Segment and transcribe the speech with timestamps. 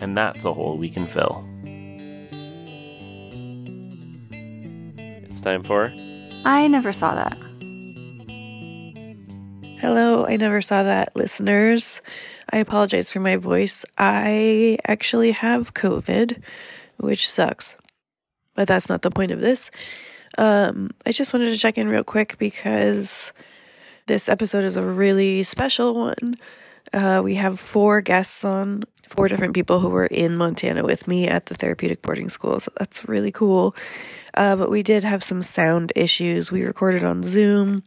[0.00, 1.46] And that's a hole we can fill.
[4.98, 5.92] It's time for
[6.44, 7.36] I never saw that.
[9.80, 12.00] Hello, I never saw that, listeners.
[12.52, 13.84] I apologize for my voice.
[13.98, 16.40] I actually have COVID,
[16.98, 17.74] which sucks.
[18.54, 19.70] But that's not the point of this.
[20.38, 23.32] Um, I just wanted to check in real quick because
[24.06, 26.36] this episode is a really special one.
[26.92, 28.84] Uh, we have four guests on,
[29.16, 32.60] four different people who were in Montana with me at the therapeutic boarding school.
[32.60, 33.74] So that's really cool.
[34.34, 36.50] Uh, but we did have some sound issues.
[36.50, 37.84] We recorded on Zoom.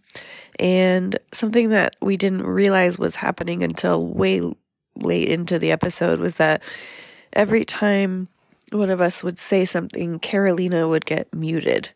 [0.60, 4.42] And something that we didn't realize was happening until way
[4.96, 6.64] late into the episode was that
[7.34, 8.28] every time
[8.72, 11.90] one of us would say something, Carolina would get muted.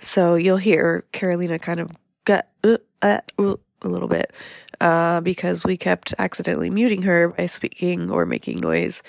[0.00, 1.90] So you'll hear Carolina kind of
[2.24, 4.32] gut uh, uh, a little bit
[4.80, 9.02] uh, because we kept accidentally muting her by speaking or making noise.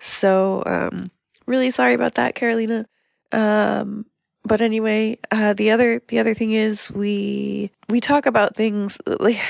[0.00, 1.10] So um,
[1.46, 2.86] really sorry about that, Carolina.
[3.32, 4.06] Um,
[4.44, 9.40] but anyway, uh, the other the other thing is we we talk about things like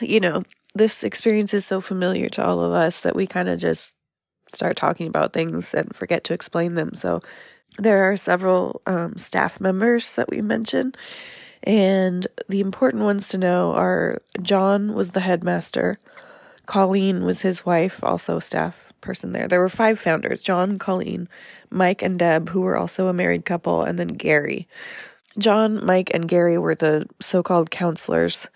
[0.00, 0.44] you know
[0.74, 3.94] this experience is so familiar to all of us that we kind of just
[4.48, 6.94] start talking about things and forget to explain them.
[6.94, 7.20] So
[7.78, 10.94] there are several um, staff members that we mention,
[11.62, 15.98] and the important ones to know are John was the headmaster,
[16.66, 19.48] Colleen was his wife, also staff person there.
[19.48, 21.28] There were five founders: John, Colleen,
[21.70, 24.68] Mike, and Deb, who were also a married couple, and then Gary.
[25.38, 28.48] John, Mike, and Gary were the so-called counselors.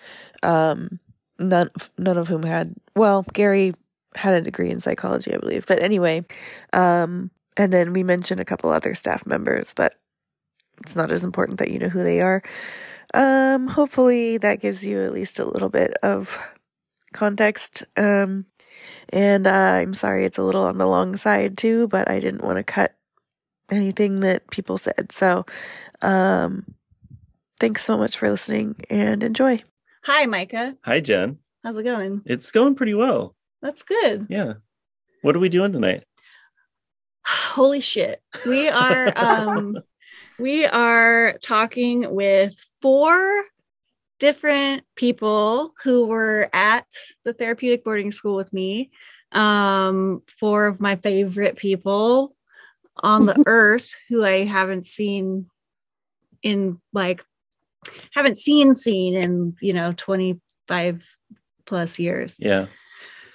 [0.43, 0.99] Um,
[1.39, 3.75] none none of whom had well, Gary
[4.15, 5.67] had a degree in psychology, I believe.
[5.67, 6.25] But anyway,
[6.73, 9.95] um, and then we mentioned a couple other staff members, but
[10.83, 12.43] it's not as important that you know who they are.
[13.15, 16.39] Um, hopefully that gives you at least a little bit of
[17.13, 17.83] context.
[17.97, 18.47] Um,
[19.11, 22.45] and uh, I'm sorry it's a little on the long side too, but I didn't
[22.45, 22.95] want to cut
[23.71, 25.11] anything that people said.
[25.13, 25.45] So,
[26.01, 26.65] um,
[27.61, 29.63] thanks so much for listening and enjoy.
[30.05, 30.77] Hi, Micah.
[30.83, 31.39] Hi, Jen.
[31.63, 32.23] How's it going?
[32.25, 33.37] It's going pretty well.
[33.61, 34.27] That's good.
[34.29, 34.55] Yeah.
[35.23, 36.05] What are we doing tonight?
[37.25, 38.21] Holy shit.
[38.47, 39.79] We are um
[40.39, 43.45] we are talking with four
[44.19, 46.87] different people who were at
[47.25, 48.91] the therapeutic boarding school with me.
[49.33, 52.35] Um four of my favorite people
[52.99, 55.47] on the earth who I haven't seen
[56.43, 57.25] in like
[58.15, 61.05] haven't seen seen in, you know, 25
[61.67, 62.37] plus years.
[62.39, 62.67] Yeah.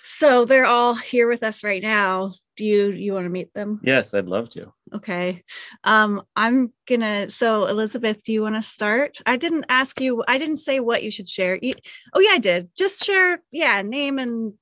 [0.03, 2.35] So they're all here with us right now.
[2.57, 3.79] Do you you want to meet them?
[3.84, 4.73] Yes, I'd love to.
[4.94, 5.44] Okay.
[5.84, 9.19] Um I'm going to so Elizabeth, do you want to start?
[9.25, 11.57] I didn't ask you I didn't say what you should share.
[11.62, 11.75] You,
[12.13, 12.69] oh yeah, I did.
[12.75, 14.53] Just share yeah, name and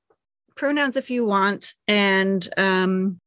[0.56, 3.20] pronouns if you want and um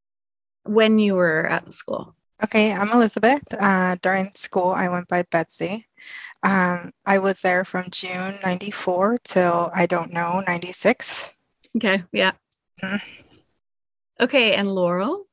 [0.64, 2.14] when you were at the school.
[2.44, 3.42] Okay, I'm Elizabeth.
[3.52, 5.88] Uh, during school, I went by Betsy.
[6.44, 11.34] Um, I was there from June 94 till I don't know, 96.
[11.76, 12.32] Okay, yeah.
[12.80, 13.00] Mhm.
[14.20, 15.24] Okay, and Laurel?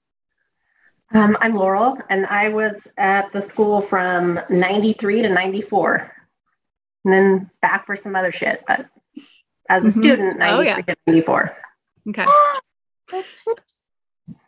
[1.14, 6.12] Um, I'm Laurel, and I was at the school from 93 to 94,
[7.04, 8.64] and then back for some other shit.
[8.68, 8.88] But
[9.70, 9.92] as a Mhm.
[10.00, 10.82] student, Oh, 93 yeah.
[10.82, 11.58] to 94.
[12.10, 12.26] Okay.
[13.12, 13.44] That's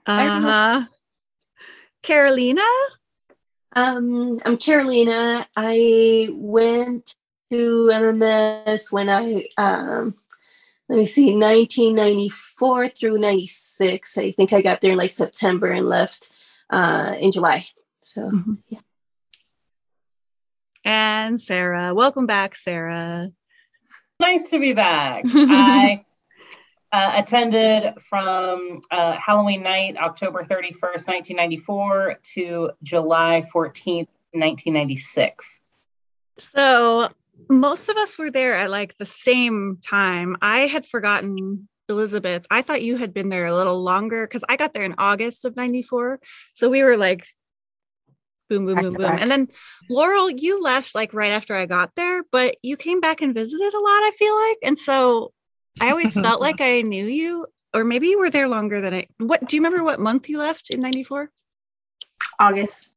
[0.06, 0.86] Uh-huh.
[2.04, 2.62] Carolina?
[3.76, 5.48] um I'm Carolina.
[5.56, 7.16] I went
[7.52, 10.16] to MMS when I um
[10.90, 14.18] let me see 1994 through 96.
[14.18, 16.32] I think I got there in like September and left
[16.70, 17.66] uh in July.
[18.02, 18.32] So
[20.84, 21.94] And Sarah.
[21.94, 23.32] Welcome back, Sarah.
[24.20, 25.26] Nice to be back.
[25.28, 26.06] I
[26.92, 35.66] uh, attended from uh, Halloween night, October 31st, 1994 to July 14th, 1996.
[36.40, 37.10] So
[37.50, 40.38] most of us were there at like the same time.
[40.42, 42.46] I had forgotten Elizabeth.
[42.52, 45.46] I thought you had been there a little longer because I got there in August
[45.46, 46.20] of 94.
[46.54, 47.26] So we were like
[48.50, 49.02] boom, boom, Back boom, boom.
[49.02, 49.22] back.
[49.22, 49.48] And then
[49.90, 53.74] Laurel, you left like right after I got there, but you came back and visited
[53.74, 54.58] a lot, I feel like.
[54.64, 55.34] And so
[55.80, 59.08] I always felt like I knew you, or maybe you were there longer than I.
[59.18, 59.84] What do you remember?
[59.84, 61.30] What month you left in '94?
[62.40, 62.90] August.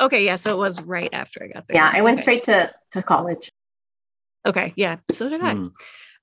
[0.00, 1.76] Okay, yeah, so it was right after I got there.
[1.76, 2.22] Yeah, I went Okay.
[2.22, 3.50] straight to to college.
[4.46, 5.54] Okay, yeah, so did I.
[5.54, 5.66] Hmm.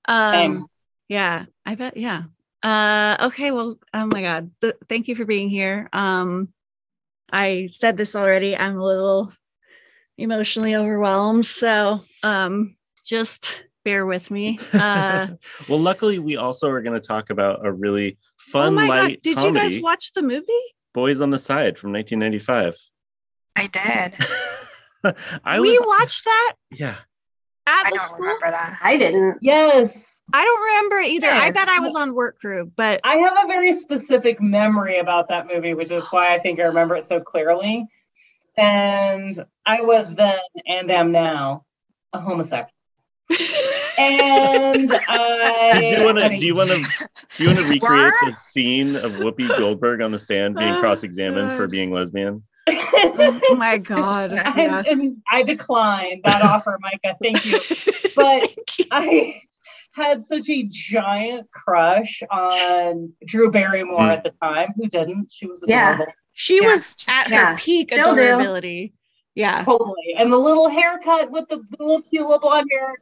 [0.06, 0.66] Um, Same.
[1.08, 1.96] yeah, I bet.
[1.96, 2.22] Yeah.
[2.62, 3.52] Uh, okay.
[3.52, 4.50] Well, oh my God.
[4.60, 5.88] Th- thank you for being here.
[5.92, 6.48] Um,
[7.30, 8.56] I said this already.
[8.56, 9.32] I'm a little
[10.16, 11.46] emotionally overwhelmed.
[11.46, 14.58] So, um, just bear with me.
[14.72, 15.28] Uh,
[15.68, 18.62] well, luckily, we also are going to talk about a really fun.
[18.62, 19.22] oh fun, my light God.
[19.22, 20.44] Did comedy, you guys watch the movie?
[20.94, 22.74] Boys on the Side from 1995.
[23.58, 25.14] I did.
[25.44, 26.96] I we was, watched that yeah.
[27.66, 28.18] at I the don't school.
[28.20, 28.78] remember that.
[28.82, 29.38] I didn't.
[29.40, 30.20] Yes.
[30.32, 31.28] I don't remember either.
[31.28, 35.28] I bet I was on work crew, but I have a very specific memory about
[35.28, 37.86] that movie, which is why I think I remember it so clearly.
[38.58, 41.64] And I was then and am now
[42.12, 42.72] a homosexual.
[43.98, 46.38] And I do you want to?
[46.38, 47.08] Do you want to?
[47.36, 48.26] Do you want to recreate What?
[48.26, 52.44] the scene of Whoopi Goldberg on the stand being Oh, cross-examined for uh, being lesbian?
[52.70, 54.32] Oh my God.
[54.32, 54.82] I, Yeah.
[54.86, 57.16] and I declined that offer, Micah.
[57.22, 57.60] Thank you.
[58.16, 58.52] But
[58.90, 59.40] I
[59.92, 64.16] had such a giant crush on Drew Barrymore Mm.
[64.16, 64.72] at the time.
[64.76, 65.30] Who didn't?
[65.30, 65.92] She was Yeah.
[65.94, 66.12] adorable.
[66.32, 67.38] She Yeah, was at cute.
[67.38, 68.20] her peak still do.
[68.22, 68.92] adorability.
[69.36, 69.54] Yeah.
[69.62, 70.14] Totally.
[70.16, 72.94] And the little haircut with the, the little cute little blonde hair.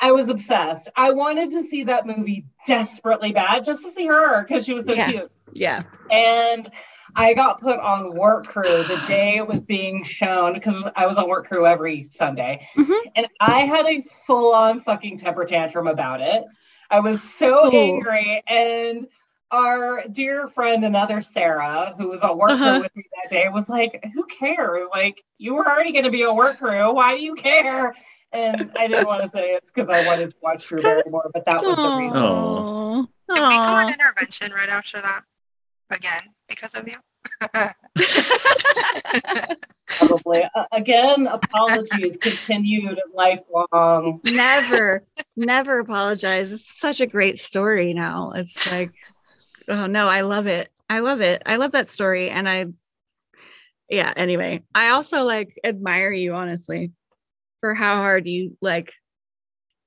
[0.00, 0.88] I was obsessed.
[0.96, 4.86] I wanted to see that movie desperately bad just to see her because she was
[4.86, 5.10] so Yeah.
[5.10, 5.30] cute.
[5.52, 5.82] Yeah.
[6.10, 6.68] And
[7.16, 11.16] I got put on work crew the day it was being shown because I was
[11.16, 12.66] on work crew every Sunday.
[12.76, 13.00] Mhm.
[13.14, 16.44] And I had a full on fucking temper tantrum about it.
[16.90, 17.70] I was so Oh.
[17.72, 18.42] angry.
[18.46, 19.06] And
[19.50, 22.72] our dear friend, another Sarah, who was on work Uh-huh.
[22.72, 24.84] crew with me that day, was like, Who cares?
[24.92, 26.92] Like, you were already going to be on work crew.
[26.92, 27.94] Why do you care?
[28.34, 31.46] And I didn't want to say it's because I wanted to watch Drew Barrymore, but
[31.46, 32.20] that was the reason.
[32.20, 33.02] Aw.
[33.02, 33.92] Did we go on Aw.
[33.92, 35.22] intervention right after that?
[35.90, 36.96] Again, because of you?
[39.86, 40.42] Probably.
[40.54, 44.20] Uh, again, apologies continued lifelong.
[44.24, 45.04] never,
[45.36, 46.50] never apologize.
[46.50, 48.32] It's such a great story now.
[48.34, 48.90] It's like,
[49.68, 50.70] oh no, I love it.
[50.90, 51.42] I love it.
[51.46, 52.30] I love that story.
[52.30, 52.66] And I,
[53.88, 56.90] yeah, anyway, I also like admire you, honestly,
[57.64, 58.92] for how hard you like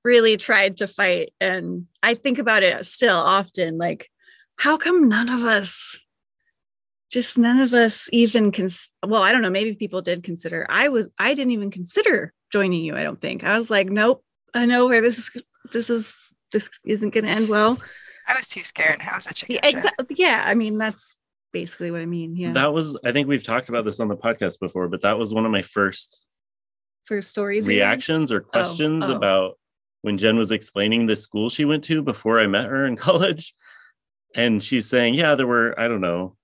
[0.02, 1.32] really tried to fight.
[1.40, 4.10] And I think about it still often like,
[4.56, 5.96] how come none of us
[7.12, 10.88] just none of us even cons- well i don't know maybe people did consider i
[10.88, 14.22] was i didn't even consider joining you i don't think i was like nope
[14.54, 15.30] i know where this is
[15.72, 16.14] this is
[16.52, 17.78] this isn't going to end well
[18.26, 19.00] I was too scared.
[19.00, 19.58] I was a chicken.
[19.62, 19.84] yeah, shit.
[19.96, 21.16] exa- yeah i mean that's
[21.52, 22.98] basically what i mean yeah That was.
[23.04, 25.52] I think we've talked about this on the podcast before, but that was one of
[25.52, 26.26] my first
[27.08, 29.16] for stories reactions or questions oh.
[29.16, 29.58] about
[30.02, 33.54] when Jen was explaining the school she went to before I met her in college.
[34.34, 36.36] And she's saying, yeah, there were, I don't know,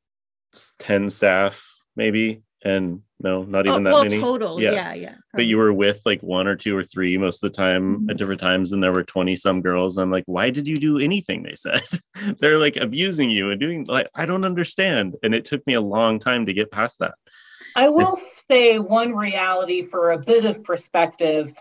[0.81, 2.43] 10 staff maybe.
[2.65, 4.19] And no, not oh, even that well many.
[4.19, 4.73] total Yeah.
[4.73, 7.57] yeah yeah, But you were with like one or two or three most of the
[7.57, 8.19] time at Mhm.
[8.19, 9.99] different times, and there were 20 some girls.
[9.99, 11.43] I'm like, why did you do anything?
[11.43, 11.83] They said
[12.41, 15.17] they're like abusing you and doing like, I don't understand.
[15.23, 17.15] And it took me a long time to get past that.
[17.77, 18.17] I will
[18.51, 21.53] say one reality for a bit of perspective.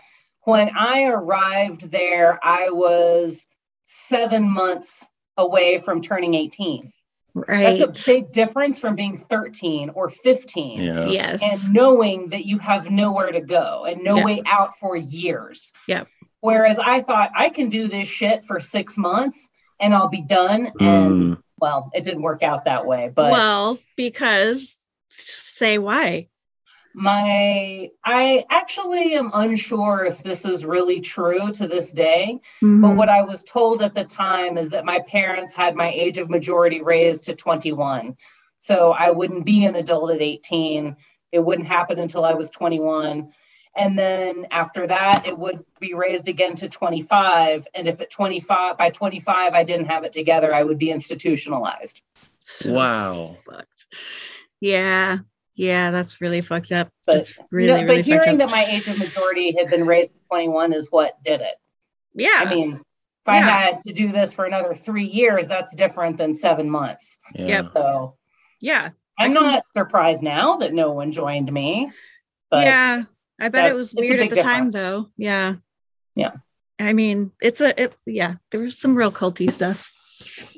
[0.42, 3.46] When I arrived there, I was
[3.84, 6.92] seven months away from turning 18.
[7.34, 11.06] right That's a big difference from being 13 or 15 Yeah.
[11.06, 14.24] yes and knowing that you have nowhere to go and no Yeah.
[14.24, 15.72] way out for years.
[15.88, 16.04] Yeah.
[16.40, 19.50] Whereas I thought I can do this shit for six months
[19.80, 20.66] and I'll be done.
[20.78, 21.38] And Mm.
[21.58, 23.10] well, it didn't work out that way.
[23.12, 24.76] But well because
[25.54, 26.28] say why
[26.94, 32.40] my I actually am unsure if this is really true to this day.
[32.60, 32.96] But Mhm.
[32.96, 36.30] what I was told at the time is that my parents had my age of
[36.30, 38.16] majority raised to 21.
[38.58, 40.96] So I wouldn't be an adult at 18.
[41.32, 43.32] It wouldn't happen until I was 21.
[43.76, 47.66] And then after that, it would be raised again to 25.
[47.74, 52.00] And if at 25, by 25, I didn't have it together, I would be institutionalized.
[52.38, 53.38] So Wow.
[53.44, 53.86] fucked.
[54.60, 55.18] Yeah.
[55.54, 56.90] Yeah, that's really fucked up.
[57.06, 59.86] But that's really, No, really but fucked hearing that my age of majority had been
[59.86, 61.54] raised to 21 is what did it.
[62.14, 62.40] yeah.
[62.40, 66.34] I mean, if I had to do this for another three years, that's different than
[66.34, 67.18] seven months.
[67.34, 67.60] Yeah.
[67.60, 68.16] So
[68.60, 68.90] yeah.
[69.18, 71.90] I'm can- not surprised now that no one joined me.
[72.50, 73.04] But yeah.
[73.40, 75.08] I bet it was weird at big the time though.
[75.16, 75.56] Yeah.
[76.14, 76.32] Yeah.
[76.78, 79.90] I mean, it's a it, yeah, there was some real culty stuff.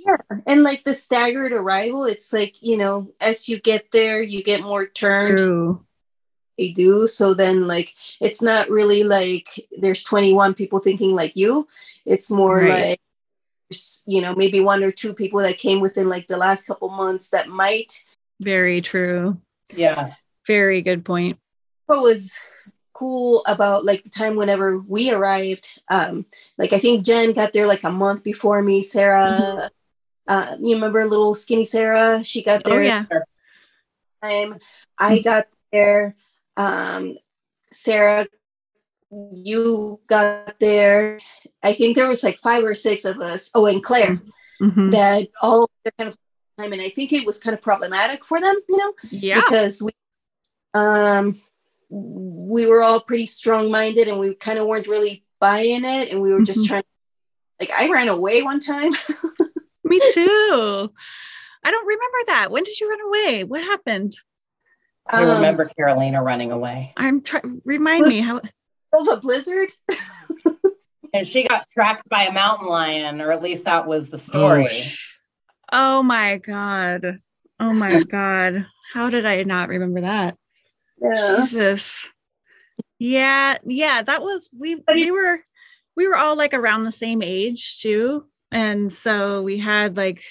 [0.06, 0.16] Yeah.
[0.46, 4.62] And like the staggered arrival, it's like, you know, as you get there, you get
[4.62, 5.38] more turned.
[5.38, 5.85] True.
[6.58, 7.06] They do.
[7.06, 9.46] So then, like, it's not really like
[9.78, 11.68] there's 21 people thinking like you.
[12.06, 12.88] It's more Right.
[12.88, 13.00] like
[14.06, 17.30] you know, maybe one or two people that came within like the last couple months
[17.30, 18.04] that might.
[18.40, 19.40] Very true.
[19.75, 20.12] Yeah.
[20.46, 21.38] Very good point.
[21.87, 22.38] What was
[22.97, 26.25] cool about like the time whenever we arrived, um,
[26.57, 28.81] like I think Jen got there like a month before me.
[28.81, 29.71] Sarah,
[30.26, 32.25] uh, you remember little skinny Sarah?
[32.25, 32.75] She got there.
[32.75, 32.85] Oh there.
[32.85, 33.05] yeah.
[34.23, 34.59] time.
[34.99, 36.17] I got there.
[36.57, 37.19] Um,
[37.71, 38.26] Sarah,
[39.11, 41.19] you got there.
[41.62, 43.50] I think there was like five or six of us.
[43.55, 44.23] Oh, and Claire
[44.62, 44.91] Mhm.
[44.93, 46.17] that all kind of
[46.59, 49.35] time, and I think it was kind of problematic for them, you know, Yeah.
[49.43, 49.91] because we,
[50.73, 51.38] um,
[51.88, 56.33] we were all pretty strong-minded, and we kind of weren't really buying it, and we
[56.33, 56.69] were just Mhm.
[56.69, 56.83] trying.
[57.61, 58.90] Like I ran away one time.
[59.85, 60.93] Me too.
[61.64, 62.50] I don't remember that.
[62.50, 63.45] When did you run away?
[63.45, 64.16] What happened?
[65.09, 66.93] I Um, remember Carolina running away.
[66.97, 67.61] I'm trying.
[67.64, 68.38] Remind Was- me how.
[68.93, 69.73] of a blizzard.
[71.14, 74.64] And she got tracked by a mountain lion, or at least that was the story.
[74.64, 75.12] Oh, sh-
[75.73, 77.21] Oh my god.
[77.59, 78.66] Oh my god.
[78.93, 80.37] How did I not remember that?
[81.00, 81.37] Yeah.
[81.41, 82.09] Jesus.
[82.99, 85.41] Yeah, yeah, that was we we were
[85.97, 88.26] we were all like around the same age too.
[88.50, 90.23] And so we had like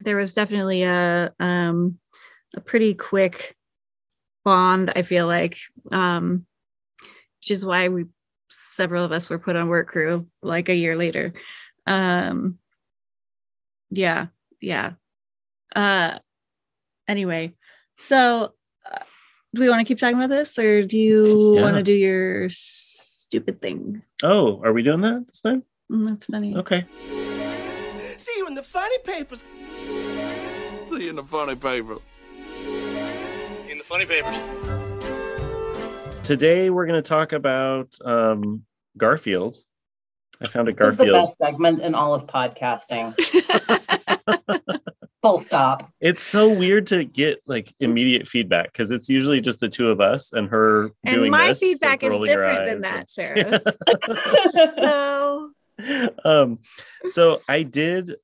[0.00, 1.98] there was definitely a um
[2.56, 3.56] a pretty quick
[4.44, 5.58] bond, I feel like.
[5.92, 6.46] Um
[7.40, 8.06] which is why we
[8.50, 11.32] several of us were put on work crew like a year later.
[11.86, 12.58] Um
[13.90, 14.26] yeah,
[14.60, 14.92] yeah.
[15.74, 16.18] Uh
[17.08, 17.54] anyway,
[17.96, 18.54] so
[18.90, 19.04] uh,
[19.54, 21.62] do we want to keep talking about this or do you Yeah.
[21.62, 24.02] want to do your stupid thing?
[24.22, 25.62] oh, are we doing that this time?
[25.90, 26.56] Mm, that's funny.
[26.56, 26.86] Okay.
[28.16, 29.44] See you in the funny papers.
[30.88, 31.96] See you in the funny paper.
[32.56, 34.38] See you in the funny papers.
[36.26, 38.62] Today we're going to talk about um,
[38.96, 39.56] Garfield.
[40.40, 40.98] I found a Garfield.
[40.98, 43.12] This is the best segment in all of podcasting.
[45.22, 45.88] Full stop.
[46.00, 50.00] It's so weird to get like immediate feedback because it's usually just the two of
[50.00, 53.60] us and her and doing my this, feedback like, is different than that, Sarah.
[53.62, 55.50] and- so
[56.24, 56.58] um,
[57.06, 58.16] so I did.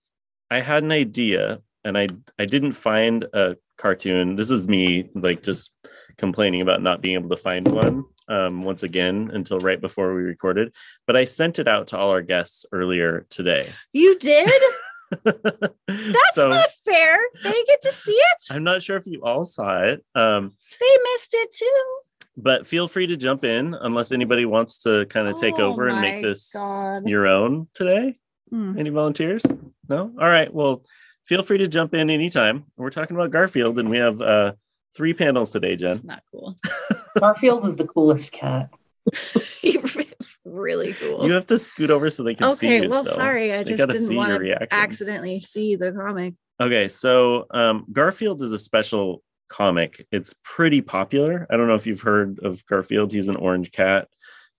[0.51, 4.37] I had an idea, and I I didn't find a cartoon.
[4.37, 5.73] This is me like just
[6.17, 10.23] complaining about not being able to find one um, once again until right before we
[10.23, 10.75] recorded.
[11.07, 13.73] But I sent it out to all our guests earlier today.
[13.93, 14.51] you did?
[15.25, 17.19] That's so not fair.
[17.43, 18.37] They get to see it.
[18.51, 20.05] I'm not sure if you all saw it.
[20.15, 22.01] Um, They missed it too.
[22.37, 25.89] but feel free to jump in unless anybody wants to kind of take Oh over
[25.89, 27.09] and make this God.
[27.09, 28.19] your own today.
[28.53, 28.79] Mm.
[28.79, 29.43] Any volunteers?
[29.89, 30.13] No?
[30.21, 30.53] All right.
[30.53, 30.85] Well,
[31.27, 32.65] feel free to jump in anytime.
[32.77, 34.53] We're talking about Garfield and we have uh
[34.97, 36.01] three panels today, Jen.
[36.05, 36.57] Not cool.
[37.21, 38.71] Garfield is the coolest cat.
[39.63, 40.08] it's
[40.51, 41.27] really cool.
[41.27, 43.17] You have to scoot over so they can see okay, you well, still.
[43.17, 46.35] sorry, I They just didn't see want to accidentally see the comic.
[46.61, 50.07] Okay, so um, Garfield is a special comic.
[50.11, 51.47] It's pretty popular.
[51.51, 53.13] I don't know if you've heard of Garfield.
[53.13, 54.09] He's an orange cat.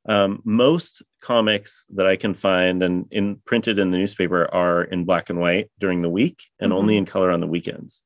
[0.08, 5.04] Um, most comics that I can find and in printed in the newspaper are in
[5.04, 8.02] black and white during the week and only in color on the weekends.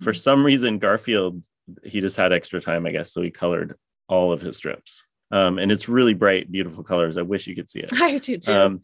[0.00, 1.44] For some reason, Garfield
[1.82, 3.76] he just had extra time, I guess, so he colored
[4.08, 5.03] all of his strips.
[5.34, 7.16] Um, and it's really bright, beautiful colors.
[7.16, 7.90] I wish you could see it.
[8.00, 8.52] I do too.
[8.52, 8.82] Um,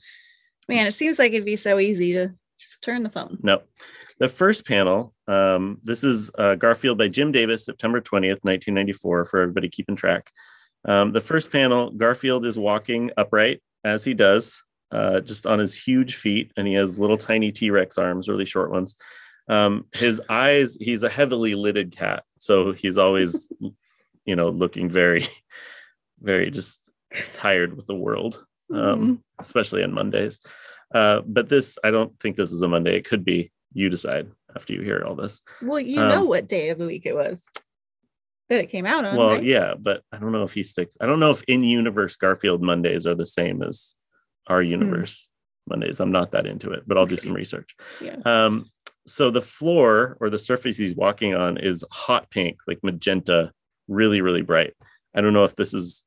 [0.68, 3.38] Man, it seems like it'd be so easy to just turn the phone.
[3.42, 3.62] No.
[4.18, 9.40] The first panel, um, this is uh, Garfield by Jim Davis, September 20th, 1994, for
[9.40, 10.30] everybody keeping track.
[10.84, 15.76] Um, the first panel, Garfield is walking upright as he does, uh, just on his
[15.76, 18.96] huge feet, and he has little tiny T Rex arms, really short ones.
[19.48, 22.24] Um, his eyes, he's a heavily lidded cat.
[22.38, 23.48] So he's always,
[24.24, 25.26] you know, looking very,
[26.20, 26.80] very just
[27.32, 30.40] tired with the world, um, especially on Mondays.
[30.94, 32.96] Uh, but this, I don't think this is a Monday.
[32.96, 33.50] It could be.
[33.72, 35.42] You decide after you hear all this.
[35.62, 37.40] Well, you Um, know what day of the week it was
[38.48, 39.16] that it came out on.
[39.16, 39.44] well, right?
[39.44, 40.96] yeah, but I don't know if he sticks.
[41.00, 43.94] I don't know if in universe Garfield Mondays are the same as
[44.48, 45.28] our universe
[45.68, 46.00] Mondays.
[46.00, 47.76] I'm not that into it, but I'll do some research.
[48.00, 48.16] Yeah.
[48.24, 48.66] Um,
[49.06, 53.52] so the floor or the surface he's walking on is hot pink, like magenta,
[53.86, 54.74] really, really bright.
[55.14, 56.02] I don't know if this is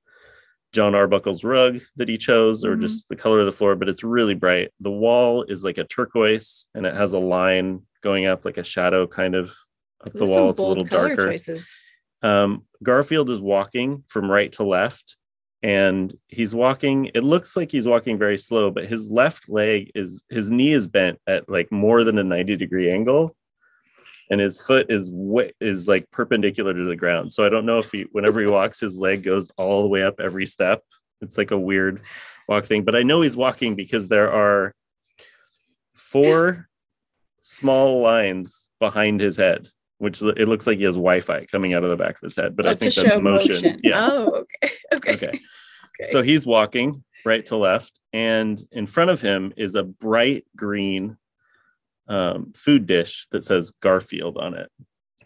[0.74, 2.82] Jon Arbuckle's rug that he chose or Mhm.
[2.82, 4.72] just the color of the floor, but it's really bright.
[4.80, 8.63] The wall is like a turquoise and it has a line going up like a
[8.63, 9.56] shadow kind of
[10.06, 10.50] up the wall.
[10.50, 11.27] It's a little darker.
[12.22, 15.18] Um, Garfield is walking from right to left,
[15.62, 17.12] and he's walking.
[17.13, 20.88] It looks like he's walking very slow, but his left leg is his knee is
[20.88, 23.36] bent at like more than a 90 degree angle,
[24.30, 27.34] and his foot is way, is like perpendicular to the ground.
[27.34, 30.03] So I don't know if he, whenever he walks, his leg goes all the way
[30.03, 30.82] up every step.
[31.22, 32.01] It's like a weird
[32.48, 34.74] walk thing, but I know he's walking because there are
[35.94, 36.68] four
[37.42, 41.89] small lines behind his head, which it looks like he has Wi-Fi coming out of
[41.89, 43.80] the back of his head, but I think that's show motion.
[43.84, 44.08] Yeah.
[44.10, 44.74] Oh, okay.
[44.94, 45.13] Okay.
[45.13, 45.27] Okay.
[45.27, 45.39] Okay.
[46.12, 51.18] So he's walking right to left, and in front of him is a bright green
[52.07, 54.69] um, food dish that says Garfield on it.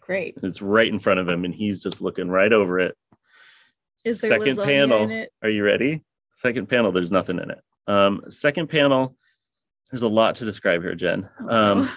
[0.00, 0.38] Great.
[0.42, 2.96] It's right in front of him, and he's just looking right over it.
[4.04, 5.10] Is there Second panel.
[5.10, 5.30] it?
[5.42, 6.02] Are you ready?
[6.32, 7.60] Second panel, there's nothing in it.
[7.86, 9.16] Um, second panel,
[9.90, 11.28] there's a lot to describe here, Jen.
[11.48, 11.90] Um,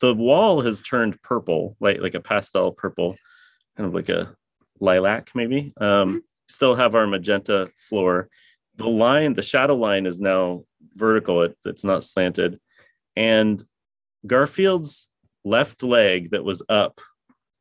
[0.00, 3.16] the wall has turned purple, like like a pastel purple,
[3.76, 4.36] kind of like a
[4.80, 5.72] lilac, maybe.
[5.80, 8.28] Um, still have our magenta floor.
[8.76, 10.64] The line, the shadow line is now
[10.94, 12.60] vertical, it, it's not slanted.
[13.16, 13.64] And
[14.26, 15.06] Garfield's
[15.44, 17.00] left leg that was up,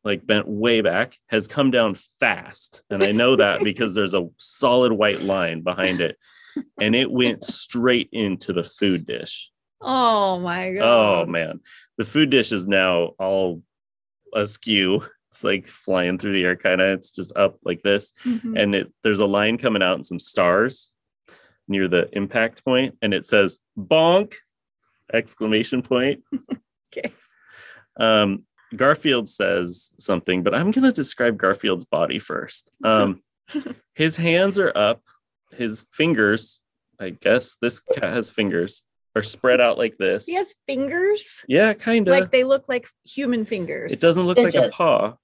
[0.03, 2.81] like bent way back, has come down fast.
[2.89, 6.17] And I know that because there's a solid white line behind it.
[6.79, 9.51] And it went straight into the food dish.
[9.81, 10.84] Oh my god.
[10.84, 11.60] Oh man,
[11.98, 13.62] the food dish is now all
[14.34, 15.03] askew.
[15.31, 16.98] It's like flying through the air, kind of.
[16.98, 18.57] It's just up like this, Mhm.
[18.57, 20.91] and it there's a line coming out and some stars
[21.67, 24.36] near the impact point, and it says "bonk!"
[25.14, 26.24] Exclamation point.
[26.98, 27.12] Okay.
[28.00, 32.72] Um, Garfield says something, but I'm gonna describe Garfield's body first.
[32.86, 33.20] Um,
[33.96, 35.02] his hands are up,
[35.52, 36.62] his fingers.
[36.98, 38.82] I guess this cat has fingers
[39.14, 40.26] are spread out like this.
[40.26, 41.44] He has fingers.
[41.50, 42.14] Yeah, kind of.
[42.14, 43.92] Like they look like human fingers.
[43.92, 45.16] it doesn't look like a paw.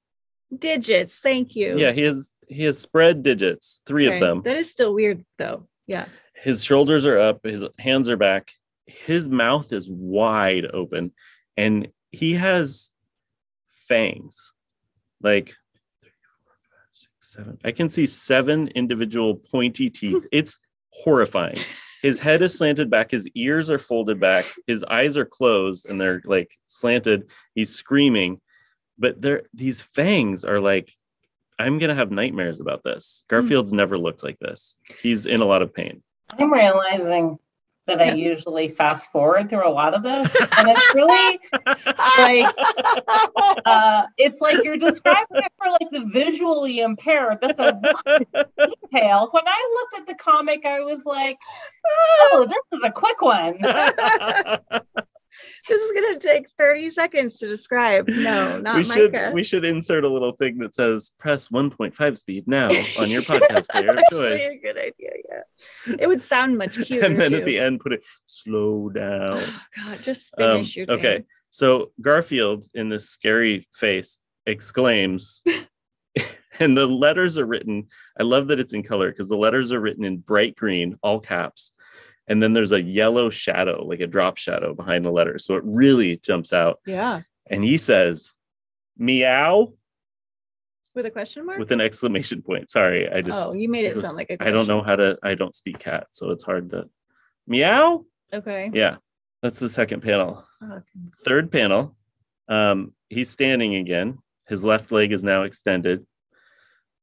[0.57, 1.19] Digits.
[1.19, 1.77] Thank you.
[1.77, 4.15] Yeah, he has he has spread digits, three Okay.
[4.17, 4.41] of them.
[4.43, 5.67] That is still weird though.
[5.87, 6.07] Yeah.
[6.35, 8.51] His shoulders are up, his hands are back,
[8.85, 11.11] his mouth is wide open,
[11.57, 12.91] and he has
[13.69, 14.53] fangs.
[15.21, 15.55] Like
[16.01, 16.11] three,
[16.43, 17.57] four, five, six, seven.
[17.63, 20.25] I can see seven individual pointy teeth.
[20.31, 20.59] It's
[20.89, 21.59] horrifying.
[22.01, 26.01] His head is slanted back, his ears are folded back, his eyes are closed and
[26.01, 27.29] they're like slanted.
[27.53, 28.41] He's screaming,
[28.97, 30.91] but there these fangs are like
[31.59, 33.23] I'm gonna have nightmares about this.
[33.29, 33.35] Hmm.
[33.35, 34.77] Garfield's never looked like this.
[35.01, 36.01] He's in a lot of pain.
[36.31, 37.37] I'm realizing
[37.87, 41.39] that I usually fast forward through a lot of this, and it's really
[42.17, 42.53] like
[43.65, 47.39] uh, it's like you're describing it for like the visually impaired.
[47.41, 49.29] That's a lot of detail.
[49.31, 51.37] When I looked at the comic, I was like,
[51.85, 53.59] "Oh, this is a quick one."
[55.69, 58.07] This is gonna take 30 seconds to describe.
[58.07, 59.31] No, not we should Micah.
[59.33, 63.69] we should insert a little thing that says press 1.5 speed now on your podcast
[63.69, 64.41] player of choice.
[64.41, 65.11] a good idea.
[65.29, 65.95] Yeah.
[65.99, 67.05] It would sound much cuter.
[67.05, 69.41] And then at the end put it slow down.
[69.85, 71.23] God, just Um, finish your okay.
[71.51, 75.41] So Garfield in this scary face exclaims,
[76.59, 77.87] and the letters are written.
[78.19, 81.19] I love that it's in color because the letters are written in bright green, all
[81.19, 81.71] caps.
[82.31, 85.43] And then there's a yellow shadow, like a drop shadow behind the letters.
[85.43, 86.79] So it really jumps out.
[86.87, 87.23] Yeah.
[87.49, 88.31] And he says,
[88.97, 89.73] meow
[90.95, 91.59] With a question mark?
[91.59, 92.71] with an exclamation point.
[92.71, 94.95] Sorry, I just oh, you made it was- sound like a I don't know how
[94.95, 96.89] to I don't speak cat, so it's hard to
[97.47, 98.05] meow.
[98.33, 98.71] Okay.
[98.73, 98.95] Yeah.
[99.41, 100.45] That's the second panel.
[100.63, 100.83] Okay.
[101.25, 101.97] Third panel,
[102.47, 104.19] um, he's standing again.
[104.47, 106.05] His left leg is now extended.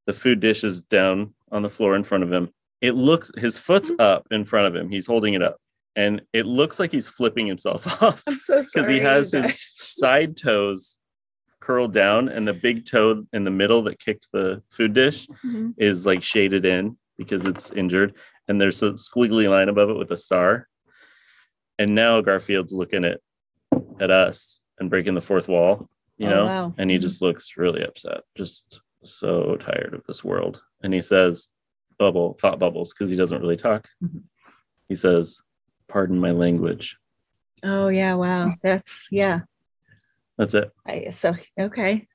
[0.06, 2.48] The food dish is down on the floor in front of him.
[2.80, 4.00] It looks his foot's Mm-hmm.
[4.00, 4.90] up in front of him.
[4.90, 5.56] He's holding it up.
[5.96, 8.66] And it looks like he's flipping himself off I'm so sorry.
[8.72, 10.98] because he has his side toes
[11.60, 15.74] curled down and the big toe in the middle that kicked the food dish Mhm.
[15.76, 18.14] is like shaded in because it's injured
[18.46, 20.68] and there's a squiggly line above it with a star
[21.78, 23.20] and now garfield's looking at
[24.00, 26.74] at us and breaking the fourth wall you Oh, know wow.
[26.78, 27.02] and he Mhm.
[27.02, 31.48] just looks really upset just so tired of this world and he says
[31.98, 34.22] bubble thought bubbles because he doesn't really talk Mhm.
[34.88, 35.38] he says
[35.88, 36.96] pardon my language
[37.64, 38.54] Oh yeah, wow.
[38.62, 39.40] That's yeah.
[40.36, 42.06] that's it I so okay.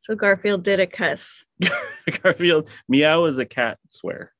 [0.00, 1.44] So Garfield did a cuss.
[2.22, 4.32] garfield meow is a cat swear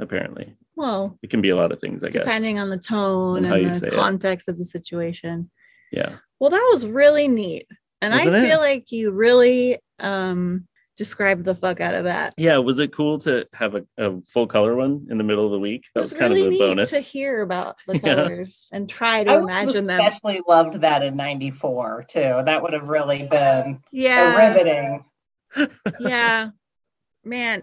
[0.00, 3.38] apparently Well, it can be a lot of things i guess depending on the tone
[3.38, 3.94] And and, how you say the it.
[3.94, 5.50] context of the situation.
[5.92, 7.66] yeah Well, that was really neat.
[8.00, 8.48] And Wasn't I it?
[8.48, 10.66] feel like you really um
[10.98, 12.34] described the fuck out of that.
[12.36, 15.52] Yeah, was it cool to have a, a full color one in the middle of
[15.52, 15.84] the week?
[15.94, 16.90] That It was, was kind really of a neat bonus.
[16.90, 18.14] to hear about the Yeah.
[18.16, 20.00] colors and try to I imagine have them.
[20.00, 22.42] especially loved that in '94 too.
[22.44, 24.36] That would have really been Yeah.
[24.36, 25.04] riveting.
[25.98, 26.50] yeah
[27.24, 27.62] man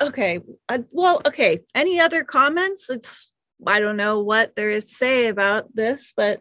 [0.00, 3.30] okay uh, well okay any other comments it's
[3.64, 6.40] i don't know what there is to say about this but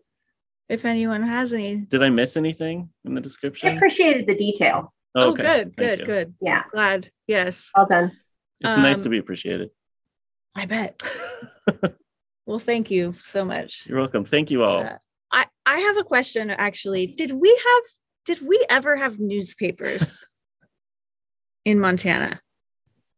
[0.68, 3.70] if anyone has any Did I miss anything in the description?
[3.70, 4.92] I appreciated the detail.
[5.16, 6.06] Oh, Okay, good thank good you.
[6.06, 8.12] good Yeah, glad yes well done.
[8.62, 9.70] It's nice Um, to be appreciated.
[10.56, 11.02] i bet
[12.46, 14.26] well thank you so much You're welcome.
[14.26, 14.84] Thank you all.
[14.84, 14.98] Uh,
[15.32, 17.08] I I have a question actually.
[17.08, 17.84] Did we have
[18.26, 20.24] did we ever have newspapers
[21.66, 22.42] in Montana?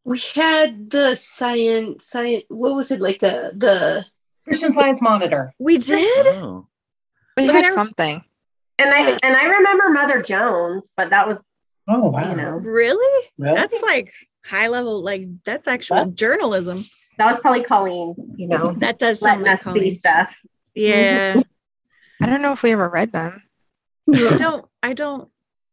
[0.05, 2.43] We had the science, science.
[2.49, 3.21] What was it like?
[3.23, 4.05] A the
[4.45, 5.53] Christian Science Monitor.
[5.59, 6.27] We did.
[6.27, 6.67] Oh,
[7.35, 8.23] We had something.
[8.79, 11.39] And I and I remember Mother Jones, but that was
[11.87, 12.29] Oh wow.
[12.31, 13.27] you know Really?
[13.37, 13.55] Really?
[13.55, 14.11] That's like
[14.45, 15.01] high level.
[15.01, 16.15] Like that's actual What?
[16.15, 16.85] journalism.
[17.17, 18.15] that was probably Colleen.
[18.37, 20.35] You know, That does sound letting like us see stuff.
[20.75, 21.41] Yeah.
[22.21, 23.43] I don't know if we ever read them.
[24.13, 24.65] I don't.
[24.81, 25.29] I don't.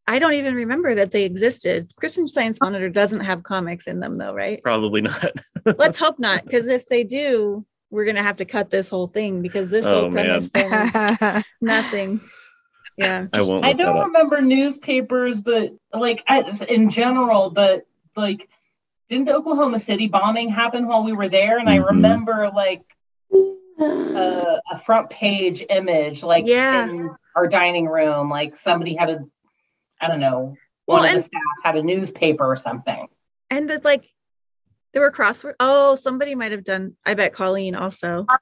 [0.07, 1.91] I don't even remember that they existed.
[1.97, 4.63] Christian Science Monitor doesn't have comics in them, though, right?
[4.63, 5.31] probably not.
[5.79, 9.41] Let's hope not, because if they do, we're gonna have to cut this whole thing
[9.41, 12.21] because this Oh, whole premise thing is nothing.
[12.97, 13.27] Yeah.
[13.33, 13.65] I won't.
[13.65, 16.23] I don't remember newspapers, but like
[16.69, 18.49] in general, but like,
[19.09, 21.59] didn't the Oklahoma City bombing happen while we were there?
[21.59, 21.87] And I Mhm.
[21.87, 22.83] remember like
[23.81, 26.89] uh, a front page image, like Yeah.
[26.89, 29.19] in our dining room, like somebody had a,
[30.01, 33.09] I don't know, Well, one of and- the staff had a newspaper or something.
[33.51, 34.09] And that like
[34.93, 35.55] there were crossword.
[35.59, 36.97] Oh, somebody might have done.
[37.05, 38.25] I bet Colleen also.
[38.29, 38.37] I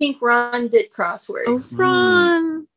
[0.00, 1.78] think Ron did crosswords Oh, crosswords.
[1.78, 2.67] Ron.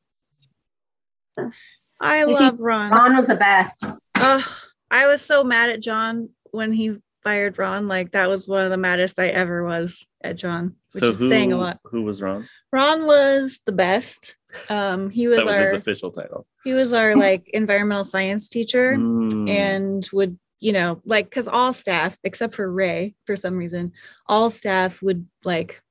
[2.00, 2.92] I love Ron.
[2.92, 3.84] Ron was the best.
[4.16, 4.44] Ugh,
[4.90, 7.88] I was so mad at John when he fired Ron.
[7.88, 11.20] Like that was one of the maddest I ever was at John, which So is
[11.20, 11.80] who saying a lot.
[11.86, 12.48] who was Ron?
[12.72, 14.36] Ron was the best.
[14.70, 16.46] Um, he was, That was his our official title.
[16.64, 19.50] he was our like environmental science teacher Mm.
[19.50, 23.94] and would you know like because all staff except for Ray for some reason
[24.28, 25.82] all staff would like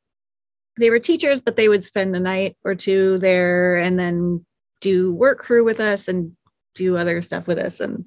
[0.78, 4.44] they were teachers but they would spend a night or two there and then
[4.80, 6.32] do work crew with us and
[6.74, 8.06] do other stuff with us and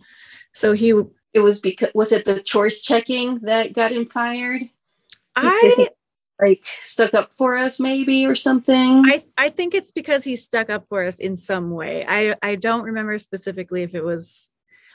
[0.53, 0.93] so he
[1.33, 4.61] It was because was it the choice checking that got him fired?
[5.35, 5.89] Because I he
[6.39, 9.03] like stuck up for us, maybe or something.
[9.05, 12.05] I I think it's because he stuck up for us in some way.
[12.07, 14.51] I I don't remember specifically if it was.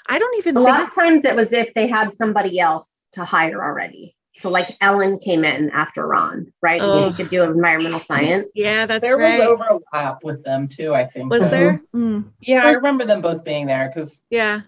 [0.08, 0.68] I don't even A think.
[0.68, 4.16] lot of times it was if they had somebody else to hire already.
[4.38, 6.80] So like Ellen came in after Ron, right?
[6.80, 7.10] And Ugh.
[7.16, 8.52] She could do environmental science.
[8.54, 9.40] yeah, that's there right.
[9.40, 9.60] was
[9.92, 10.94] overlap with them too.
[10.94, 11.30] I think.
[11.30, 11.80] Was there?
[11.94, 14.60] Mm, Yeah, I remember them both being there because yeah,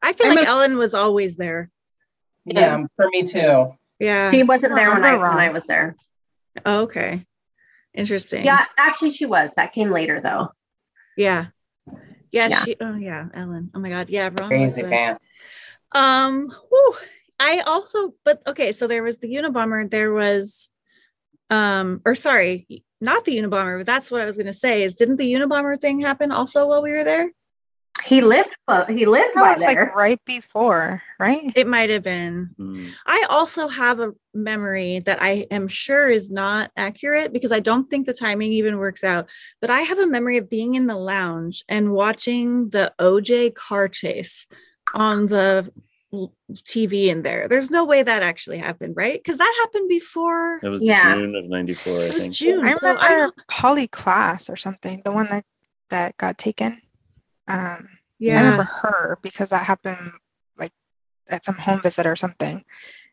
[0.00, 1.70] I feel I like remember- Ellen was always there.
[2.44, 3.74] yeah, for me too.
[3.98, 4.30] Yeah.
[4.30, 5.94] She wasn't there when I, Remember when I was there.
[6.64, 7.26] Oh, okay.
[7.92, 8.44] Interesting.
[8.44, 9.50] Yeah, actually she was.
[9.56, 10.52] That came later though.
[11.16, 11.46] Yeah.
[12.30, 12.46] Yeah.
[12.48, 12.64] Yeah.
[12.64, 12.76] She.
[12.80, 13.26] Oh yeah.
[13.34, 13.70] Ellen.
[13.74, 14.08] Oh my God.
[14.08, 14.30] Yeah.
[14.32, 14.92] Ron Crazy the best.
[14.92, 15.18] fan.
[15.92, 16.96] Um, whew,
[17.40, 20.68] I also, but okay, so there was the Unabomber, there was,
[21.48, 25.16] um, or sorry, not the Unabomber, but that's what I was gonna say is didn't
[25.16, 27.32] the Unabomber thing happen also while we were there?
[28.04, 31.50] He lived clo- he lived That by was like right before, right?
[31.54, 32.50] It might have been.
[32.58, 32.92] Mm.
[33.06, 37.90] I also have a memory that I am sure is not accurate because I don't
[37.90, 39.28] think the timing even works out.
[39.60, 43.88] But I have a memory of being in the lounge and watching the OJ car
[43.88, 44.46] chase
[44.94, 47.46] on the l- TV in there.
[47.48, 49.20] There's no way that actually happened, right?
[49.22, 50.58] Because that happened before.
[50.62, 51.14] It was Yeah.
[51.14, 52.34] June of '94, I It was think.
[52.34, 52.66] June.
[52.66, 55.44] I so I remember don't- Polly Klaas or something, the one that
[55.90, 56.80] that got taken.
[57.48, 58.38] Um, yeah.
[58.38, 60.12] I remember her because that happened
[60.56, 60.72] like
[61.28, 62.64] at some home visit or something,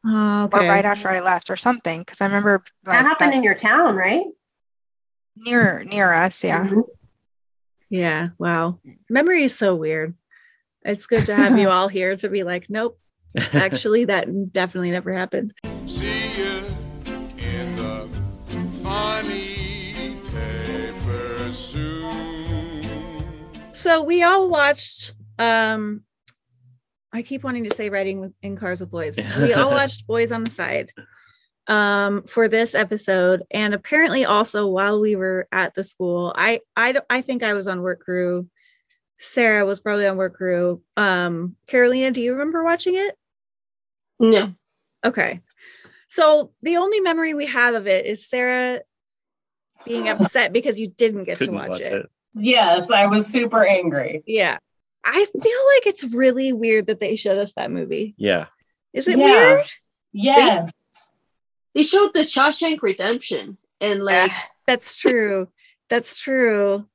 [0.05, 0.65] Oh, okay.
[0.65, 1.99] or right after I left or something.
[2.01, 4.25] Because I remember like that happened that in your town, right?
[5.35, 6.43] near near us.
[6.43, 6.65] Yeah.
[6.67, 6.83] Mhm.
[7.89, 8.29] Yeah.
[8.39, 8.79] Wow.
[9.07, 10.15] Memory is so weird.
[10.83, 12.99] It's good to have you all here to be like, nope,
[13.53, 15.53] actually, that definitely never happened.
[15.85, 16.63] See you
[17.37, 18.09] in the
[18.81, 22.83] funny paper soon.
[23.73, 25.13] So we all watched.
[25.39, 26.03] Um,
[27.13, 30.31] I keep wanting to say "Riding with, in Cars with Boys." We all watched Boys
[30.31, 30.91] on the Side
[31.67, 36.33] um, for this episode, and apparently also while we were at the school.
[36.35, 38.47] I I I think I was on work crew.
[39.17, 40.81] Sarah was probably on work crew.
[40.95, 43.15] Um, Carolina, do you remember watching it?
[44.19, 44.53] no.
[45.03, 45.41] Okay.
[46.09, 48.81] So the only memory we have of it is Sarah
[49.85, 51.93] being upset because you didn't get Couldn't to watch, watch it.
[51.93, 52.05] it.
[52.33, 54.23] Yes, I was super angry.
[54.25, 54.57] Yeah.
[55.03, 55.41] I feel
[55.75, 58.15] like it's really weird that they showed us that movie.
[58.17, 58.47] Yeah.
[58.93, 59.25] Is it Yeah.
[59.25, 59.65] weird?
[60.13, 60.71] Yes.
[61.75, 64.31] They showed the Shawshank Redemption and like
[64.65, 65.49] That's true.
[65.89, 66.87] That's true.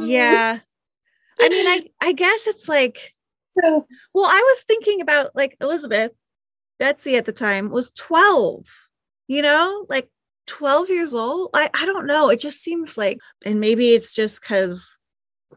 [0.00, 0.58] Yeah.
[1.40, 3.14] I mean, I I guess it's like
[3.62, 3.86] well,
[4.26, 6.12] I was thinking about like Elizabeth,
[6.78, 8.66] Betsy at the time was 12,
[9.28, 10.08] you know, like
[10.46, 11.50] 12 years old.
[11.54, 12.28] I, I don't know.
[12.28, 14.86] It just seems like, and maybe it's just because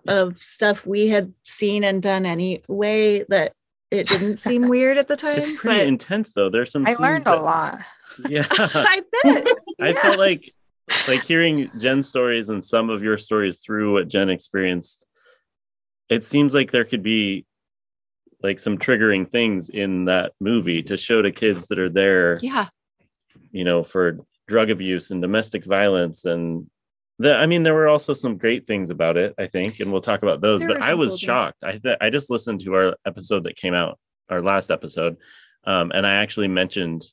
[0.07, 3.51] of stuff we had seen and done anyway that
[3.91, 5.37] it didn't seem weird at the time.
[5.39, 6.49] It's pretty intense though.
[6.49, 7.79] There's some I scenes learned a lot.
[8.27, 8.45] Yeah.
[8.49, 9.47] I bet.
[9.79, 10.01] I Yeah.
[10.01, 10.51] felt like
[11.07, 15.05] like hearing Jen's stories and some of your stories through what Jen experienced,
[16.09, 17.45] it seems like there could be
[18.41, 22.67] like some triggering things in that movie to show to kids that are there, Yeah.
[23.51, 26.67] you know, for drug abuse and domestic violence and
[27.21, 29.99] the, I mean, there were also some great things about it, I think, and we'll
[29.99, 30.61] talk about those.
[30.61, 31.19] There but I was things.
[31.19, 31.63] shocked.
[31.65, 35.17] I th- I just listened to our episode that came out, our last episode,
[35.65, 37.03] um, and I actually mentioned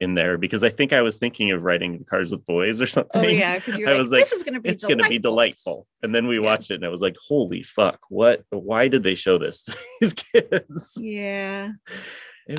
[0.00, 2.86] in there because I think I was thinking of writing Cars with Boys or oh,
[2.86, 3.24] something.
[3.24, 5.08] Oh yeah, because you're I like, was like, this is gonna be it's going to
[5.08, 5.86] be delightful.
[6.02, 6.42] And then we Yeah.
[6.42, 8.42] watched it and I was like, holy fuck, what?
[8.50, 10.96] Why did they show this to these kids?
[11.00, 11.72] Yeah.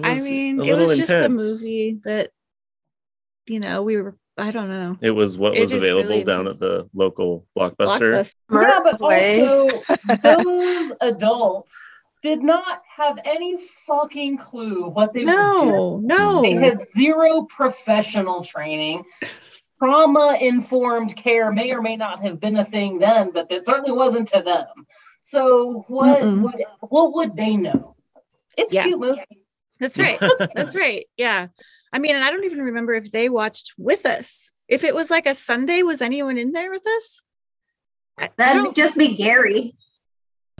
[0.03, 2.29] I mean, it little was just a movie that,
[3.47, 4.15] you know, we were.
[4.37, 4.97] I don't know.
[5.01, 8.25] It was what It was available really down at the local blockbuster.
[8.49, 8.61] Blockbuster.
[8.61, 9.69] Yeah, but also
[10.23, 11.75] those adults
[12.21, 13.57] did not have any
[13.87, 16.07] fucking clue what they were doing.
[16.07, 16.59] No, They no.
[16.61, 19.03] had zero professional training.
[19.79, 23.91] Trauma informed care may or may not have been a thing then, but it certainly
[23.91, 24.67] wasn't to them.
[25.23, 26.41] So what Mm-mm.
[26.43, 27.95] would what would they know?
[28.57, 28.83] It's Yeah.
[28.83, 29.21] cute movie.
[29.79, 30.19] That's right.
[30.55, 31.07] That's right.
[31.17, 31.47] Yeah.
[31.91, 34.51] I mean, and I don't even remember if they watched with us.
[34.67, 37.21] If it was like a Sunday, was anyone in there with us?
[38.19, 38.75] I, I That'd don't.
[38.75, 39.75] just be Gary.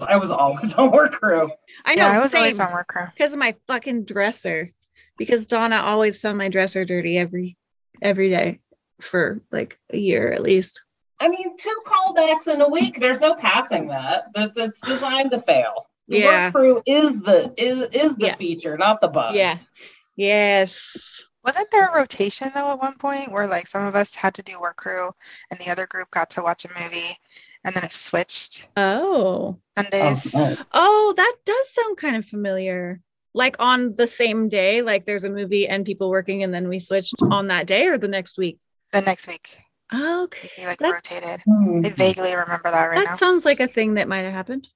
[0.10, 1.50] I was always on work crew.
[1.86, 2.06] I know.
[2.06, 3.06] yeah, I was same always on work crew.
[3.14, 4.72] because of my fucking dresser.
[5.18, 7.58] Because Donna always found my dresser dirty every
[8.02, 8.60] every day
[9.02, 10.82] for like a year at least.
[11.20, 13.00] I mean, two callbacks in a week.
[13.00, 14.26] There's no passing that.
[14.34, 15.74] That's it's designed to fail.
[16.08, 16.46] The Yeah.
[16.46, 18.36] work crew is the is is the Yeah.
[18.38, 19.36] feature, not the bug.
[19.36, 19.58] Yeah.
[20.16, 21.22] Yes.
[21.44, 24.44] Wasn't there a rotation though at one point where like some of us had to
[24.44, 25.12] do work crew
[25.50, 27.18] and the other group got to watch a movie
[27.64, 29.58] and then it switched Oh.
[29.78, 30.34] Oh, Sundays?
[30.34, 30.58] no.
[30.74, 33.02] Oh, that does sound kind of familiar.
[33.34, 36.80] Like on the same day, like there's a movie and people working, and then we
[36.80, 38.60] switched on that day or the next week.
[38.92, 39.58] The next week,
[39.94, 40.50] Okay.
[40.58, 41.42] we like That- rotated.
[41.46, 41.82] Hmm.
[41.86, 43.16] I vaguely remember that right that now.
[43.16, 44.68] sounds like a thing that might have happened.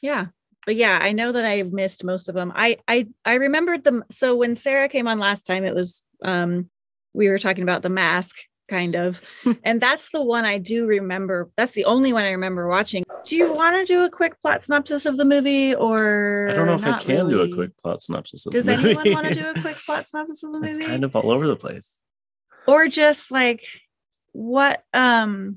[0.00, 0.26] Yeah.
[0.64, 2.50] But yeah, I know that I missed most of them.
[2.54, 4.04] I I I remembered them.
[4.10, 6.70] So when Sarah came on last time, it was um
[7.12, 8.36] we were talking about the mask
[8.68, 9.20] kind of.
[9.64, 11.50] and that's the one I do remember.
[11.56, 13.04] That's the only one I remember watching.
[13.24, 16.66] Do you want to do a quick plot synopsis of the movie or I don't
[16.66, 18.90] know if I not can do a quick plot synopsis of Does the movie.
[18.90, 20.70] anyone want to do a quick plot synopsis of the movie?
[20.76, 22.00] it's kind of all over the place.
[22.66, 23.64] or just like
[24.32, 25.56] what um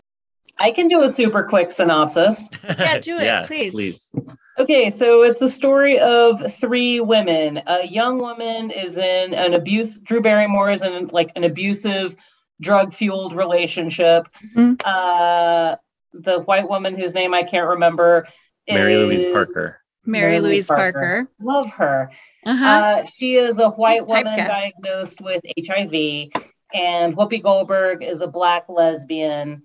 [0.60, 2.48] I can do a super quick synopsis.
[2.64, 3.72] Yeah, do it, please.
[3.72, 4.12] Please.
[4.60, 7.62] Okay, so it's the story of three women.
[7.66, 10.00] A young woman is in an abuse.
[10.00, 12.16] Drew Barrymore is in like an abusive,
[12.62, 14.28] drug-fueled relationship.
[14.56, 14.82] Mhm.
[14.86, 15.76] Uh,
[16.14, 18.26] the white woman whose name I can't remember.
[18.70, 19.82] Mary Louise Parker.
[20.06, 21.28] Mary Louise Parker.
[21.42, 22.10] Love her.
[22.46, 22.66] Uh-huh.
[22.66, 24.48] Uh, she is a white She's woman typecast.
[24.48, 26.32] diagnosed with HIV,
[26.74, 29.64] and Whoopi Goldberg is a black lesbian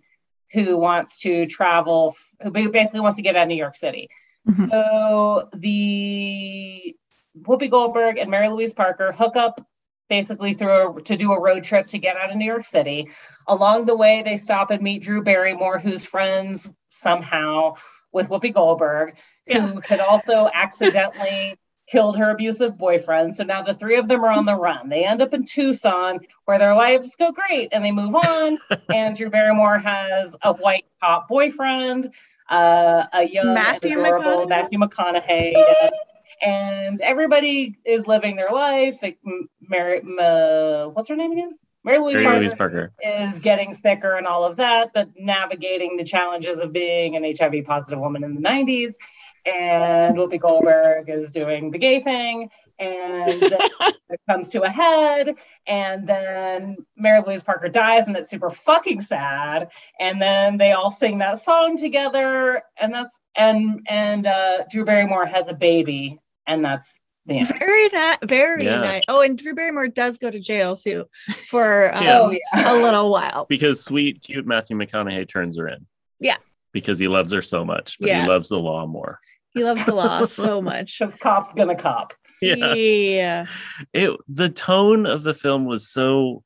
[0.53, 4.09] who wants to travel, who basically wants to get out of New York City.
[4.49, 4.71] Mhm.
[4.71, 6.95] So the
[7.41, 9.61] Whoopi Goldberg and Mary Louise Parker hook up
[10.09, 13.11] basically through a, to do a road trip to get out of New York City.
[13.49, 17.75] Along the way, they stop and meet Drew Barrymore, who's friends somehow
[18.13, 19.17] with Whoopi Goldberg,
[19.47, 19.61] Yeah.
[19.67, 23.37] who had also accidentally killed her abusive boyfriend.
[23.37, 24.89] So now the three of them are on the run.
[24.89, 28.59] They end up in Tucson where their lives go great and they move on.
[28.93, 32.13] and Drew Barrymore has a white cop boyfriend,
[32.51, 34.49] uh, a young Matthew adorable McConaughey?
[34.49, 35.53] Matthew McConaughey.
[35.53, 35.97] yes.
[36.43, 39.03] And everybody is living their life.
[39.03, 39.19] Like,
[39.61, 41.59] Mary, uh, what's her name again?
[41.87, 42.93] Mary Louise Mary Parker Louise Parker.
[43.01, 47.65] is getting thicker and all of that, but navigating the challenges of being an HIV
[47.65, 48.95] positive woman in the 90s.
[49.47, 52.51] And Whoopi Goldberg is doing the gay thing.
[52.81, 53.41] And
[54.11, 55.37] it comes to a head.
[55.69, 59.69] And then Mary Louise Parker dies, and it's super fucking sad.
[60.01, 62.63] And then they all sing that song together.
[62.81, 66.19] And that's, and, and uh, Drew Barrymore has a baby.
[66.47, 66.89] And that's
[67.27, 67.49] the end.
[67.59, 68.19] Very nice.
[68.25, 68.81] Very Yeah.
[68.81, 69.03] nice.
[69.09, 71.07] Oh, and Drew Barrymore does go to jail too
[71.49, 72.29] for um, Yeah.
[72.55, 73.47] Oh, a little while.
[73.49, 75.87] Because sweet, cute Matthew McConaughey turns her in.
[76.21, 76.37] Yeah.
[76.73, 78.23] Because he loves her so much, but Yeah.
[78.23, 79.19] he loves the law more.
[79.55, 80.99] He loves the law so much.
[80.99, 82.13] Because cop's gonna cop.
[82.43, 82.75] Yeah.
[82.75, 83.47] yeah.
[83.93, 86.43] It the tone of the film was so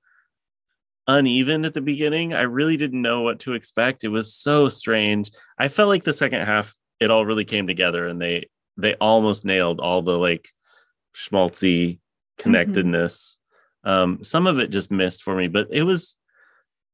[1.08, 2.34] uneven at the beginning.
[2.34, 4.04] I really didn't know what to expect.
[4.04, 5.30] It was so strange.
[5.58, 9.44] I felt like the second half it all really came together and they they almost
[9.44, 10.48] nailed all the like
[11.14, 11.98] schmaltzy
[12.38, 13.36] connectedness.
[13.84, 16.16] Um some of it just missed for me, but it was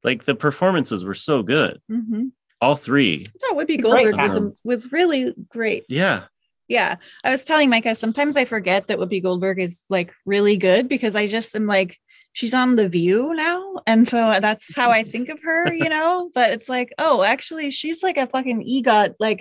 [0.03, 1.81] like the performances were so good.
[1.89, 2.29] hmm
[2.61, 3.27] All three.
[3.27, 4.65] I thought Whoopi Great Goldberg was, cast.
[4.65, 5.85] was really great.
[5.89, 6.25] Yeah.
[6.69, 6.97] Yeah.
[7.23, 11.15] I was telling Micah, sometimes I forget that Whoopi Goldberg is like really good because
[11.15, 11.99] I just am like,
[12.37, 16.31] she's on the view now and so that's how i think of her you know
[16.35, 19.41] but it's like oh actually she's like a fucking egot like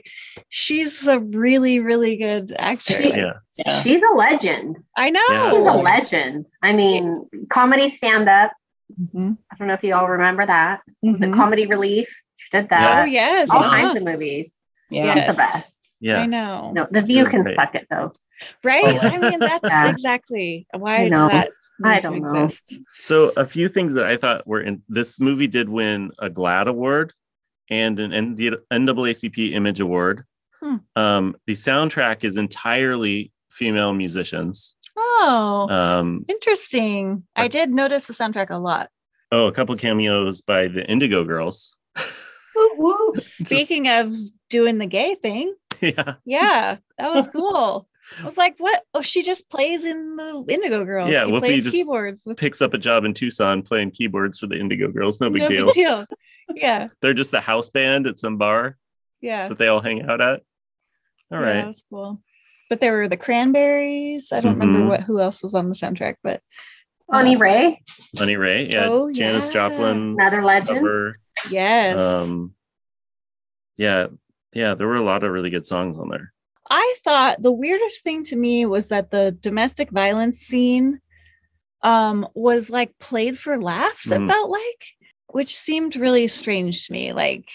[0.49, 3.33] she's a really really good actor She- Yeah.
[3.57, 3.81] Yeah.
[3.83, 4.77] She's a legend.
[4.97, 5.49] i know Yeah.
[5.51, 6.45] She's a legend.
[6.61, 7.05] I mean,
[7.49, 8.51] comedy stand up.
[9.01, 10.81] Mhm, I don't know if you all remember that.
[11.01, 11.33] Was it mhm.
[11.35, 12.09] Comedy Relief?
[12.37, 13.69] She did that oh yes All uh-huh.
[13.69, 14.47] kinds of movies.
[14.89, 15.05] Yeah.
[15.15, 15.27] Yes.
[15.31, 15.77] the best.
[16.01, 16.19] Yeah.
[16.21, 17.55] I know No, The View can great.
[17.55, 18.11] suck it though.
[18.63, 19.07] right Oh.
[19.13, 19.89] i mean that's Yeah.
[19.89, 21.27] exactly why I know.
[21.29, 21.49] that
[21.83, 22.43] I need to don't know.
[22.43, 26.29] exist So a few things that I thought were in this movie did win a
[26.29, 27.13] GLAAD award
[27.69, 30.23] and an ND NAACP Image Award.
[30.61, 30.75] Hmm.
[30.95, 34.75] Um, the soundtrack is entirely female musicians.
[34.97, 38.89] oh Um, interesting i did notice the soundtrack a lot
[39.31, 41.75] oh, a couple cameos by the Indigo Girls.
[42.55, 43.13] Woo, woo.
[43.21, 44.15] speaking of
[44.49, 47.87] doing the gay thing yeah, yeah that was cool
[48.21, 48.83] I was like, what?
[48.93, 51.09] Oh, she just plays in the Indigo Girls.
[51.11, 52.23] Yeah, she Whoopi plays just- keyboards.
[52.25, 55.19] With picks up a job in Tucson playing keyboards for the Indigo Girls.
[55.19, 55.65] No big no deal.
[55.65, 56.05] big deal.
[56.53, 58.77] Yeah, They're just the house band at some bar
[59.21, 59.47] yeah.
[59.47, 60.41] that they all hang out at.
[61.31, 61.55] All right.
[61.55, 62.21] yeah, that was cool.
[62.69, 64.31] But there were the Cranberries.
[64.31, 64.87] I don't remember Mhm.
[64.89, 66.41] what who else was on the soundtrack, but
[67.07, 67.77] Bonnie Raitt,
[68.13, 68.69] Bunny Ray.
[68.71, 68.87] Yeah.
[68.89, 69.51] Oh, Janis yeah.
[69.53, 70.15] Joplin.
[70.19, 70.79] another legend.
[70.79, 71.17] Cover.
[71.51, 72.53] yes, Um,
[73.77, 74.07] yeah,
[74.53, 76.31] yeah, there were a lot of really good songs on there.
[76.69, 80.99] I thought the weirdest thing to me was that the domestic violence scene
[81.83, 84.09] um was like played for laughs.
[84.11, 84.27] It Mhm.
[84.27, 84.83] felt like,
[85.27, 87.13] which seemed really strange to me.
[87.13, 87.47] Like,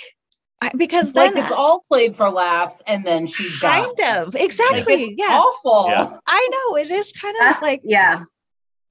[0.62, 3.86] I, because like then it's all played for laughs, and then she dies.
[3.96, 5.40] kind of exactly, Like, it's yeah.
[5.40, 5.86] awful.
[5.88, 6.18] Yeah.
[6.26, 8.22] I know it is kind of That's like yeah.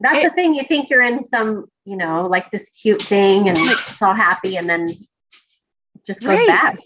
[0.02, 0.56] That's It- the thing.
[0.56, 4.58] You think you're in some, you know, like this cute thing, and it's all happy,
[4.58, 4.98] and then it
[6.08, 6.48] just goes Right.
[6.48, 6.80] bad.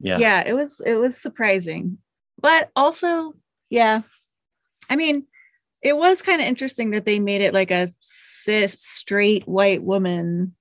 [0.00, 0.18] Yeah.
[0.18, 0.42] yeah.
[0.46, 1.98] it was it was surprising
[2.40, 3.34] but also
[3.70, 4.02] yeah.
[4.88, 5.26] I mean
[5.82, 10.54] it was kind of interesting that they made it like a cis straight white woman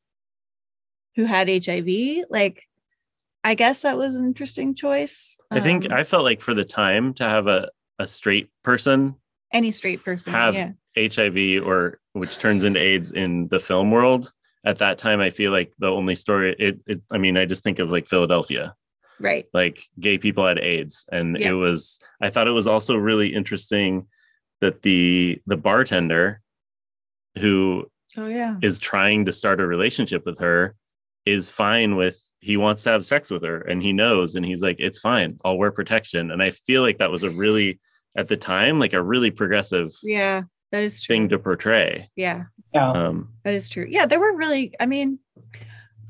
[1.16, 1.88] who had hiv
[2.30, 2.62] like
[3.44, 5.36] i guess that was an interesting choice.
[5.50, 9.16] I think Um, I felt like for the time to have a, a straight person
[9.52, 10.72] any straight person have yeah.
[10.98, 14.34] HIV or which turns into AIDS in the film world
[14.68, 17.64] at that time, I feel like the only story it, it I mean, I just
[17.64, 18.76] think of like Philadelphia,
[19.20, 21.06] right like gay people had AIDS.
[21.12, 21.50] And Yeah.
[21.50, 24.08] it was I thought it was also really interesting
[24.62, 26.42] that the the bartender
[27.40, 27.86] who
[28.18, 30.76] oh yeah is trying to start a relationship with her
[31.26, 34.62] is fine with he wants to have sex with her and he knows and he's
[34.62, 37.80] like it's fine i'll wear protection and i feel like that was a really
[38.16, 42.44] at the time like a really progressive yeah that is true thing to portray yeah
[42.74, 42.92] Yeah.
[42.92, 43.86] um That is true.
[43.90, 45.20] Yeah, there were really, I mean,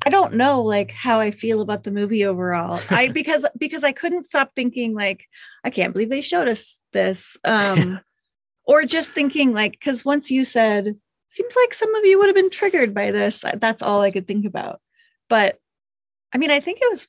[0.06, 2.80] I don't know like how I feel about the movie overall.
[2.90, 5.26] I because because I couldn't stop thinking like
[5.64, 7.38] I can't believe they showed us this.
[7.44, 8.00] Um
[8.66, 10.96] or just thinking like cuz once you said
[11.30, 13.44] seems like some of you would have been triggered by this.
[13.60, 14.82] That's all I could think about.
[15.30, 15.58] But
[16.34, 17.08] I mean, I think it was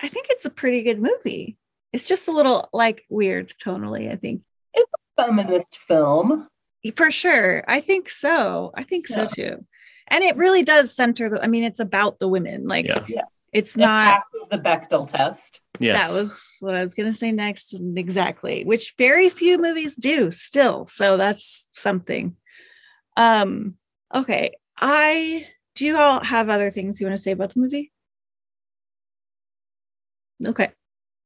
[0.00, 1.56] I think it's a pretty good movie.
[1.92, 4.42] It's just a little like weird tonally, I think.
[4.74, 6.48] It's a feminist film.
[6.94, 7.64] For sure.
[7.66, 8.70] I think so.
[8.74, 9.64] I think so too.
[10.10, 12.66] And it really does center the I mean, it's about the women.
[12.66, 13.04] Like Yeah.
[13.08, 13.22] Yeah.
[13.52, 15.60] it's It not the Bechdel test.
[15.78, 17.74] yes that was what I was gonna say next.
[17.96, 18.64] Exactly.
[18.64, 20.86] Which very few movies do still.
[20.86, 22.36] So that's something.
[23.16, 23.74] Um,
[24.14, 24.52] okay.
[24.76, 27.92] I do you all have other things you want to say about the movie?
[30.46, 30.70] Okay.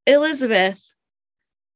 [0.05, 0.77] Elizabeth,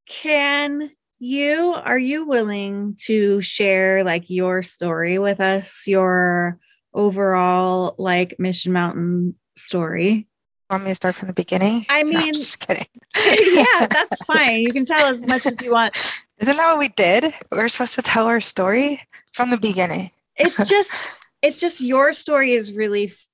[0.08, 6.60] can you are you willing to share like your story with us, your
[6.98, 10.28] overall like Mission Mountain story?
[10.70, 11.86] Want me to start from the beginning?
[11.88, 12.88] I No, mean- just kidding.
[13.16, 14.60] yeah, that's fine.
[14.62, 15.96] You can tell as much as you want.
[16.40, 17.34] Isn't that what we did?
[17.52, 19.02] We are supposed to tell our story
[19.34, 20.12] from the beginning.
[20.36, 20.94] It's just
[21.42, 23.26] it's just your story is really f-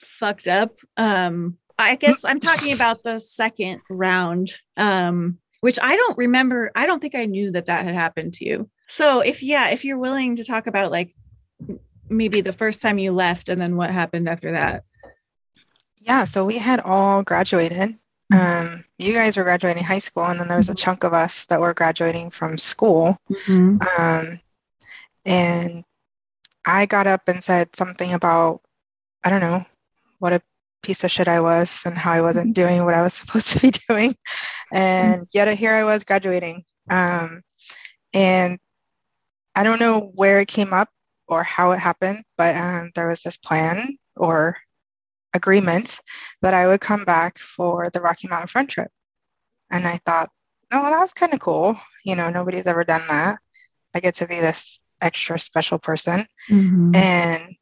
[0.00, 0.78] fucked up.
[0.96, 6.70] Um I guess I'm talking about the second round um which I don't remember.
[6.74, 8.68] I don't think I knew that that had happened to you.
[8.88, 11.14] So if yeah, if you're willing to talk about like
[12.12, 14.84] maybe the first time you left and then what happened after that.
[16.00, 17.96] Yeah, so we had all graduated.
[18.32, 21.44] Um, you guys were graduating high school, and then there was a chunk of us
[21.46, 23.18] that were graduating from school.
[23.98, 24.40] Um,
[25.24, 25.84] and
[26.64, 28.62] I got up and said something about,
[29.22, 29.64] I don't know,
[30.18, 30.42] what a
[30.82, 33.60] piece of shit I was and how I wasn't doing what I was supposed to
[33.60, 34.16] be doing.
[34.72, 36.64] And yet here I was graduating.
[36.90, 37.42] Um,
[38.12, 38.58] and
[39.54, 40.88] I don't know where it came up
[41.28, 44.56] or how it happened, but um, there was this plan or
[45.34, 45.98] agreement
[46.42, 48.90] that I would come back for the Rocky Mountain Front trip.
[49.70, 50.30] And I thought,
[50.72, 51.78] oh, well, that's kind of cool.
[52.04, 53.38] You know, nobody's ever done that.
[53.94, 56.26] I get to be this extra special person.
[56.50, 56.94] Mm-hmm.
[56.94, 57.56] And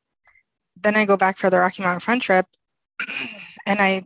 [0.80, 2.46] then I go back for the Rocky Mountain Front trip,
[3.66, 4.04] and I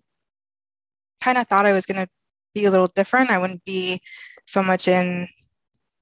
[1.22, 2.08] kind of thought I was going to
[2.54, 3.30] be a little different.
[3.30, 4.00] I wouldn't be
[4.46, 5.28] so much in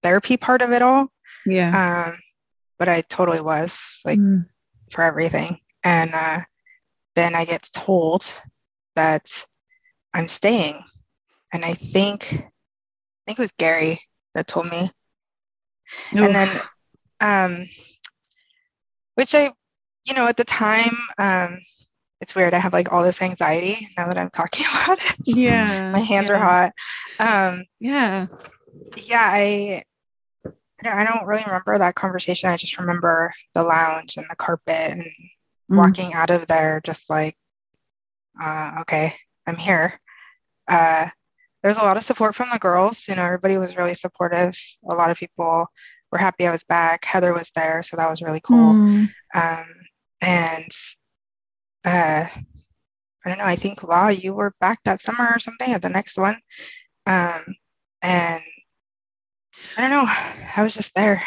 [0.03, 1.09] therapy part of it all.
[1.47, 2.07] Yeah.
[2.09, 2.19] Um,
[2.83, 4.47] but I totally was like Mm.
[4.91, 5.59] for everything.
[5.85, 6.41] And uh,
[7.15, 8.25] then I get told
[8.97, 9.47] that
[10.13, 10.83] I'm staying,
[11.53, 14.01] and I think I think it was Gary
[14.35, 14.91] that told me.
[16.13, 16.61] And then,
[17.21, 17.69] um,
[19.15, 19.53] which I,
[20.05, 21.61] you know, at the time, um,
[22.21, 22.53] it's weird.
[22.53, 25.19] I have like all this anxiety now that I'm talking about it.
[25.29, 25.93] yeah.
[25.93, 26.35] My hands yeah.
[26.35, 26.73] are hot.
[27.21, 28.27] Um, Yeah.
[28.97, 29.85] yeah, I,
[30.83, 32.49] I don't, I don't really remember that conversation.
[32.49, 35.05] I just remember the lounge and the carpet and
[35.71, 35.79] Mm.
[35.79, 37.37] walking out of there just like,
[38.43, 39.15] uh, okay,
[39.47, 39.99] I'm here.
[40.69, 41.09] Uh,
[41.63, 43.07] there's a lot of support from the girls.
[43.09, 44.55] You know, everybody was really supportive.
[44.91, 45.67] A lot of people
[46.11, 47.05] were happy I was back.
[47.05, 48.75] Heather was there, so that was really cool.
[48.75, 49.09] Mm.
[49.35, 49.67] Um,
[50.21, 50.69] and
[51.85, 52.27] uh,
[53.25, 53.45] I don't know.
[53.45, 56.39] I think Law, you were back that summer or something at the next one.
[57.07, 57.45] Um,
[58.03, 58.43] and
[59.77, 60.05] I don't know.
[60.57, 61.23] I was just there.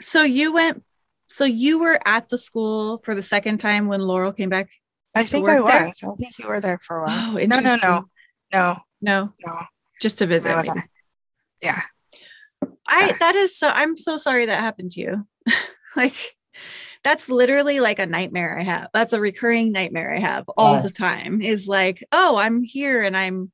[0.00, 0.82] So you went.
[1.26, 4.68] So you were at the school for the second time when Laurel came back.
[5.14, 5.86] I think I work there?
[5.86, 6.00] was.
[6.02, 7.36] I think you were there for a while.
[7.38, 8.04] Oh, no, no, no,
[8.52, 9.60] no, No, no.
[10.00, 10.56] just to visit.
[11.62, 11.82] Yeah.
[12.86, 13.16] I Yeah.
[13.20, 15.26] that is so I'm so sorry that happened to you.
[15.96, 16.14] like
[17.04, 18.88] that's literally like a nightmare I have.
[18.94, 20.82] That's a recurring nightmare I have all Yeah.
[20.82, 23.52] the time is like, oh, I'm here and I'm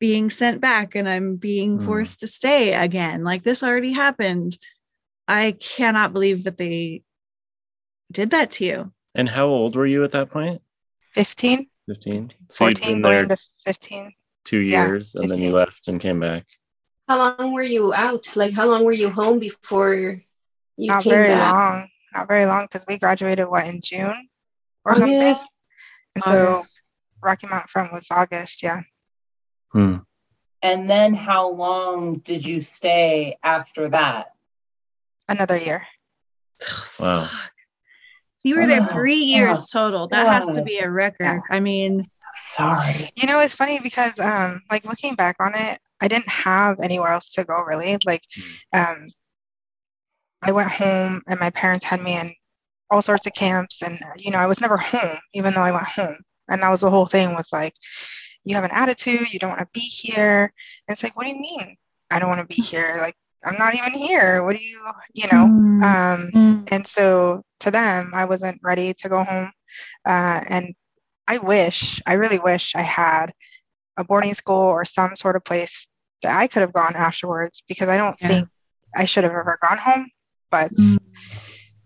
[0.00, 1.84] being sent back and I'm being Hmm.
[1.84, 3.22] forced to stay again.
[3.22, 4.58] Like this already happened.
[5.28, 7.02] I cannot believe that they
[8.10, 8.92] did that to you.
[9.14, 10.62] And how old were you at that point?
[11.14, 12.32] 15, 15.
[12.48, 13.36] So you'd 14 been there to
[13.66, 14.12] 15.
[14.44, 16.46] two yeah, years and then you left and came back.
[17.08, 18.34] How long were you out?
[18.36, 20.22] Like, how long were you home before you
[20.86, 21.52] Not came very back?
[21.52, 21.88] long.
[22.14, 24.28] Not very long because we graduated, what, in June
[24.84, 25.16] or something?
[25.16, 25.48] August.
[26.14, 26.62] And so
[27.22, 28.62] Rocky Mountain Front was August.
[28.62, 28.82] Yeah.
[29.72, 29.96] Hmm.
[30.62, 34.32] And then how long did you stay after that?
[35.28, 35.86] Another year.
[36.98, 37.24] Wow.
[37.24, 37.50] Fuck.
[38.42, 40.08] You were there three years total.
[40.08, 41.16] That has to be a record.
[41.20, 41.40] Yeah.
[41.50, 42.02] I mean,
[42.34, 43.10] Sorry.
[43.14, 47.12] You know, it's funny because, um, like looking back on it, I didn't have anywhere
[47.12, 47.96] else to go really.
[48.06, 48.22] Like,
[48.72, 49.08] um,
[50.42, 52.32] I went home and my parents had me in
[52.90, 55.86] all sorts of camps, and you know, I was never home, even though I went
[55.86, 56.18] home.
[56.48, 57.74] And that was the whole thing was like,
[58.44, 60.52] you have an attitude, you don't want to be here.
[60.88, 61.76] And it's like, what do you mean?
[62.10, 62.96] I don't want to be here.
[62.98, 63.14] Like,
[63.44, 64.42] I'm not even here.
[64.44, 64.80] What do you,
[65.14, 65.46] you know?
[65.46, 65.82] Mm.
[65.82, 66.68] Um, Mm.
[66.72, 69.50] and so to them, I wasn't ready to go home.
[70.06, 70.74] Uh, and
[71.28, 73.32] I wish, I really wish I had
[73.96, 75.86] a boarding school or some sort of place
[76.22, 78.28] that I could have gone afterwards because I don't Yeah.
[78.28, 78.48] think
[78.96, 80.10] I should have ever gone home.
[80.50, 80.98] But Mm.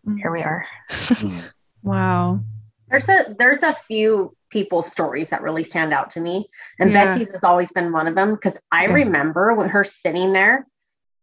[0.08, 0.18] Mm.
[0.18, 0.66] here we are.
[0.90, 1.38] Hmm.
[1.82, 2.40] Wow.
[2.88, 6.46] There's a there's a few people's stories that really stand out to me,
[6.78, 7.08] and Yeah.
[7.08, 10.66] Betsy's has always been one of them because I remember when her sitting there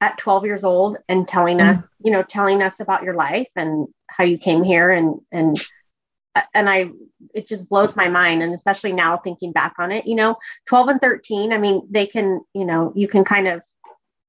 [0.01, 1.71] at 12 years old and telling Mm.
[1.71, 5.59] us, you know, telling us about your life and how you came here and and
[6.53, 6.89] and I
[7.33, 10.35] it just blows my mind and especially now thinking back on it, you know,
[10.67, 13.61] 12 and 13, I mean, they can, you know, you can kind of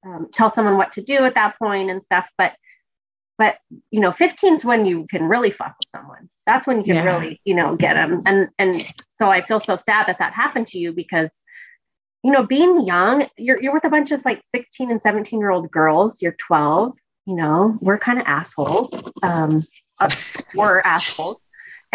[0.05, 2.53] um, tell someone what to do at that point and stuff, but
[3.43, 3.57] but
[3.91, 6.29] you know 15 is when you can really fuck with someone.
[6.47, 7.09] That's when you can Yeah.
[7.11, 8.73] really you know get them and and
[9.17, 11.31] so i feel so sad that that happened to you because
[12.25, 13.15] you know being young
[13.45, 16.21] you're, you're with a bunch of like 16 and 17 year old girls.
[16.21, 16.93] You're 12
[17.29, 18.89] you know we're kind of assholes.
[19.29, 19.51] Um
[19.99, 21.39] us we're assholes.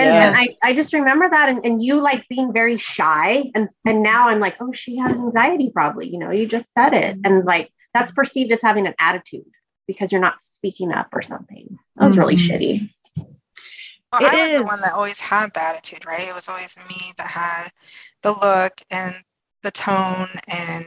[0.01, 0.29] And, Yeah.
[0.29, 3.99] and I, I just remember that and, and you like being very shy and and
[4.13, 7.13] now i'm like oh she has anxiety probably you know you just said it.
[7.25, 9.51] And like that's perceived as having an attitude
[9.89, 12.49] because you're not speaking up or something that was really Mhm.
[12.49, 12.91] shitty
[14.13, 16.29] Well, It I was the one that always had the attitude, right?
[16.29, 17.69] It was always me that had
[18.23, 19.15] the look and
[19.63, 20.87] the tone, and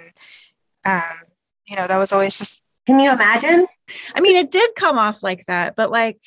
[0.85, 1.17] um,
[1.65, 3.67] you know, that was always just can you imagine
[4.15, 6.19] I mean, it did come off like that, but like,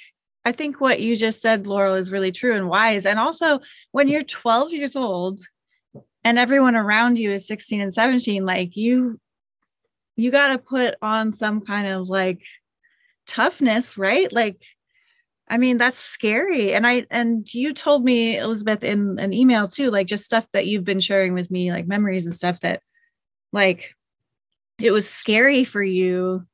[0.45, 3.07] I think what you just said, Laurel, is really true and wise.
[3.07, 3.61] And also,
[3.91, 5.41] when you're 12 years old
[6.23, 9.19] and everyone around you is 16 and 17, like you,
[10.17, 12.41] you got to put on some kind of like
[13.27, 14.33] toughness, right?
[14.33, 14.63] Like,
[15.49, 16.75] I mean, that's scary.
[16.75, 20.67] And I, and you told me, Elizabeth, in an email too, like just stuff that
[20.67, 22.81] you've been sharing with me, like memories and stuff that,
[23.53, 23.95] like,
[24.81, 26.47] it was scary for you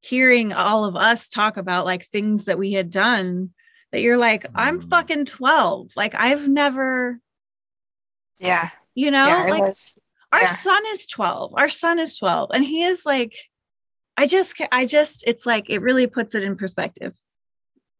[0.00, 3.50] hearing all of us talk about like things that we had done
[3.90, 4.88] that you're like i'm Mm.
[4.90, 7.18] fucking 12 like i've never
[8.38, 9.46] yeah, you know yeah.
[9.50, 9.98] Like was
[10.30, 13.34] our son is 12 our son is 12 and he is like
[14.18, 17.14] i just i just it's like it really puts it in perspective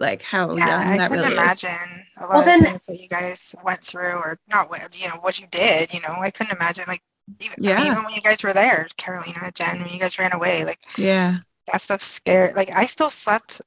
[0.00, 1.32] like how Yeah, young I that couldn't is.
[1.32, 4.80] imagine a lot Well, of then- things that you guys went through, or not, what
[4.96, 5.92] you know, what you did.
[5.92, 7.02] You know, I couldn't imagine like
[7.40, 7.90] even, I mean, Yeah.
[7.92, 11.38] even when you guys were there, Carolina, Jen, when you guys ran away, like Yeah.
[11.66, 12.54] that stuff scared.
[12.54, 13.60] Like I still slept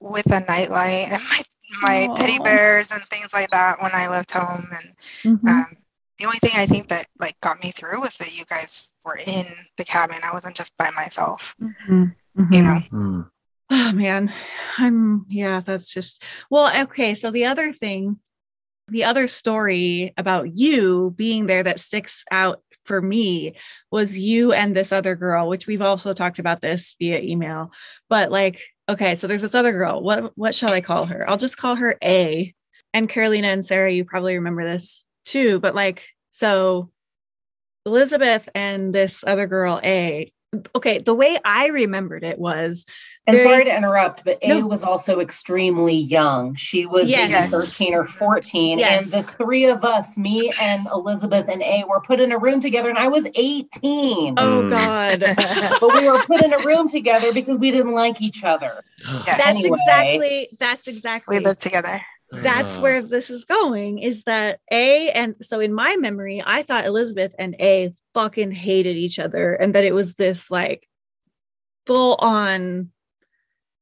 [0.00, 1.42] with a nightlight and my
[1.82, 4.66] my teddy bears and things like that when I left home.
[4.72, 4.96] And
[5.42, 5.48] Mhm.
[5.48, 5.76] um,
[6.18, 9.16] the only thing I think that like got me through was that you guys were
[9.26, 9.46] in
[9.76, 10.18] the cabin.
[10.22, 11.54] I wasn't just by myself.
[11.60, 12.14] Mhm.
[12.36, 12.64] You Mhm.
[12.64, 12.80] know.
[12.90, 13.20] Hmm.
[13.70, 14.32] Oh man,
[14.78, 17.14] I'm yeah, that's just well, okay.
[17.14, 18.18] So the other thing,
[18.88, 23.54] the other story about you being there that sticks out for me
[23.90, 27.70] was you and this other girl, which we've also talked about this via email.
[28.10, 30.02] But like, okay, so there's this other girl.
[30.02, 31.28] What what shall I call her?
[31.28, 32.54] I'll just call her A.
[32.92, 35.58] And Carolina and Sarah, you probably remember this too.
[35.58, 36.90] But like, so
[37.86, 40.32] Elizabeth and this other girl, A.
[40.76, 42.84] Okay, the way I remembered it was
[43.26, 44.66] And sorry to interrupt, but A No.
[44.68, 46.54] was also extremely young.
[46.54, 47.50] She was Yes.
[47.50, 48.78] 13 or 14.
[48.78, 49.12] Yes.
[49.12, 52.60] And the three of us, me and Elizabeth and A, were put in a room
[52.60, 54.34] together, and I was 18.
[54.38, 54.70] Oh Mm.
[54.70, 55.76] God.
[55.80, 58.84] But we were put in a room together because we didn't like each other.
[59.26, 59.36] Yeah.
[59.36, 59.76] That's Anyway.
[59.78, 62.00] exactly that's exactly we lived together.
[62.32, 66.62] That's Uh, where this is going is that A and so in my memory, I
[66.62, 70.88] thought Elizabeth and A fucking hated each other and that it was this like
[71.86, 72.90] full on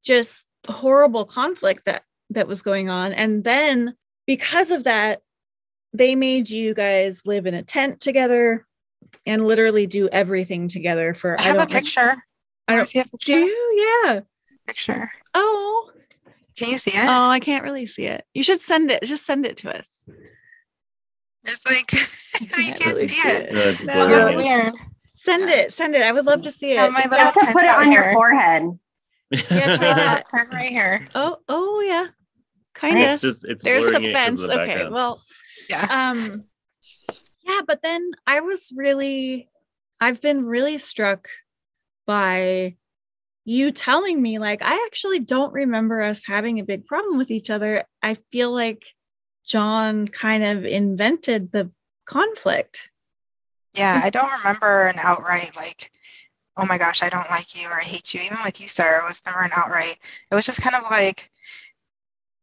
[0.05, 3.13] just horrible conflict that that was going on.
[3.13, 3.95] And then
[4.27, 5.21] because of that,
[5.93, 8.67] they made you guys live in a tent together
[9.27, 12.15] and literally do everything together for I have a don't know- picture.
[12.69, 14.03] I don't see a do you?
[14.05, 14.21] Yeah.
[14.67, 15.11] picture.
[15.35, 15.92] Oh,
[16.57, 17.05] Can you see it?
[17.09, 18.25] Oh, I can't really see it.
[18.35, 19.03] You should send it.
[19.05, 20.05] Just send it to us.
[21.45, 21.93] It's like
[22.41, 23.53] you can't, really see it.
[23.53, 23.95] No, it's No.
[24.09, 24.75] Well, weird.
[25.17, 25.73] Send it.
[25.73, 26.03] Send it.
[26.03, 26.93] I would love to see Yeah, it.
[26.93, 28.79] my You have to put it on your forehead.
[29.31, 30.25] Yeah, My try little that.
[30.35, 31.07] tent right here.
[31.15, 32.09] Oh, oh yeah.
[32.75, 33.05] Kind of.
[33.11, 34.41] it's just it's There's blurring the it 'cause fence.
[34.43, 34.67] of the Okay.
[34.67, 34.95] background.
[34.95, 35.23] Well,
[35.69, 35.87] Yeah.
[35.91, 36.45] um
[37.45, 39.49] yeah, but then I was really
[40.01, 41.29] I've been really struck
[42.07, 42.77] by
[43.45, 47.51] you telling me like I actually don't remember us having a big problem with each
[47.51, 47.85] other.
[48.03, 48.85] I feel like
[49.45, 51.71] John kind of invented the
[52.07, 52.91] conflict.
[53.75, 55.91] Yeah, I don't remember an outright like,
[56.57, 58.21] oh my gosh, I don't like you or I hate you.
[58.23, 59.99] Even with you, Sarah, it was never an outright.
[60.31, 61.31] It was just kind of like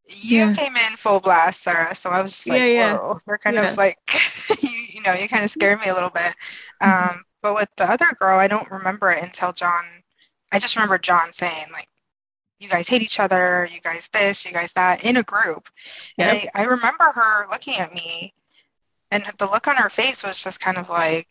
[0.07, 0.53] you Yeah.
[0.55, 1.95] came in full blast, Sarah.
[1.95, 2.97] So I was just like, Yeah, yeah.
[2.97, 3.71] whoa, you're kind Yeah.
[3.71, 3.97] of like
[4.61, 6.33] you, you know, you kind of scared me a little bit.
[6.83, 7.09] Mm-hmm.
[7.17, 9.83] Um, but with the other girl, I don't remember it until John.
[10.51, 11.87] I just remember John saying like,
[12.59, 15.69] you guys hate each other, you guys this, you guys that in a group.
[16.17, 18.33] And I, I remember her looking at me
[19.11, 21.27] and the look on her face was just kind of like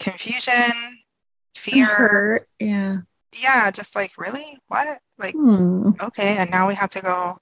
[0.00, 0.98] confusion,
[1.54, 1.84] fear.
[1.86, 2.48] Hurt.
[2.58, 2.98] Yeah.
[3.38, 4.58] Yeah, just like, really?
[4.68, 4.98] What?
[5.18, 5.90] Like, Hmm.
[6.00, 7.38] okay, and now we have to go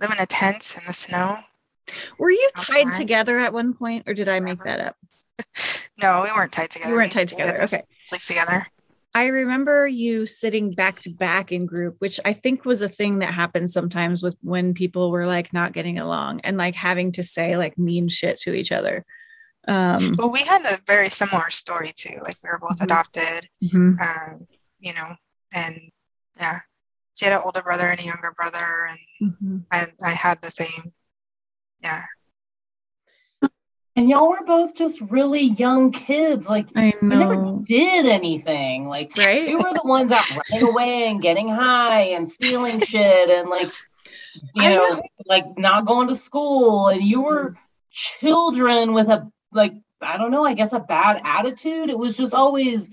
[0.00, 1.38] live in a tent in the snow?
[2.18, 2.98] Were you tied Outside.
[3.00, 4.96] together at one point, or did I make that up?
[5.98, 6.90] No, we weren't tied together.
[6.90, 7.56] You weren't tied together.
[7.56, 7.80] to Okay.
[8.04, 8.66] Sleep together.
[9.16, 13.20] I remember you sitting back to back in group, which I think was a thing
[13.20, 17.22] that happened sometimes with when people were like not getting along and like having to
[17.22, 19.06] say like mean shit to each other.
[19.66, 22.18] Um, Well, we had a very similar story too.
[22.22, 22.84] Like we were both Mhm.
[22.84, 23.98] adopted, mhm.
[23.98, 24.46] um,
[24.80, 25.16] you know,
[25.50, 25.80] and
[26.38, 26.60] yeah,
[27.14, 29.64] she had an older brother and a younger brother, and Mhm.
[29.70, 30.92] I, I had the same.
[31.82, 32.04] Yeah,
[33.96, 36.48] And y'all were both just really young kids.
[36.50, 38.88] Like, I never did anything.
[38.88, 39.46] Like, Right?
[39.46, 43.68] we were the ones out running away and getting high and stealing shit and like,
[44.54, 45.02] you know, know.
[45.24, 46.88] like not going to school.
[46.88, 47.56] And you were
[47.90, 49.72] children with a like,
[50.02, 51.88] I don't know, I guess a bad attitude.
[51.88, 52.90] It was just always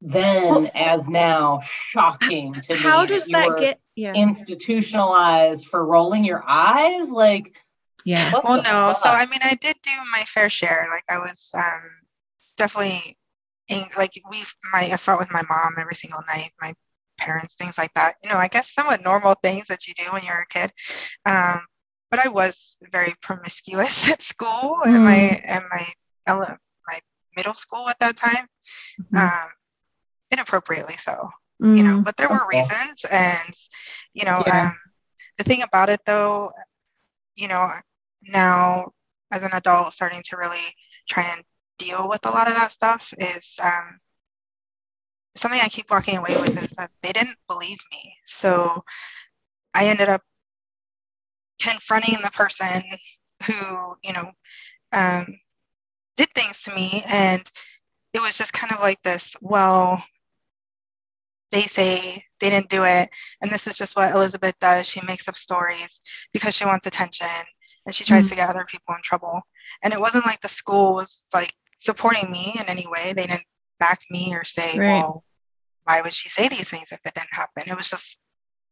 [0.00, 2.78] then as now shocking to me.
[2.80, 3.80] How does you that get?
[3.94, 4.14] Yeah.
[4.14, 7.10] institutionalized for rolling your eyes?
[7.10, 7.56] Like,
[8.04, 8.32] Yeah.
[8.32, 8.92] Well, the no.
[8.94, 9.08] So?
[9.08, 10.86] I mean, I did do my fair share.
[10.90, 11.82] Like I was um,
[12.56, 13.16] definitely
[13.68, 14.44] in, like we.
[14.72, 16.50] My I fought with my mom every single night.
[16.60, 16.74] My
[17.18, 18.16] parents, things like that.
[18.22, 20.72] You know, I guess somewhat normal things that you do when you're a kid.
[21.26, 21.60] Um,
[22.10, 25.86] but I was very promiscuous at school and my and my
[26.26, 27.00] ele- my
[27.36, 28.46] middle school at that time.
[29.12, 29.18] Mhm.
[29.18, 29.50] Um,
[30.30, 31.30] inappropriately so
[31.60, 32.58] you know Mm, but there were Okay.
[32.58, 33.54] reasons and
[34.14, 34.70] you know Yeah.
[34.70, 34.78] um,
[35.38, 36.52] the thing about it though
[37.36, 37.70] you know
[38.26, 38.90] now
[39.30, 40.74] as an adult starting to really
[41.08, 41.42] try and
[41.78, 43.98] deal with a lot of that stuff is um,
[45.34, 48.84] something i keep walking away with is that they didn't believe me so
[49.74, 50.22] i ended up
[51.60, 52.82] confronting the person
[53.46, 54.30] who you know
[54.92, 55.26] um,
[56.16, 57.50] did things to me and
[58.12, 60.02] it was just kind of like this well
[61.52, 63.10] they say they didn't do it.
[63.40, 64.88] And this is just what Elizabeth does.
[64.88, 66.00] She makes up stories
[66.32, 67.28] because she wants attention
[67.86, 68.30] and she tries Mm.
[68.30, 69.42] to get other people in trouble.
[69.82, 73.12] And it wasn't like the school was like supporting me in any way.
[73.12, 73.44] They didn't
[73.80, 74.88] back me or say, Right.
[75.00, 75.24] well,
[75.84, 77.64] why would she say these things if it didn't happen?
[77.66, 78.18] It was just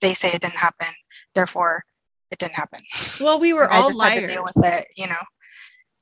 [0.01, 0.89] they say it didn't happen,
[1.35, 1.85] therefore
[2.31, 2.81] it didn't happen.
[3.21, 5.23] Well, we were And I all just had to deal with it, you know.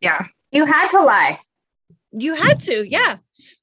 [0.00, 0.26] Yeah.
[0.52, 1.40] You had to lie.
[2.12, 3.16] You had to, yeah.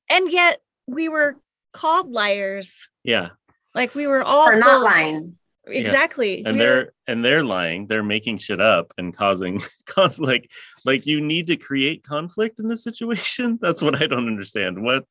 [0.10, 1.38] And yet we were
[1.74, 2.88] called liars.
[3.04, 3.30] Yeah.
[3.74, 5.38] Like we were all For not full- lying.
[5.68, 6.44] Exactly.
[6.46, 10.48] and We were- they're and they're lying they're making shit up and causing conflict
[10.86, 15.06] like you need to create conflict in this situation that's what i don't understand what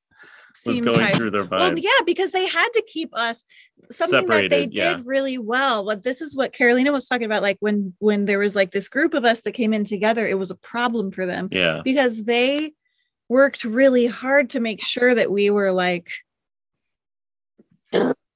[0.67, 1.17] was going nice.
[1.17, 3.43] through their Well, mind yeah, because they had to keep us
[3.91, 5.01] something that they did yeah.
[5.05, 5.85] really well.
[5.85, 7.43] What this is what Carolina was talking about.
[7.43, 10.39] Like when when there was like this group of us that came in together, it
[10.39, 12.73] was a problem for them yeah because they
[13.29, 16.09] worked really hard to make sure that we were like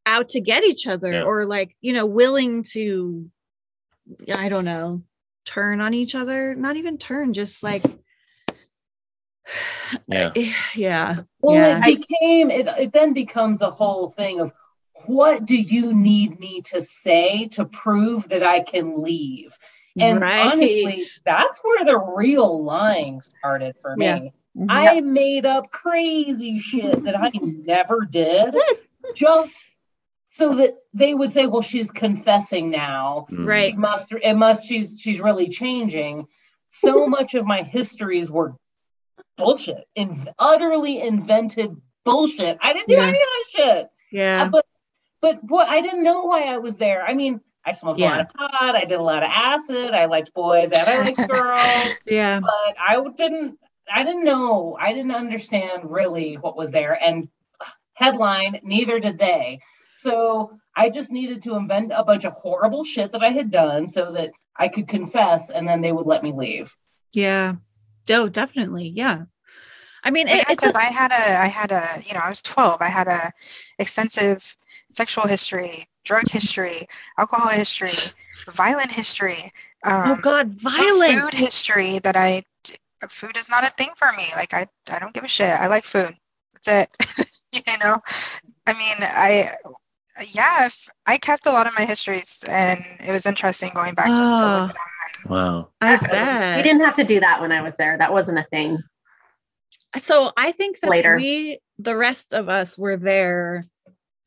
[0.09, 1.23] out to get each other Yeah.
[1.23, 3.31] or like you know willing to
[4.35, 5.03] i don't know
[5.45, 7.85] turn on each other not even turn just like
[10.09, 12.67] yeah eh, yeah Well, yeah it became it.
[12.67, 14.53] It then becomes a whole thing of
[15.07, 19.57] what do you need me to say to prove that I can leave?
[20.01, 24.07] And honestly, that's where the real lying started for me.
[24.07, 24.21] Yeah.
[24.69, 25.13] I mm-hmm.
[25.13, 28.55] made up crazy shit that I never did,
[29.15, 29.69] just
[30.29, 33.27] so that they would say, "Well, she's confessing now.
[33.31, 33.47] Mm.
[33.47, 33.71] Right.
[33.73, 34.13] She must.
[34.13, 34.67] It must.
[34.67, 36.27] She's she's really changing."
[36.69, 38.55] So much of my histories were
[39.37, 42.59] bullshit, and utterly invented bullshit.
[42.61, 43.03] I didn't do Yeah.
[43.03, 43.87] any of that shit.
[44.13, 44.67] yeah Uh, but
[45.21, 47.05] but what I didn't know why I was there.
[47.05, 48.77] I mean, I smoked a lot of pot.
[48.77, 49.91] I did a lot of acid.
[49.93, 53.59] I liked boys and I liked girls yeah but I didn't
[53.93, 57.29] I didn't know I didn't understand really what was there and
[57.95, 59.61] headline neither did they
[60.01, 63.87] so I just needed to invent a bunch of horrible shit that I had done
[63.87, 66.75] so that I could confess and then they would let me leave
[67.13, 67.55] yeah
[68.11, 69.23] oh definitely yeah
[70.05, 72.21] i mean it, yeah, it's because a, I had a, I had a, you know,
[72.21, 72.81] I was 12.
[72.81, 73.33] I had a
[73.79, 74.57] extensive
[74.91, 76.87] sexual history, drug history,
[77.19, 78.13] alcohol history,
[78.53, 79.53] violent history.
[79.85, 82.43] Um, oh god no violence Food history that I,
[83.09, 84.25] food is not a thing for me.
[84.37, 85.51] Like I, I don't give a shit.
[85.51, 86.17] I like food.
[86.55, 87.29] That's it.
[87.67, 88.01] you know,
[88.67, 89.55] I mean, I,
[90.33, 94.09] yeah, if, I kept a lot of my histories, and it was interesting going back
[94.09, 94.67] just to Oh.
[94.67, 94.83] look ah.
[95.07, 95.31] at them.
[95.33, 97.97] wow i You bet didn't have to do that when I was there.
[97.99, 98.79] That wasn't a thing.
[99.99, 101.17] so i think that Later.
[101.17, 103.65] we the rest of us were there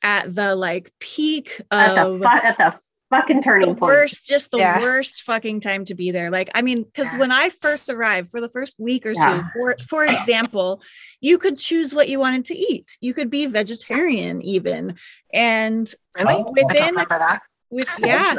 [0.02, 2.80] at the like peak At the of fu- at the
[3.12, 3.82] fucking turning point.
[3.82, 4.80] worst just the Yeah.
[4.82, 7.20] worst fucking time to be there like i mean because Yeah.
[7.20, 9.44] when i first arrived for the first week or Yeah.
[9.54, 10.82] two for for example
[11.20, 14.96] you could choose what you wanted to eat you could be vegetarian even
[15.34, 16.34] and Really?
[16.36, 16.52] Oh.
[16.52, 17.42] Within remember that.
[17.70, 18.34] with yeah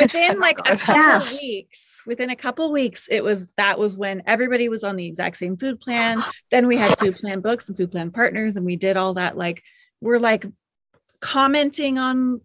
[0.00, 1.20] within like a couple Yeah.
[1.42, 5.36] weeks within a couple weeks it was that was when everybody was on the exact
[5.36, 8.76] same food plan then we had food plan books and food plan partners and we
[8.76, 9.62] did all that like
[10.00, 10.44] we're like
[11.20, 12.40] commenting on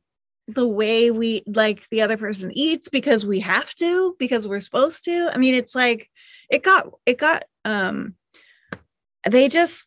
[0.47, 5.03] the way we like the other person eats because we have to because we're supposed
[5.03, 6.09] to i mean it's like
[6.49, 8.13] it got it got um
[9.29, 9.85] they just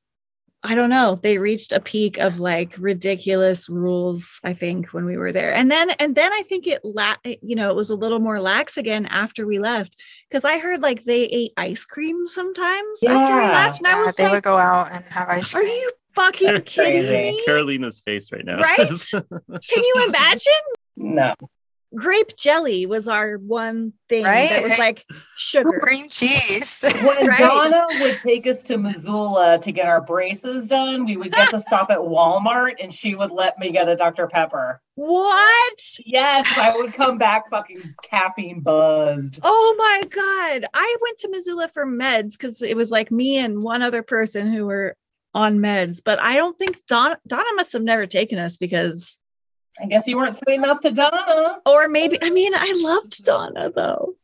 [0.64, 1.14] I don't know.
[1.14, 5.52] They reached a peak of like ridiculous rules, I think, when we were there.
[5.54, 8.40] And then and then I think it la you know, it was a little more
[8.40, 9.96] lax again after we left.
[10.28, 13.78] Because I heard like they ate ice cream sometimes after we left.
[13.78, 15.92] And I Yeah, was they like, would go out and have ice cream Are you
[16.18, 17.36] fucking That's kidding crazy.
[17.36, 17.42] me?
[17.44, 18.78] carolina's face right now Right?
[19.10, 19.22] Can
[19.88, 20.52] you imagine?
[20.96, 21.34] no
[21.94, 25.06] Grape jelly was our one thing that was like
[25.38, 25.80] sugar.
[25.80, 26.76] Cream cheese.
[26.82, 26.92] when
[27.26, 27.38] Right.
[27.38, 31.58] Donna would take us to Missoula to get our braces done we would get to
[31.60, 35.80] stop at Walmart and she would let me get a Dr Pepper What?
[36.04, 40.66] yes I would come back fucking caffeine buzzed Oh my god.
[40.74, 44.52] I went to Missoula for meds because it was like me and one other person
[44.52, 44.94] who were
[45.34, 49.18] on meds, but I don't think Donna Donna must have never taken us because
[49.80, 51.58] I guess you weren't sweet enough to Donna.
[51.66, 54.14] or maybe I mean I loved Donna though.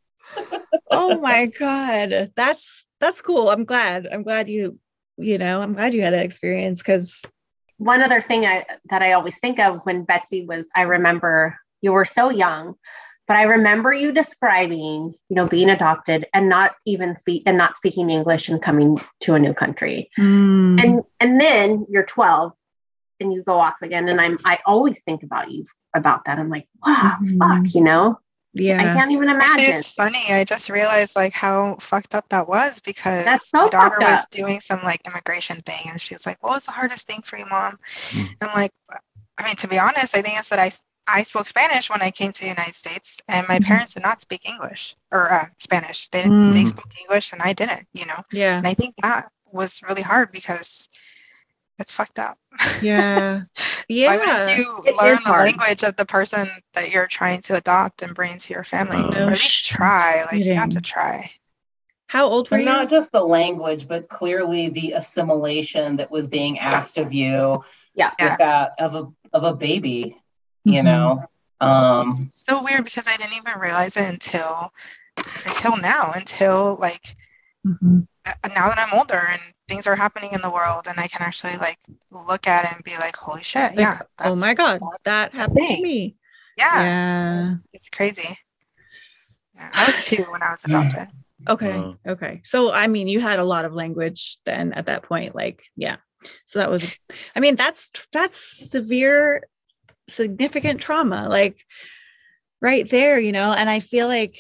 [0.91, 2.33] oh my god.
[2.35, 3.51] That's that's cool.
[3.51, 4.09] I'm glad.
[4.11, 4.79] I'm glad you
[5.17, 7.25] you know, I'm glad you had that experience because
[7.79, 11.93] one other thing I that I always think of when Betsy was, I remember you
[11.93, 12.75] were so young,
[13.27, 17.77] but I remember you describing, you know, being adopted and not even speak and not
[17.77, 20.11] speaking English and coming to a new country.
[20.19, 20.79] Mm-hmm.
[20.79, 22.53] And and then you're 12
[23.21, 24.09] and you go off again.
[24.09, 26.39] And I'm I always think about you about that.
[26.39, 27.39] I'm like, wow, Mhm.
[27.39, 28.19] fuck, you know,
[28.53, 28.81] Yeah.
[28.81, 29.79] I can't even Actually, imagine.
[29.79, 30.25] it's funny.
[30.31, 34.27] I just realized like how fucked up that was because That's so my daughter was
[34.31, 37.47] doing some like immigration thing, and she's like, "What was the hardest thing for you,
[37.47, 37.79] mom?"
[38.11, 38.29] Mm.
[38.43, 38.73] I'm like,
[39.39, 40.71] I mean, to be honest, I think it's that I
[41.07, 43.65] I spoke Spanish when I came to the United States, and my Mhm.
[43.67, 46.09] parents did not speak English or uh, Spanish.
[46.09, 46.53] They Mm.
[46.53, 47.87] they spoke English, and I didn't.
[47.93, 48.57] You know, Yeah.
[48.57, 50.89] and I think that was really hard because
[51.79, 52.39] it's fucked up.
[52.81, 53.43] Yeah.
[53.87, 54.17] Yeah.
[54.17, 55.41] Why wouldn't you It learn the hard.
[55.43, 58.97] language of the person that you're trying to adopt and bring into your family?
[58.97, 59.11] Oh.
[59.27, 60.25] or at least try.
[60.25, 61.31] Like you have to try.
[62.07, 62.73] How old were And you?
[62.73, 67.63] not just the language, but clearly the assimilation that was being asked of you
[67.95, 68.13] Yeah.
[68.19, 68.37] Yeah.
[68.39, 70.17] that of a of a baby,
[70.65, 70.85] you Mhm.
[70.85, 71.25] know.
[71.61, 74.73] Um It's so weird because I didn't even realize it until
[75.47, 76.13] until now.
[76.15, 77.17] Until like
[77.67, 78.07] Mhm.
[78.27, 81.23] uh, now that I'm older and things are happening in the world, and I can
[81.23, 81.79] actually like
[82.11, 83.71] look at it and be like, "Holy shit!
[83.71, 86.17] Like, yeah, oh my god, that the happened to me.
[86.57, 87.51] yeah, Yeah.
[87.53, 88.39] It's, it's crazy."
[89.55, 91.09] Yeah, I was two when I was adopted.
[91.47, 91.77] Okay.
[91.77, 91.99] Wow.
[92.09, 92.41] Okay.
[92.43, 95.35] So I mean, you had a lot of language then at that point.
[95.35, 95.97] Like, yeah.
[96.47, 96.99] So that was
[97.37, 99.43] I mean, that's that's severe,
[100.09, 101.29] significant trauma.
[101.29, 101.57] Like
[102.61, 104.37] right there, you know, and I feel like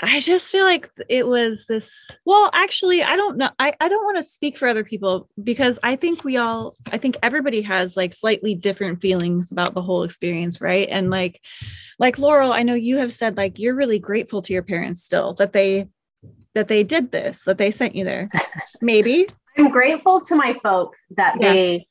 [0.00, 1.90] I just feel like it was this.
[2.26, 3.48] Well, actually, I don't know.
[3.58, 6.98] I, I don't want to speak for other people because I think we all, I
[6.98, 10.86] think everybody has like slightly different feelings about the whole experience, right?
[10.90, 11.40] And like,
[11.98, 15.32] like Laurel, I know you have said like you're really grateful to your parents still
[15.34, 15.88] that they
[16.54, 18.30] that they did this, that they sent you there.
[18.82, 19.28] Maybe.
[19.56, 21.52] I'm grateful to my folks that Yeah.
[21.52, 21.88] they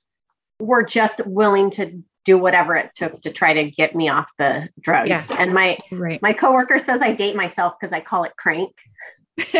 [0.59, 4.67] were just willing to do whatever it took to try to get me off the
[4.81, 5.09] drugs.
[5.09, 5.25] Yeah.
[5.39, 6.21] And my Right.
[6.21, 8.71] my coworker says I date myself because I call it crank.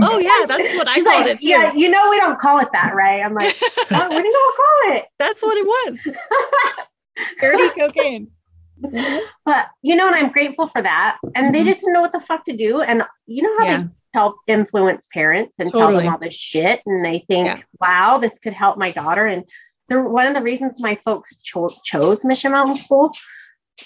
[0.00, 1.48] oh yeah, that's what I called like, it too.
[1.48, 3.22] Yeah, you know we don't call it that, right?
[3.24, 3.56] I'm like,
[3.88, 5.04] what, what do you call it?
[5.18, 6.16] that's what it was.
[7.40, 8.28] Dirty cocaine.
[9.44, 11.18] But you know, and I'm grateful for that.
[11.34, 11.66] And they Mhm.
[11.66, 12.80] just didn't know what the fuck to do.
[12.82, 13.76] And you know how Yeah.
[13.82, 17.60] they help influence parents and tell them all this shit, and they think, Yeah.
[17.80, 19.26] wow, this could help my daughter.
[19.26, 19.44] And
[19.88, 23.10] they're one of the reasons my folks cho- chose Mission Mountain School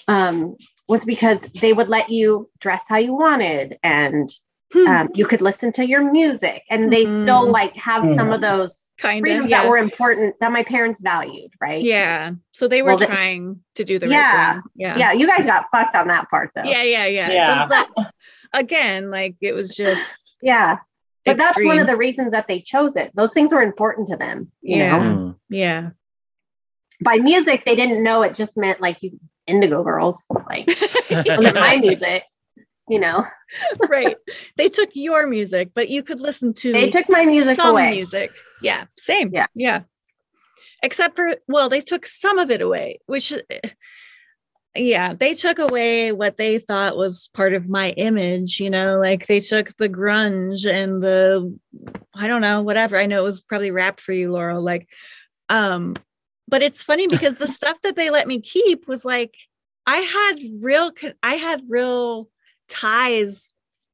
[0.07, 0.55] um,
[0.87, 4.29] was because they would let you dress how you wanted and
[4.73, 4.87] Hmm.
[4.87, 7.23] um, you could listen to your music and they Mhm.
[7.23, 9.63] still like have some of those kind of freedoms yeah.
[9.63, 11.83] that were important that my parents valued, right?
[11.83, 12.31] yeah.
[12.53, 14.47] So they were Well, they- trying to do the Yeah.
[14.47, 14.61] right thing.
[14.75, 14.97] Yeah.
[14.97, 16.63] Yeah, you guys got fucked on that part though.
[16.63, 17.29] Yeah, yeah, yeah.
[17.31, 17.65] Yeah.
[17.65, 18.11] The- the-
[18.53, 20.77] again, like it was just Yeah.
[21.25, 23.11] But that's one of the reasons that they chose it.
[23.15, 24.51] Those things were important to them.
[24.61, 24.97] You Yeah.
[24.97, 25.35] know, Mm.
[25.49, 25.89] yeah.
[27.03, 30.67] by music, they didn't know it just meant like you indigo girls, like
[31.11, 32.23] wasn't my music,
[32.87, 33.25] you know.
[33.87, 34.15] right.
[34.55, 37.91] They took your music, but you could listen to They took my music some away.
[37.91, 38.31] music.
[38.61, 39.31] Yeah, same.
[39.33, 39.47] Yeah.
[39.55, 39.81] yeah.
[40.83, 43.33] Except for well, they took some of it away, which
[44.75, 49.27] yeah, they took away what they thought was part of my image, you know, like
[49.27, 51.57] they took the grunge and the
[52.13, 52.97] I don't know, whatever.
[52.97, 54.61] I know it was probably wrapped for you, Laurel.
[54.61, 54.87] Like,
[55.49, 55.95] um,
[56.47, 59.35] but it's funny because the stuff that they let me keep was like
[59.85, 60.91] I had real
[61.21, 62.29] I had real
[62.69, 63.49] ties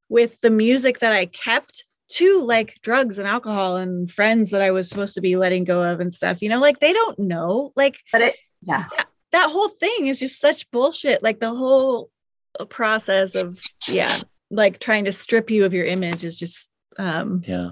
[0.09, 4.71] with the music that I kept to like drugs and alcohol and friends that I
[4.71, 6.41] was supposed to be letting go of and stuff.
[6.43, 7.73] You know, like they don't know.
[7.75, 8.85] Like But it, yeah,
[9.31, 11.23] that whole thing is just such bullshit.
[11.23, 12.09] Like the whole
[12.59, 14.15] uh, process of yeah,
[14.49, 17.71] like trying to strip you of your image is just um Yeah.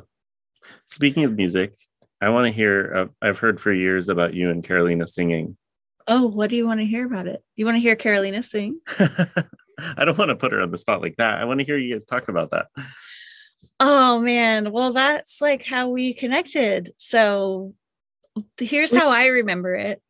[0.88, 1.76] Speaking of music,
[2.22, 2.94] I want to hear.
[2.96, 5.58] Uh, I've heard for years about you and Carolina singing.
[6.08, 7.44] oh, what do you want to hear about it?
[7.56, 8.80] You want to hear Carolina sing?
[9.00, 11.40] I don't want to put her on the spot like that.
[11.40, 12.68] I want to hear you guys talk about that.
[13.80, 16.94] Oh man, well that's like how we connected.
[16.98, 17.74] So
[18.58, 20.02] here's how I remember it.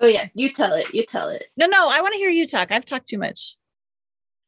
[0.00, 0.92] Oh yeah, you tell it.
[0.92, 1.44] You tell it.
[1.56, 2.70] No, no, I want to hear you talk.
[2.70, 3.56] I've talked too much.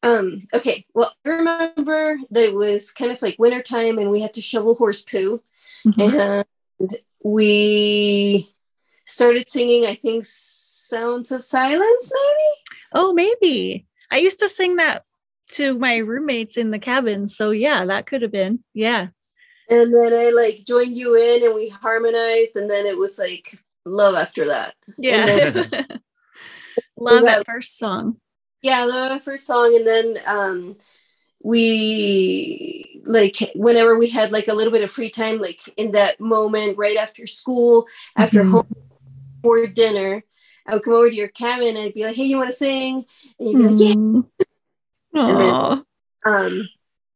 [0.03, 0.87] Um, okay.
[0.95, 4.75] Well, I remember that it was kind of like wintertime and we had to shovel
[4.75, 5.43] horse poo.
[5.99, 6.45] And
[7.25, 8.55] we
[9.05, 12.79] started singing, I think, Sounds of Silence, maybe?
[12.93, 13.87] Oh, maybe.
[14.11, 15.05] I used to sing that
[15.53, 17.27] to my roommates in the cabin.
[17.27, 18.63] So yeah, that could have been.
[18.75, 19.09] Yeah.
[19.71, 23.59] And then I like joined you in and we harmonized, and then it was like
[23.89, 24.75] love after that.
[24.99, 25.65] Yeah.
[26.97, 28.17] Love Well- at first song.
[28.63, 30.77] Yeah, the first song, and then um
[31.63, 36.21] we like whenever we had like a little bit of free time, like in that
[36.21, 37.87] moment right after school,
[38.17, 38.51] after Mhm.
[38.51, 38.67] home
[39.43, 40.25] for dinner,
[40.67, 42.57] I would come over to your cabin and I'd be like, "Hey, you want to
[42.57, 43.05] sing?"
[43.39, 44.25] And you'd be like, "Yeah." Mm.
[45.31, 45.85] And then-
[46.27, 46.69] um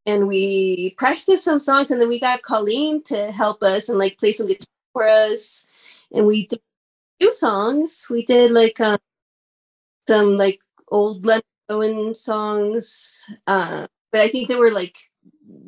[0.07, 4.19] and we practiced some songs and then we got colleen to help us and like
[4.19, 5.67] play some guitar for us
[6.13, 8.99] and we did a few songs we did like um,
[10.09, 14.97] some like old Leonard Cohen songs uh but i think they were like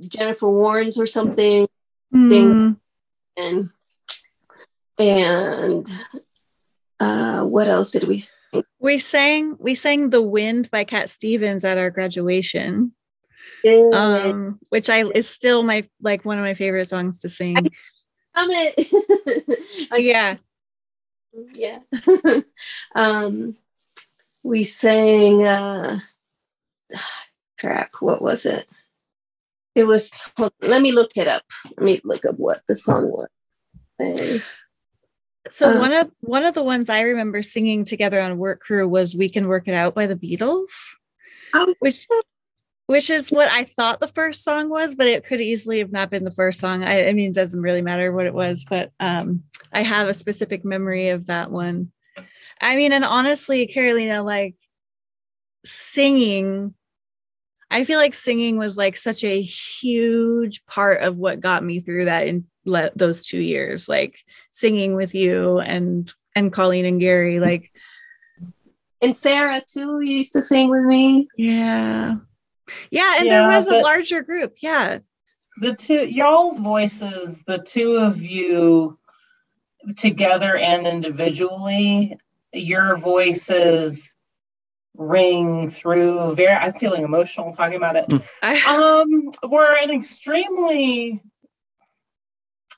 [0.09, 1.67] Jennifer Warnes or something
[2.29, 2.77] things- Mm.
[3.37, 3.71] and
[4.99, 5.87] and
[7.01, 8.19] Uh, what else did we?
[8.19, 8.63] Sing?
[8.79, 12.95] We sang we sang "The Wind" by Cat Stevens at our graduation,
[13.93, 17.57] um, which I is still my like one of my favorite songs to sing.
[18.35, 18.75] Comment.
[19.99, 20.37] yeah,
[21.55, 21.79] yeah.
[22.95, 23.57] um,
[24.43, 25.45] we sang.
[25.45, 26.01] Uh,
[27.59, 27.91] crap.
[28.01, 28.67] What was it?
[29.75, 30.13] It was.
[30.61, 31.43] Let me look it up.
[31.77, 33.29] Let me look up what the song was.
[35.51, 38.89] So Uh, one of one of the ones I remember singing together on Work Crew
[38.89, 40.69] was "We Can Work It Out" by the Beatles,
[41.53, 41.75] Oh.
[41.81, 42.07] which
[42.87, 46.11] which is what I thought the first song was, but it could easily have not
[46.11, 46.85] been the first song.
[46.85, 50.15] I, I mean, it doesn't really matter what it was, but um, I have a
[50.15, 51.93] specific memory of that one.
[52.61, 54.57] I mean, and honestly, Carolina, like
[55.65, 56.75] singing,
[57.71, 62.05] I feel like singing was like such a huge part of what got me through
[62.05, 64.19] that in le- those two years, like
[64.51, 67.73] singing with you and and Colleen and Gary, like
[69.01, 71.29] and Sarah too used to sing with me.
[71.37, 72.17] yeah,
[72.91, 74.99] yeah, and there was a larger group, yeah,
[75.57, 78.99] the two y'all's voices the two of you
[79.97, 82.19] together and individually
[82.53, 84.17] your voices
[84.97, 88.07] ring through very i'm feeling emotional talking about it.
[88.43, 88.63] I,
[89.03, 91.21] um we're an extremely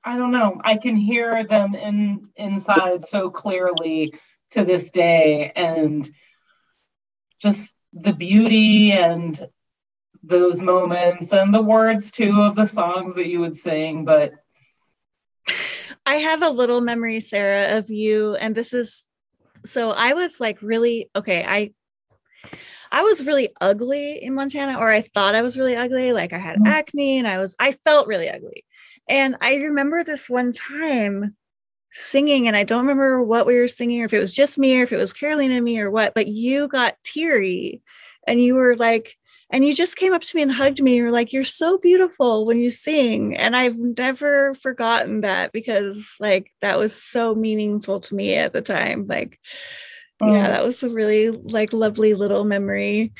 [0.05, 4.15] i don't know i can hear them in inside so clearly
[4.51, 6.09] to this day and
[7.41, 9.47] just the beauty and
[10.27, 14.33] those moments and the words too of the songs that you would sing but
[16.05, 19.07] I have a little memory, Sarah, of you, and this is
[19.65, 21.45] so I was like really okay.
[21.47, 21.73] I
[22.93, 26.13] I was really ugly in Montana, or I thought I was really ugly.
[26.13, 26.67] Like I had Mm.
[26.67, 28.65] acne and I was I felt really ugly.
[29.09, 31.37] And I remember this one time
[31.93, 34.79] singing, and I don't remember what we were singing, or if it was just me,
[34.79, 37.83] or if it was Carolina and me, or what, but you got teary
[38.27, 39.17] and you were like,
[39.51, 40.93] and you just came up to me and hugged me.
[40.93, 43.37] And you were like, You're so beautiful when you sing.
[43.37, 48.63] And I've never forgotten that because, like, that was so meaningful to me at the
[48.63, 49.07] time.
[49.07, 49.39] Like,
[50.21, 50.33] yeah, Oh.
[50.53, 53.13] that was a really, like, lovely little memory.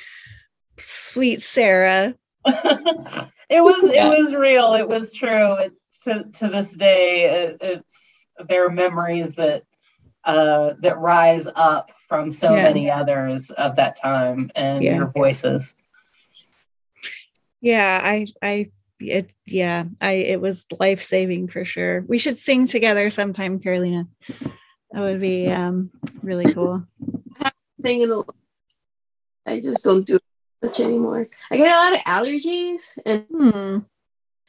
[0.79, 2.15] Sweet Sarah.
[2.47, 4.07] it was Yeah.
[4.13, 5.73] it was real it was true it,
[6.05, 9.65] to to this day it, it's there are memories that
[10.25, 12.63] uh that rise up from so Yeah.
[12.63, 14.95] many others of that time and Yeah.
[14.97, 15.75] your voices
[17.61, 22.03] Yeah, I, I, it, yeah, I, it was life saving for sure.
[22.07, 24.07] We should sing together sometime, Carolina.
[24.93, 25.91] That would be um
[26.23, 26.85] really cool.
[27.85, 28.23] Singing a
[29.45, 30.23] I just don't do it
[30.63, 31.29] much anymore.
[31.51, 33.79] I get a lot of allergies and Hmm.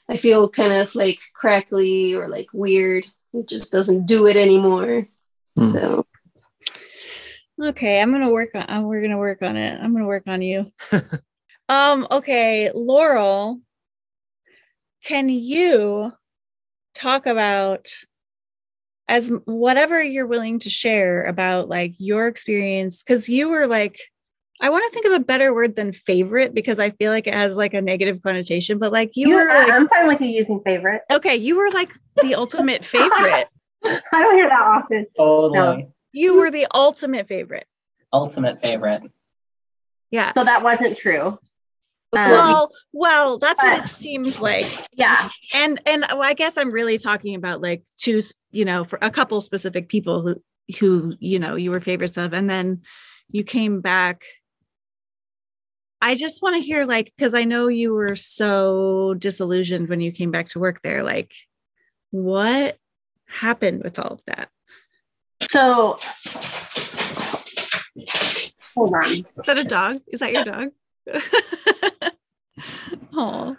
[0.09, 3.05] I feel kind of like crackly or like weird.
[3.33, 5.07] It just doesn't do it anymore.
[5.57, 5.65] Hmm.
[5.65, 6.03] So
[7.61, 8.69] Okay, I'm gonna work on.
[8.69, 9.79] uh, we're gonna work on it.
[9.81, 10.71] I'm gonna work on you.
[11.69, 12.07] um.
[12.11, 13.59] Okay, Laurel.
[15.03, 16.11] Can you
[16.95, 17.87] talk about
[19.07, 23.03] as whatever you're willing to share about like your experience?
[23.03, 23.99] Because you were like,
[24.59, 27.33] I want to think of a better word than favorite because I feel like it
[27.33, 28.79] has like a negative connotation.
[28.79, 31.03] But like you You- were I- like, I'm fine with you using favorite.
[31.11, 31.91] okay, you were like
[32.21, 33.47] the ultimate favorite.
[33.85, 35.05] I don't hear that often.
[35.15, 37.67] totally You were the ultimate favorite.
[38.11, 39.03] ultimate favorite
[40.11, 40.31] Yeah.
[40.31, 41.37] So that wasn't true.
[42.25, 44.65] Um, Well, well, that's what it but- seemed like.
[44.93, 45.29] yeah.
[45.53, 49.11] and and well, I guess I'm really talking about like two, you know, for a
[49.11, 50.35] couple specific people who
[50.79, 52.81] who you know you were favorites of, and then
[53.29, 54.23] you came back.
[56.01, 60.11] I just want to hear like because I know you were so disillusioned when you
[60.11, 61.03] came back to work there.
[61.03, 61.33] Like,
[62.11, 62.77] what
[63.27, 64.49] happened with all of that?
[65.49, 65.97] So
[68.75, 69.03] hold on.
[69.11, 69.97] Is that a dog?
[70.07, 70.69] Is that your dog?
[73.13, 73.55] oh,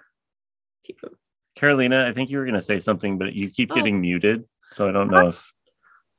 [1.56, 3.74] Carolina, I think you were going to say something, but you keep Oh.
[3.74, 4.44] getting muted.
[4.72, 5.52] So I don't know if.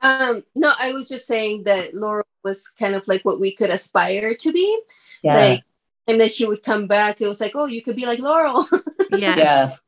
[0.02, 3.70] um no, I was just saying that Laura was kind of like what we could
[3.70, 4.80] aspire to be.
[5.24, 5.64] yeah Like
[6.08, 7.22] and then she would come back.
[7.22, 8.66] It was like, oh, you could be like Laurel.
[9.12, 9.38] yes.
[9.38, 9.82] yes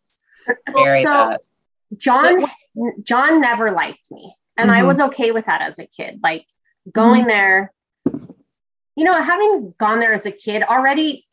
[0.73, 1.41] very So- that
[1.97, 2.45] John
[3.03, 4.33] John never liked me.
[4.57, 4.87] And I Mhm.
[4.87, 6.19] was okay with that as a kid.
[6.23, 6.45] Like
[6.91, 7.73] going there,
[8.05, 11.30] you know, having gone there as a kid already, y- y-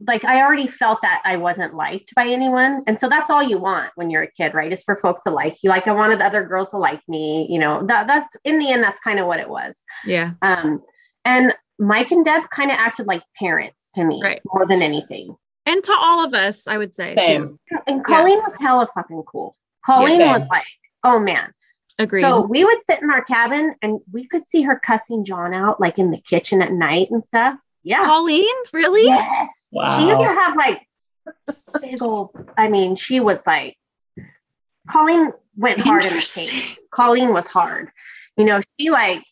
[0.00, 2.82] like I already felt that I wasn't liked by anyone.
[2.86, 4.72] And so that's all you want when you're a kid, right?
[4.72, 5.70] Is for folks to like you.
[5.70, 8.82] Like I wanted other girls to like me, you know, that that's in the end,
[8.82, 9.82] that's kind of what it was.
[10.04, 10.32] Yeah.
[10.42, 10.82] Um,
[11.24, 14.40] and Mike and Deb kind of acted like parents to me Right.
[14.52, 15.36] more than anything.
[15.66, 17.14] And to all of us, I would say.
[17.14, 17.58] too.
[17.86, 19.56] And Colleen was hella fucking cool.
[19.86, 20.38] Colleen Yeah.
[20.38, 20.64] was like,
[21.04, 21.52] oh man.
[22.00, 22.22] Agreed.
[22.22, 25.80] So we would sit in our cabin and we could see her cussing John out
[25.80, 27.58] like in the kitchen at night and stuff.
[27.88, 28.04] Yeah.
[28.04, 29.04] Colleen, really?
[29.06, 29.48] Yes.
[29.72, 29.98] Wow.
[29.98, 30.86] She used to have like
[31.80, 33.76] big old, I mean, she was like,
[34.90, 36.46] Colleen went hard in the Interesting.
[36.60, 36.78] cake.
[36.90, 37.90] Colleen was hard.
[38.36, 39.22] You know, she like,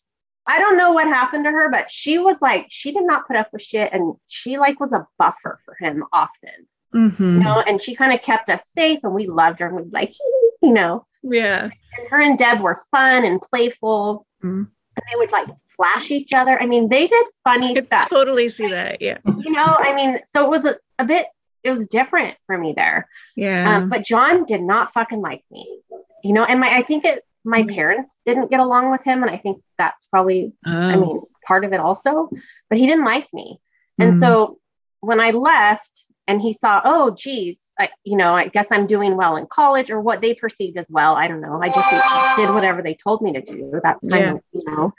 [0.47, 3.37] I don't know what happened to her, but she was like, she did not put
[3.37, 7.19] up with shit and she like was a buffer for him often, Mhm.
[7.21, 9.93] you know, and she kind of kept us safe and we loved her and we'd
[9.93, 10.13] like,
[10.63, 11.65] you know, Yeah.
[11.99, 14.27] and her and Deb were fun and playful.
[14.43, 14.69] Mhm.
[14.97, 16.61] And they would like flash each other.
[16.61, 19.01] I mean, they did funny could stuff totally see that.
[19.03, 19.19] Yeah.
[19.45, 21.27] you know i mean so it was a, a bit
[21.63, 23.77] it was different for me there Yeah.
[23.77, 25.81] um, but john did not fucking like me
[26.25, 27.75] you know and my i think it my Mm.
[27.75, 31.01] parents didn't get along with him and i think that's probably i Oh.
[31.01, 32.29] mean part of it also
[32.69, 33.59] but he didn't like me
[33.99, 34.19] and Mm.
[34.21, 34.59] so
[35.01, 39.17] when i left and he saw oh geez I, you know i guess i'm doing
[39.17, 41.91] well in college or what they perceived as well i don't know i just
[42.37, 44.33] did whatever they told me to do that's kind Yeah.
[44.35, 44.93] of you know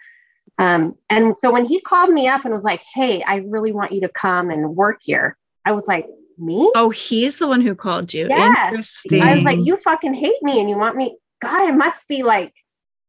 [0.60, 3.92] um, and so when he called me up and was like hey i really want
[3.92, 7.74] you to come and work here i was like me Oh, he's the one who
[7.74, 8.28] called you.
[8.30, 8.70] Yes.
[8.70, 9.22] Interesting.
[9.24, 11.18] I was like, you fucking hate me and you want me.
[11.42, 12.54] God, I must be like,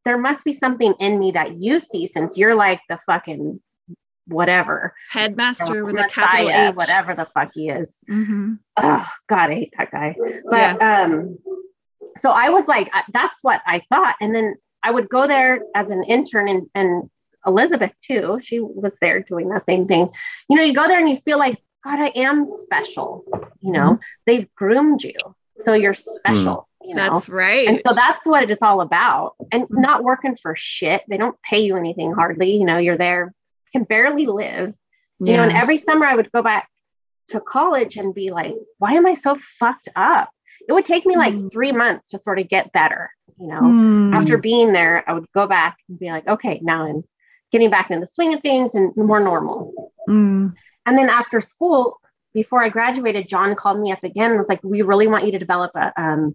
[0.06, 3.60] there must be something in me that you see since you're like the fucking
[4.26, 4.94] whatever.
[5.10, 6.74] headmaster with a capital Messiah, H.
[6.76, 7.98] whatever the fuck he is.
[8.08, 8.58] Mhm.
[8.78, 10.16] Oh, God, I hate that guy.
[10.48, 11.38] But um,
[12.16, 14.16] so I was like, that's what I thought.
[14.22, 17.10] And then I would go there as an intern and, and
[17.48, 18.38] Elizabeth too.
[18.42, 20.08] She was there doing the same thing.
[20.48, 23.24] You know, you go there and you feel like, God, I am special.
[23.60, 24.02] You know, Mm-hmm.
[24.26, 25.16] they've groomed you.
[25.58, 27.14] So you're special, you know.
[27.14, 27.66] That's right.
[27.66, 29.34] And so that's what it's all about.
[29.50, 31.02] And not working for shit.
[31.08, 32.56] They don't pay you anything hardly.
[32.56, 33.34] You know, you're there,
[33.72, 34.72] can barely live.
[35.20, 36.68] You know, and every summer I would go back
[37.30, 40.30] to college and be like, why am I so fucked up?
[40.68, 41.50] It would take me like Mm.
[41.50, 43.62] three months to sort of get better, you know.
[43.62, 44.14] Mm.
[44.14, 47.02] After being there, I would go back and be like, okay, now I'm
[47.52, 49.92] getting back into the swing of things and more normal.
[50.08, 50.54] Mm.
[50.86, 52.00] And then after school,
[52.34, 55.32] before I graduated, John called me up again and was like, "We really want you
[55.32, 56.34] to develop a um,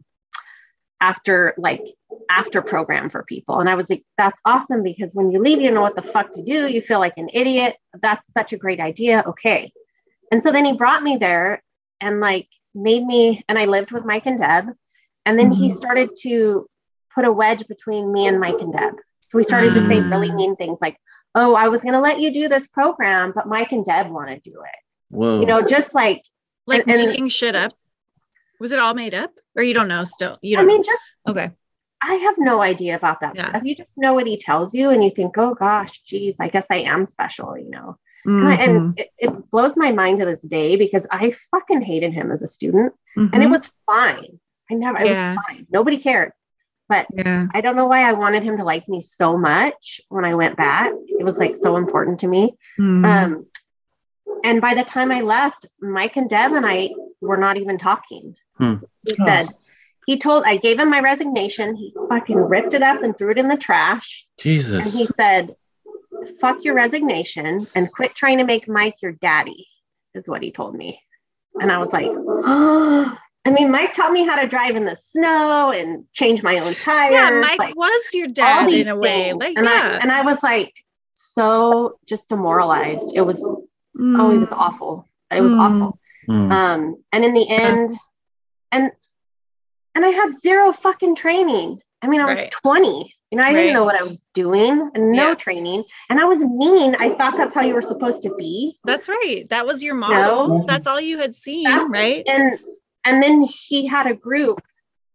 [1.01, 1.84] after like
[2.30, 5.68] after program for people." And I was like, "That's awesome because when you leave, you
[5.68, 6.68] don't know what the fuck to do.
[6.68, 7.76] You feel like an idiot.
[8.01, 9.24] That's such a great idea.
[9.28, 9.72] Okay."
[10.32, 11.61] And so then he brought me there
[12.01, 14.66] and like made me, and I lived with Mike and Deb.
[15.26, 15.74] And then he Mhm.
[15.74, 16.68] started to
[17.14, 18.95] put a wedge between me and Mike and Deb.
[19.34, 20.36] So we started to say really Ah.
[20.36, 20.96] mean things like,
[21.34, 24.30] "Oh, I was going to let you do this program, but Mike and Deb want
[24.30, 24.80] to do it."
[25.16, 25.40] Whoa.
[25.40, 26.22] you know, just like
[26.68, 27.72] like and- and- making shit up.
[28.60, 30.38] Was it all made up, or you don't know still?
[30.44, 30.70] You I don't.
[30.70, 31.50] I mean, just okay.
[32.00, 33.50] I have no idea about that Yeah.
[33.50, 33.64] stuff.
[33.66, 36.68] You just know what he tells you, and you think, oh gosh, geez, I guess
[36.70, 37.98] I am special, you know.
[38.26, 38.60] And I- Mhm.
[38.78, 42.44] And it, it blows my mind to this day because I fucking hated him as
[42.44, 43.52] a student, and it Mhm.
[43.52, 44.40] was fine.
[44.70, 45.34] I never, it Yeah.
[45.36, 45.66] was fine.
[45.72, 46.34] Nobody cared.
[46.94, 47.48] But yeah.
[47.52, 50.56] I don't know why I wanted him to like me so much when I went
[50.58, 50.91] back.
[51.08, 52.54] It was like so important to me.
[52.80, 53.04] Mm.
[53.06, 53.46] Um,
[54.44, 58.36] and by the time I left, Mike and Deb and I were not even talking.
[58.58, 58.76] Hmm.
[59.08, 59.26] He Oh.
[59.26, 59.50] said,
[60.06, 61.76] he told, I gave him my resignation.
[61.76, 64.28] He fucking ripped it up and threw it in the trash.
[64.38, 64.86] Jesus.
[64.86, 65.56] And he said,
[66.39, 69.66] fuck your resignation and quit trying to make Mike your daddy,
[70.14, 71.00] is what he told me.
[71.56, 72.12] And I was like,
[73.46, 76.74] I mean, Mike taught me how to drive in the snow and change my own
[76.76, 77.14] tires.
[77.14, 79.30] yeah, Mike like, was your all dad in a way.
[79.30, 79.39] things.
[79.39, 79.98] Like, and yeah.
[80.00, 80.74] I and I was like
[81.16, 83.12] so just demoralized.
[83.14, 85.08] It was oh, it was awful.
[85.32, 85.60] It was Mm.
[85.60, 86.00] awful.
[86.28, 86.52] Hmm.
[86.52, 87.98] Um, and in the end,
[88.72, 88.91] and
[89.96, 91.80] and I had zero fucking training.
[92.02, 92.52] I mean, I was Right.
[92.52, 93.14] 20.
[93.32, 93.54] You know, I Right.
[93.54, 95.34] didn't know what I was doing and no Yeah.
[95.36, 95.84] training.
[96.10, 96.96] And I was mean.
[97.00, 98.78] I thought that's how you were supposed to be.
[98.86, 99.46] That's right.
[99.50, 100.66] That was your model.
[100.66, 102.24] That's all you had seen, That's- right?
[102.28, 102.60] And
[103.06, 104.62] and then he had a group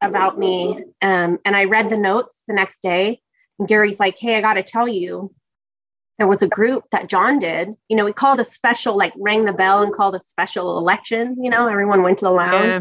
[0.01, 0.85] about me.
[1.03, 3.21] Um, and I read the notes the next day.
[3.59, 5.35] And Gary's like, hey, I gotta tell you,
[6.19, 7.75] there was a group that John did.
[7.89, 11.37] You know, we called a special, like rang the bell and called a special election.
[11.43, 12.81] You know, everyone went to the lounge Yeah.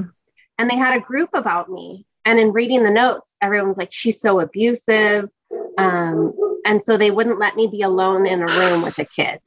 [0.60, 2.06] and they had a group about me.
[2.26, 5.30] And in reading the notes, everyone was like, she's so abusive.
[5.78, 6.34] Um,
[6.66, 9.40] and so they wouldn't let me be alone in a room with a kid.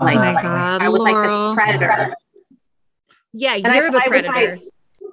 [0.00, 2.14] Like, Oh my like, God, I was like this predator.
[3.32, 4.56] Yeah, And I- you're the I was predator.
[4.56, 4.62] like-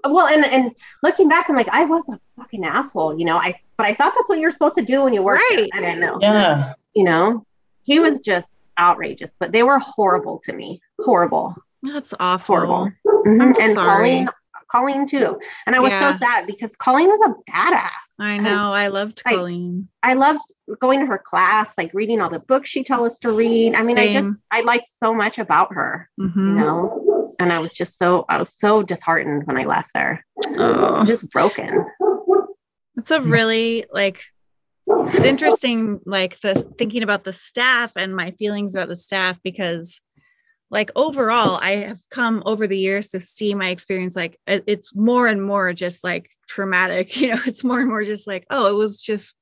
[0.10, 0.72] Well, and and
[1.04, 3.38] looking back, I'm like, I was a fucking asshole, you know.
[3.38, 5.40] I but I thought that's what you're supposed to do when you work.
[5.50, 5.60] there.
[5.60, 5.70] Right.
[5.74, 6.18] I didn't know.
[6.22, 6.74] Yeah.
[6.94, 7.46] You know,
[7.84, 10.82] he was just outrageous, but they were horrible to me.
[11.00, 12.56] Horrible, That's awful.
[12.56, 12.92] horrible.
[13.06, 13.42] Mhm.
[13.42, 14.10] I'm And sorry.
[14.10, 14.30] Colleen,
[14.72, 15.40] Colleen too.
[15.66, 16.12] And I was Yeah.
[16.12, 17.90] so sad because Colleen was a badass.
[18.20, 18.74] I And know.
[18.74, 19.88] I loved Colleen.
[20.04, 20.42] I loved
[20.80, 23.76] going to her class, like reading all the books she told us to read.
[23.76, 26.56] I mean, I just I liked so much about her, you Mhm.
[26.56, 27.17] know.
[27.40, 30.26] And I was just so I was so disheartened when I left there.
[30.58, 31.04] Oh.
[31.06, 31.86] Just broken.
[32.98, 34.24] It's a really like
[34.88, 40.00] it's interesting like the thinking about the staff and my feelings about the staff because
[40.70, 45.28] like overall i have come over the years to see my experience like it's more
[45.28, 48.78] and more just like traumatic you know it's more and more just like oh it
[48.78, 49.34] was just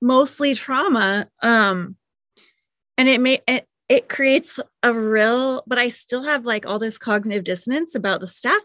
[0.00, 1.96] mostly trauma um
[2.98, 6.98] and it may it, it creates a real but i still have like all this
[6.98, 8.60] cognitive dissonance about the staff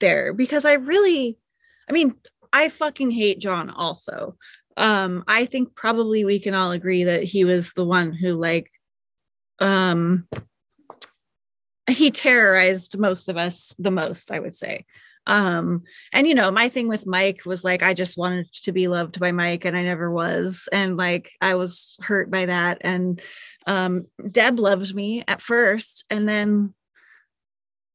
[0.00, 1.38] there because i really
[1.88, 2.14] i mean
[2.52, 4.36] i fucking hate john also.
[4.76, 8.70] Um i think probably we can all agree that he was the one who like
[9.58, 10.26] um
[11.88, 14.84] he terrorized most of us the most i would say.
[15.26, 15.82] Um
[16.12, 19.20] and you know my thing with mike was like i just wanted to be loved
[19.20, 20.68] by mike and i never was.
[20.72, 22.78] And like i was hurt by that.
[22.80, 23.20] And
[23.66, 26.74] um deb loved me at first and then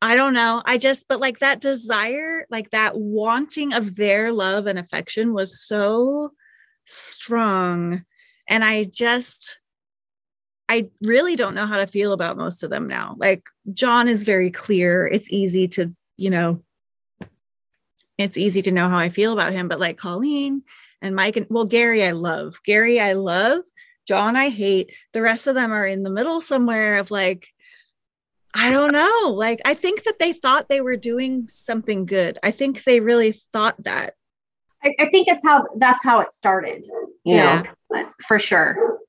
[0.01, 0.61] I don't know.
[0.65, 5.59] I just, but like that desire, like that wanting of their love and affection was
[5.59, 6.33] so
[6.85, 8.03] strong.
[8.47, 9.57] And I just,
[10.69, 13.15] I really don't know how to feel about most of them now.
[13.17, 13.43] Like
[13.73, 15.07] John is very clear.
[15.07, 16.61] It's easy to, you know,
[18.17, 19.67] it's easy to know how I feel about him.
[19.67, 20.61] But like Colleen
[21.01, 22.59] and Mike and well, Gary, I love.
[22.63, 23.61] Gary, I love.
[24.07, 24.91] John, I hate.
[25.13, 27.47] The rest of them are in the middle somewhere of like,
[28.53, 29.33] I don't know.
[29.35, 32.39] Like, I think that they thought they were doing something good.
[32.41, 34.13] I think they really thought that.
[34.83, 36.85] I, I think it's how that's how it started,
[37.23, 37.63] you yeah.
[37.91, 38.99] know, for sure.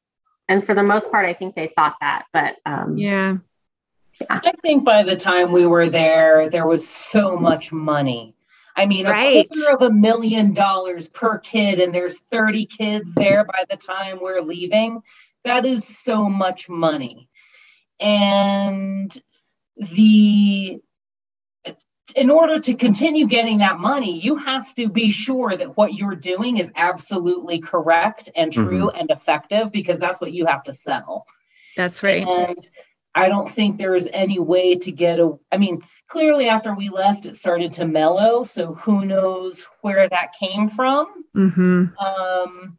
[0.48, 2.24] And for the most part, I think they thought that.
[2.32, 3.36] But um, yeah.
[4.20, 4.26] yeah.
[4.30, 8.34] I think by the time we were there, there was so much money.
[8.78, 9.44] I mean, right.
[9.44, 13.76] a quarter of a million dollars per kid, and there's 30 kids there by the
[13.76, 15.02] time we're leaving.
[15.42, 17.28] That is so much money.
[17.98, 19.12] And
[19.76, 20.80] the
[22.14, 26.14] in order to continue getting that money, you have to be sure that what you're
[26.14, 28.96] doing is absolutely correct and true mm-hmm.
[28.96, 31.26] and effective because that's what you have to sell.
[31.76, 32.26] That's right.
[32.26, 32.70] And
[33.14, 35.36] I don't think there is any way to get a.
[35.50, 38.42] I mean, clearly after we left, it started to mellow.
[38.42, 41.24] So who knows where that came from?
[41.36, 41.60] Mm-hmm.
[41.62, 42.78] Um,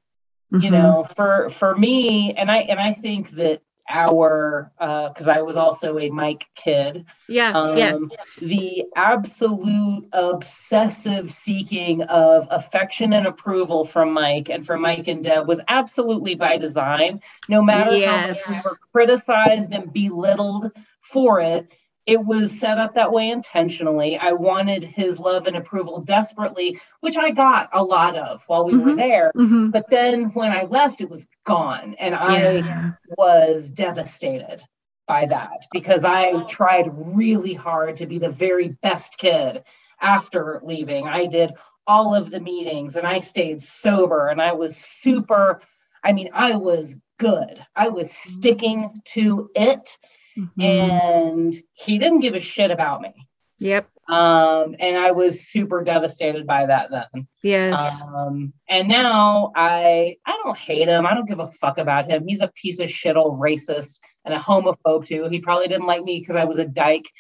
[0.52, 0.60] mm-hmm.
[0.62, 5.42] You know, for for me, and I and I think that our because uh, I
[5.42, 7.06] was also a Mike kid.
[7.28, 7.98] Yeah, um, yeah.
[8.40, 15.48] The absolute obsessive seeking of affection and approval from Mike and from Mike and Deb
[15.48, 17.22] was absolutely by design.
[17.48, 18.46] No matter yes.
[18.46, 20.72] how much we were criticized and belittled
[21.02, 21.74] for it,
[22.10, 24.18] it was set up that way intentionally.
[24.18, 28.74] I wanted his love and approval desperately, which I got a lot of while we
[28.74, 28.90] mm-hmm.
[28.90, 29.32] were there.
[29.36, 29.70] Mm-hmm.
[29.70, 31.96] But then when I left, it was gone.
[32.00, 32.92] And I yeah.
[33.16, 34.64] was devastated
[35.08, 39.64] by that because I tried really hard to be the very best kid
[40.02, 41.08] after leaving.
[41.08, 41.54] I did
[41.86, 45.62] all of the meetings and I stayed sober and I was super,
[46.04, 47.64] I mean, I was good.
[47.76, 49.96] I was sticking to it
[50.40, 50.62] mm-hmm.
[50.62, 53.28] and he didn't give a shit about me.
[53.60, 53.90] Yep.
[54.08, 57.28] Um, and I was super devastated by that then.
[57.44, 58.02] Yes.
[58.02, 61.06] Um, and now I I don't hate him.
[61.06, 62.26] I don't give a fuck about him.
[62.28, 65.28] He's a piece of shit old racist and a homophobe too.
[65.30, 67.12] He probably didn't like me because I was a dyke.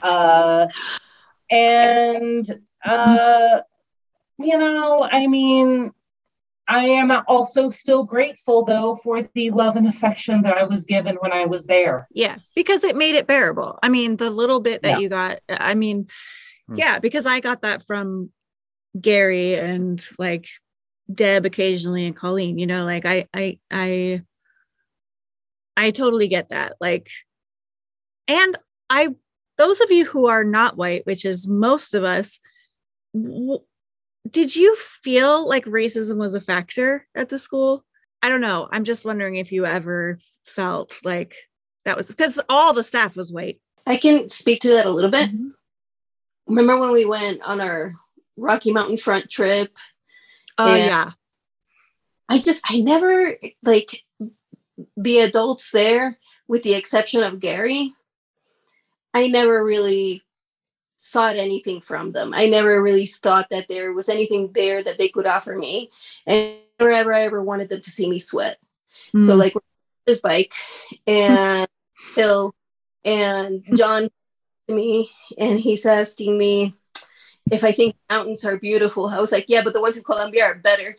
[0.00, 0.68] Uh,
[1.50, 2.44] and
[2.84, 3.60] uh,
[4.38, 5.92] you know, I mean,
[6.70, 11.16] I am also still grateful though for the love and affection that I was given
[11.16, 12.06] when I was there.
[12.12, 13.80] Yeah, because it made it bearable.
[13.82, 14.98] I mean, the little bit that yeah.
[14.98, 16.06] you got, I mean,
[16.68, 16.76] hmm.
[16.76, 18.30] yeah, because I got that from
[18.98, 20.46] Gary and like
[21.12, 24.22] Deb occasionally and Colleen, you know, like I I I
[25.76, 26.76] I totally get that.
[26.80, 27.10] Like
[28.28, 28.56] and
[28.88, 29.08] I
[29.58, 32.38] those of you who are not white, which is most of us,
[34.28, 37.84] did you feel like racism was a factor at the school?
[38.22, 38.68] I don't know.
[38.70, 41.34] I'm just wondering if you ever felt like
[41.84, 43.60] that was because all the staff was white.
[43.86, 45.30] I can speak to that a little bit.
[45.30, 45.48] Mm-hmm.
[46.48, 47.94] Remember when we went on our
[48.36, 49.76] Rocky Mountain front trip?
[50.58, 51.10] Oh, uh, yeah.
[52.28, 54.02] I just, I never like
[54.96, 57.92] the adults there, with the exception of Gary,
[59.14, 60.22] I never really
[61.02, 62.32] sought anything from them.
[62.34, 65.90] I never really thought that there was anything there that they could offer me.
[66.26, 68.58] And never I ever wanted them to see me sweat.
[69.16, 69.26] Mm.
[69.26, 69.54] So like
[70.06, 70.52] this bike
[71.06, 71.66] and
[72.14, 72.54] Phil
[73.02, 74.10] and John
[74.68, 76.74] to me and he's asking me
[77.50, 79.06] if I think mountains are beautiful.
[79.06, 80.96] I was like, yeah, but the ones in Colombia are better.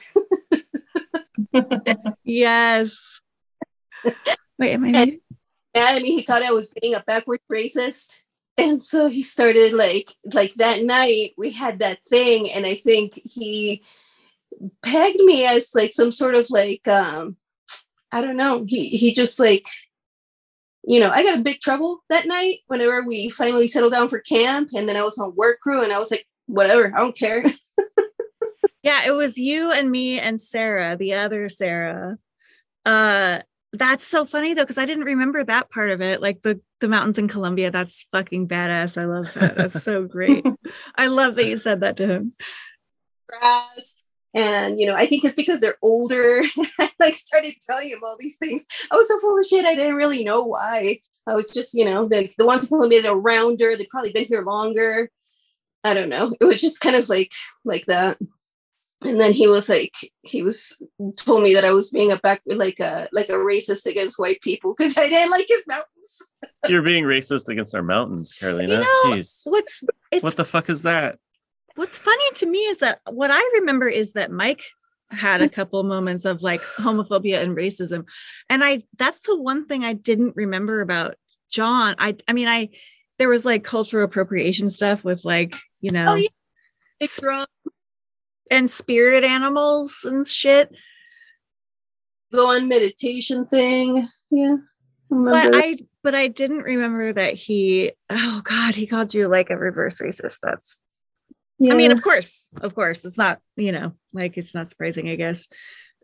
[2.23, 3.22] yes.
[4.57, 5.19] Wait, am I mad
[5.76, 6.15] at me?
[6.15, 8.22] He thought I was being a backward racist
[8.57, 13.19] and so he started like like that night we had that thing and i think
[13.23, 13.84] he
[14.84, 17.38] pegged me as like some sort of like um
[18.11, 18.65] I don't know.
[18.68, 19.65] He he just like
[20.84, 24.19] you know, I got a big trouble that night whenever we finally settled down for
[24.19, 27.15] camp and then I was on work crew and I was like, whatever, I don't
[27.15, 27.44] care.
[28.84, 32.18] yeah, it was you and me and Sarah, the other Sarah.
[32.86, 33.40] Uh
[33.73, 36.22] that's so funny though, because I didn't remember that part of it.
[36.22, 38.99] Like the the mountains in Colombia, that's fucking badass.
[38.99, 39.56] I love that.
[39.56, 40.45] That's so great.
[40.95, 42.34] I love that you said that to him.
[43.28, 43.95] Grass.
[44.34, 46.41] And you know, I think it's because they're older.
[46.80, 48.66] I like started telling him all these things.
[48.91, 49.66] I was so full of shit.
[49.66, 50.99] I didn't really know why.
[51.28, 53.76] I was just, you know, the the ones who made it rounder.
[53.76, 55.10] They've probably been here longer.
[55.84, 56.34] I don't know.
[56.40, 57.32] It was just kind of like
[57.66, 58.18] like that
[59.03, 60.82] and then he was like he was
[61.18, 64.41] told me that i was being a back like a like a racist against white
[64.41, 66.22] people because i didn't like his mountains.
[66.68, 68.73] You're being racist against our mountains carolina.
[68.73, 69.41] You know, jeez.
[69.45, 69.84] what's
[70.22, 71.18] what the fuck is that?
[71.76, 74.64] What's funny to me is that what i remember is that mike
[75.10, 78.06] had a couple moments of like homophobia and racism.
[78.49, 81.15] And i that's the one thing i didn't remember about
[81.49, 81.95] john.
[81.98, 82.69] I i mean i
[83.18, 86.28] there was like cultural appropriation stuff with like you oh, know oh, yeah
[88.52, 90.76] and spirit animals and shit.
[92.32, 94.07] Go on meditation thing.
[94.30, 94.57] Yeah.
[95.10, 99.57] But I but I didn't remember that he oh god, he called you like a
[99.57, 100.38] reverse racist.
[100.44, 100.78] That's
[101.57, 101.73] yeah.
[101.73, 103.06] I mean, of course, of course.
[103.06, 105.48] It's not, you know, like it's not surprising, I guess.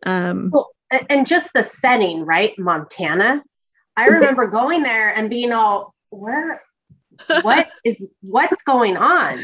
[0.05, 0.71] Um well,
[1.09, 2.57] and just the setting, right?
[2.57, 3.43] Montana.
[3.95, 6.61] I remember going there and being all, where
[7.41, 9.39] what is what's going on?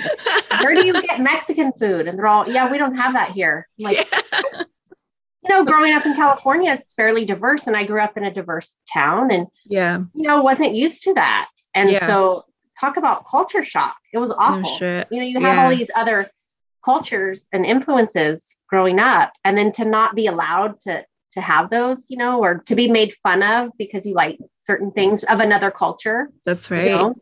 [0.62, 2.08] Where do you get Mexican food?
[2.08, 3.68] And they're all, yeah, we don't have that here.
[3.80, 4.22] like, yeah.
[5.44, 8.34] you know, growing up in California, it's fairly diverse, and I grew up in a
[8.34, 12.06] diverse town, and yeah, you know, wasn't used to that, and yeah.
[12.08, 12.44] so
[12.80, 13.98] talk about culture shock.
[14.14, 14.78] It was awful.
[15.12, 15.64] You know, you have yeah.
[15.64, 16.30] all these other
[16.84, 22.06] cultures and influences growing up, and then to not be allowed to to have those,
[22.10, 25.72] you know, or to be made fun of because you like certain things of another
[25.72, 26.30] culture.
[26.46, 26.86] That's right.
[26.86, 27.16] You know?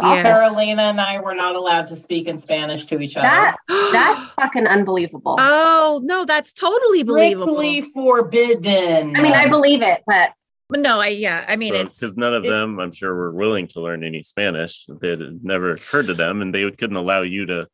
[0.00, 0.26] Yes.
[0.26, 3.28] Carolina and I were not allowed to speak in Spanish to each other.
[3.28, 5.36] That, that's fucking unbelievable.
[5.38, 7.46] Oh no, that's totally believable.
[7.46, 9.16] Strictly forbidden.
[9.16, 10.32] I mean, I believe it, but
[10.68, 13.14] but no, I yeah, I mean so, it's because none of it, them, I'm sure,
[13.14, 14.86] were willing to learn any Spanish.
[15.02, 17.68] It never occurred to them, and they couldn't allow you to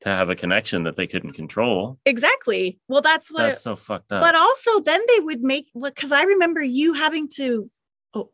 [0.00, 1.98] to have a connection that they couldn't control.
[2.04, 2.78] Exactly.
[2.88, 4.22] Well, that's what that's it, so fucked up.
[4.22, 7.70] But also, then they would make because I remember you having to.
[8.12, 8.30] Oh,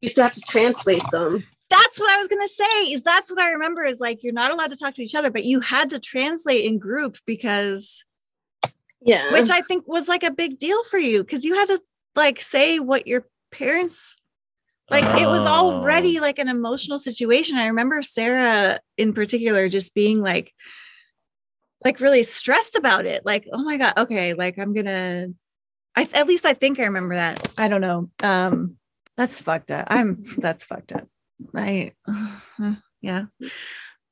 [0.00, 2.92] you still have to translate them that's what I was gonna say.
[2.92, 5.30] Is that's what I remember is like you're not allowed to talk to each other,
[5.30, 8.04] but you had to translate in group because
[9.02, 11.80] yeah, which I think was like a big deal for you because you had to
[12.14, 14.16] like say what your parents
[14.90, 15.22] like oh.
[15.22, 16.22] it was already oh.
[16.22, 17.56] like an emotional situation.
[17.56, 20.52] I remember Sarah in particular just being like
[21.84, 23.24] like really stressed about it.
[23.24, 25.28] Like, oh my god, okay, like I'm gonna
[25.94, 27.48] I at least I think I remember that.
[27.58, 28.10] I don't know.
[28.22, 28.76] Um
[29.16, 29.86] that's fucked up.
[29.90, 31.08] I'm that's fucked up.
[31.54, 31.92] I
[33.02, 33.24] yeah.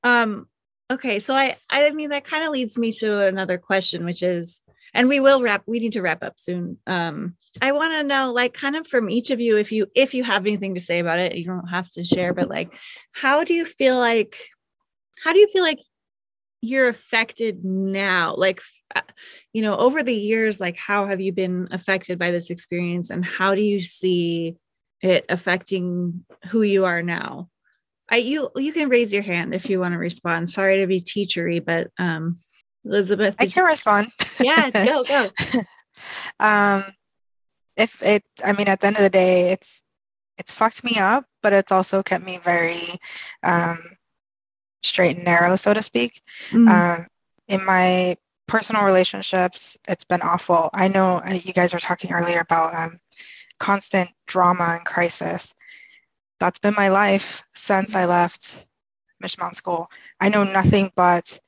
[0.03, 0.49] Um
[0.91, 4.61] okay, so I I mean that kind of leads me to another question which is
[4.93, 6.79] and we will wrap we need to wrap up soon.
[6.87, 10.15] Um I want to know like kind of from each of you if you if
[10.15, 12.75] you have anything to say about it, you don't have to share but like
[13.13, 14.37] how do you feel like
[15.23, 15.81] how do you feel like
[16.61, 18.35] you're affected now?
[18.37, 18.61] Like
[18.95, 19.03] uh,
[19.53, 23.25] you know, over the years like how have you been affected by this experience and
[23.25, 24.57] how do you see
[25.05, 27.51] it affecting who you are now.
[28.11, 30.49] I you you can raise your hand if you want to respond.
[30.49, 32.37] Sorry to be teachery but um
[32.85, 34.09] elizabeth i can respond.
[34.41, 35.29] Yeah go go.
[36.41, 36.85] Um
[37.77, 39.83] if it i mean at the end of the day it's
[40.39, 42.99] it's fucked me up but it's also kept me very
[43.43, 43.79] um
[44.83, 46.23] straight and narrow so to speak.
[46.51, 46.69] Mm-hmm.
[46.69, 47.07] um
[47.49, 48.17] in my
[48.49, 50.71] personal relationships it's been awful.
[50.73, 52.99] I know uh, you guys were talking earlier about um
[53.65, 55.55] constant drama and crisis.
[56.39, 58.67] That's been my life since I left
[59.21, 59.91] Mission Mountain School.
[60.21, 61.41] I know nothing but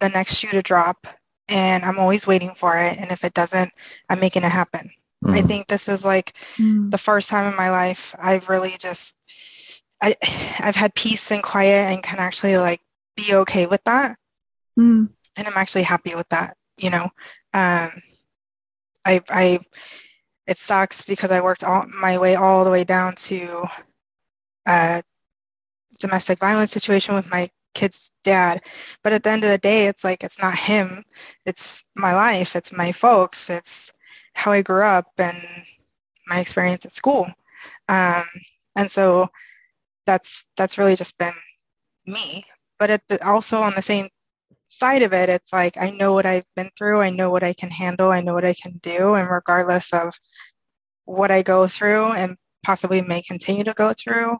[0.00, 1.06] the next shoe to drop,
[1.48, 2.98] and I'm always waiting for it.
[2.98, 3.70] And if it doesn't,
[4.08, 4.90] I'm making it happen.
[5.24, 5.36] Mm.
[5.36, 6.90] I think this is like mm.
[6.90, 9.14] the first time in my life I've really just
[10.02, 10.16] I
[10.58, 12.80] I've had peace and quiet and can actually like
[13.14, 14.18] be okay with that.
[14.76, 15.08] Mm.
[15.36, 17.04] And I'm actually happy with that, you know.
[17.54, 18.02] Um
[19.06, 19.60] I I
[20.46, 23.64] it sucks because I worked all my way all the way down to
[24.66, 25.02] a
[25.98, 28.62] domestic violence situation with my kid's dad.
[29.02, 31.04] But at the end of the day, it's like it's not him.
[31.46, 32.56] It's my life.
[32.56, 33.50] It's my folks.
[33.50, 33.92] It's
[34.34, 35.36] how I grew up and
[36.26, 37.26] my experience at school.
[37.88, 38.24] Um,
[38.76, 39.28] and so
[40.06, 41.34] that's that's really just been
[42.06, 42.44] me.
[42.78, 44.08] But the, also on the same
[44.78, 47.52] side of it, it's like I know what I've been through, I know what I
[47.52, 50.14] can handle, I know what I can do, and regardless of
[51.04, 54.36] what I go through and possibly may continue to go through,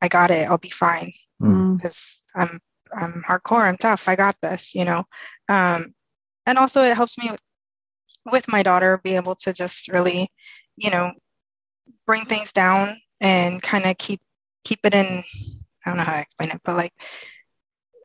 [0.00, 0.48] I got it.
[0.48, 2.42] I'll be fine because mm.
[2.42, 2.60] I'm
[2.94, 3.62] I'm hardcore.
[3.62, 4.08] I'm tough.
[4.08, 4.74] I got this.
[4.74, 5.04] You know,
[5.48, 5.94] um,
[6.46, 7.40] and also it helps me with,
[8.30, 10.28] with my daughter be able to just really,
[10.76, 11.12] you know,
[12.06, 14.20] bring things down and kind of keep
[14.64, 15.22] keep it in.
[15.84, 16.92] I don't know how to explain it, but like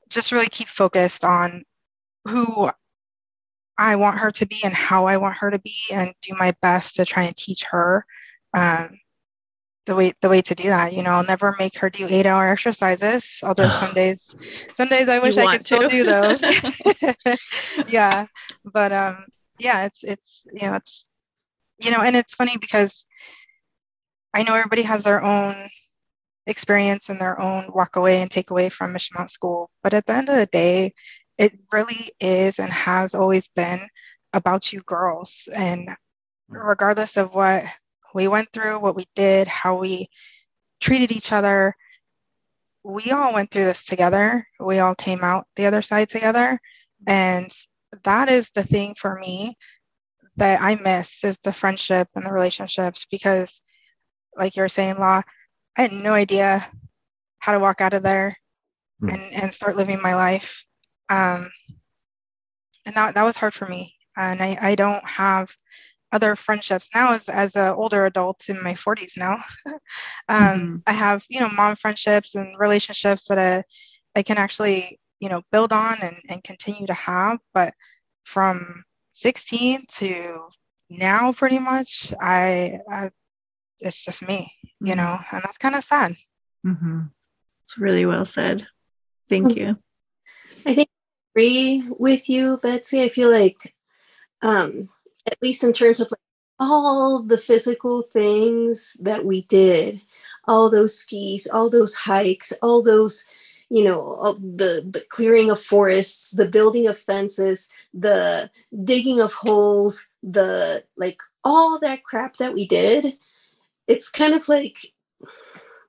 [0.10, 1.64] just really keep focused on
[2.26, 2.70] who
[3.78, 6.54] I want her to be and how I want her to be, and do my
[6.62, 8.06] best to try and teach her
[8.54, 9.00] um,
[9.86, 10.94] the way the way to do that.
[10.94, 13.40] You know, I'll never make her do eight hour exercises.
[13.44, 14.36] Although some days,
[14.74, 15.76] some days I wish I could to.
[15.76, 16.42] still do those.
[17.88, 18.26] yeah,
[18.66, 19.26] but um,
[19.60, 21.10] yeah, it's it's you know it's
[21.80, 23.06] you know, and it's funny because
[24.34, 25.70] I know everybody has their own
[26.48, 29.70] experience and their own walk away and take away from Mission Mount School.
[29.84, 30.94] But at the end of the day,
[31.38, 33.82] it really is and has always been
[34.34, 35.48] about you girls.
[35.54, 36.56] And mm-hmm.
[36.56, 37.66] regardless of what
[38.14, 40.10] we went through, what we did, how we
[40.80, 41.76] treated each other,
[42.84, 44.48] we all went through this together.
[44.60, 46.60] We all came out the other side together.
[47.06, 47.52] And
[48.04, 49.58] that is the thing for me
[50.38, 53.62] that I miss is the friendship and the relationships because
[54.38, 55.24] like you were saying, Law,
[55.78, 56.68] I had no idea
[57.40, 58.38] how to walk out of there
[59.02, 59.14] mm.
[59.14, 60.64] and, and start living my life.
[61.10, 61.52] Um,
[62.86, 63.96] and that, that was hard for me.
[64.18, 65.56] And I, I don't have
[66.12, 69.38] other friendships now as, as an older adult in my 40s now.
[70.30, 70.76] um, mm-hmm.
[70.88, 73.64] I have, you know, mom friendships and relationships that I,
[74.16, 77.40] I can actually, you know, build on and, and continue to have.
[77.54, 77.74] But
[78.24, 80.48] from 16 to
[80.90, 83.10] now, pretty much, I, I
[83.80, 84.98] it's just me, you mm-hmm.
[84.98, 86.16] know, and that's kind of sad.
[86.66, 87.02] Mm-hmm.
[87.64, 88.68] It's really well said.
[89.30, 89.78] Thank you.
[90.66, 93.04] I think I agree with you, Betsy.
[93.04, 93.76] I feel like,
[94.42, 94.90] um,
[95.26, 96.20] at least in terms of like
[96.60, 100.02] all the physical things that we did,
[100.46, 103.28] all those skis, all those hikes, all those,
[103.70, 108.50] you know, the the clearing of forests, the building of fences, the
[108.84, 113.18] digging of holes, the like all that crap that we did
[113.88, 114.78] it's kind of like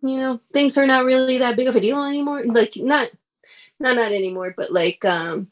[0.03, 2.45] you know things are not really that big of a deal anymore.
[2.45, 3.11] Like not
[3.81, 5.49] not not anymore but like um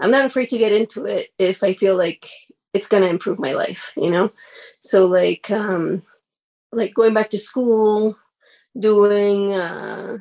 [0.00, 2.26] i'm not afraid to get into it if i feel like
[2.72, 4.32] it's going to improve my life you know?
[4.78, 6.02] So like um
[6.72, 8.16] like going back to school
[8.78, 10.18] doing uh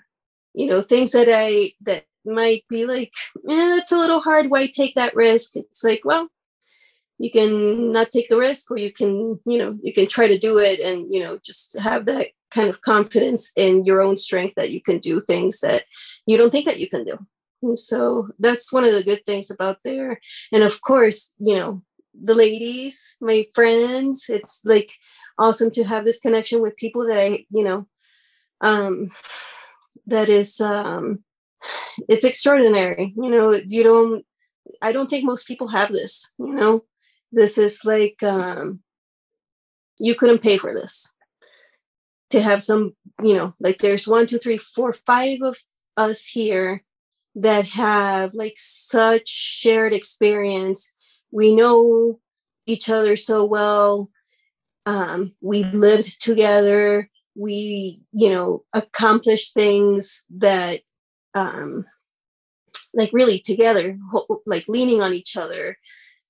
[0.53, 3.11] you know things that i that might be like
[3.45, 4.49] yeah that's a little hard.
[4.49, 5.55] Why take that risk?
[5.55, 6.29] It's like well
[7.19, 10.39] you can not take the risk or you can you know you can try to
[10.39, 14.55] do it and you know just have that kind of confidence in your own strength
[14.55, 15.83] that you can do things that
[16.25, 17.15] you don't think that you can do.
[17.61, 20.19] And so that's one of the good things about there.
[20.51, 21.83] And of course you know
[22.21, 24.91] the ladies my friends it's like
[25.37, 27.87] awesome to have this connection with people that i you know
[28.61, 29.09] um
[30.07, 31.23] that is um
[32.07, 33.13] it's extraordinary.
[33.15, 34.25] You know you don't
[34.81, 36.83] i don't think most people have this you know
[37.31, 38.79] this is like um,
[39.99, 41.13] you couldn't pay for this.
[42.31, 42.93] To have some
[43.23, 45.57] you know like there's one two three four five of
[45.97, 46.83] us here
[47.35, 50.93] that have like such shared experience.
[51.31, 52.19] We know
[52.65, 54.09] each other so well.
[54.85, 57.09] Um, we lived together.
[57.35, 60.81] We you know accomplished things that
[61.33, 61.85] um,
[62.93, 63.97] like really together
[64.45, 65.77] like leaning on each other.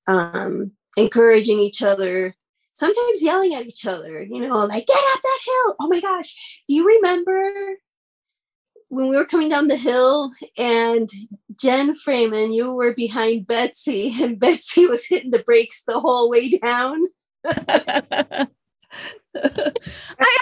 [0.07, 2.35] Um, encouraging each other,
[2.73, 5.75] sometimes yelling at each other, you know, like, get up that hill.
[5.81, 6.61] Oh my gosh.
[6.67, 7.51] Do you remember
[8.89, 11.09] when we were coming down the hill and
[11.61, 16.49] Jen Freeman, you were behind Betsy and Betsy was hitting the brakes the whole way
[16.49, 17.03] down?
[17.45, 18.47] I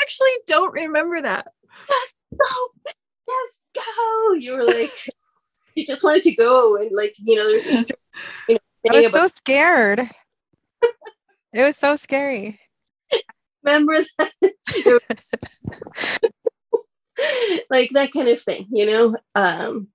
[0.02, 1.48] actually don't remember that.
[1.90, 2.92] Yes, go.
[3.28, 4.34] Yes, go.
[4.34, 4.94] You were like,
[5.76, 6.78] you just wanted to go.
[6.78, 7.86] And like, you know, there's a,
[8.48, 8.60] you know,
[8.92, 10.10] I was about- so scared
[11.54, 12.60] it was so scary.
[13.64, 14.32] Remember that?
[17.70, 19.16] like that kind of thing, you know?
[19.36, 19.88] Um,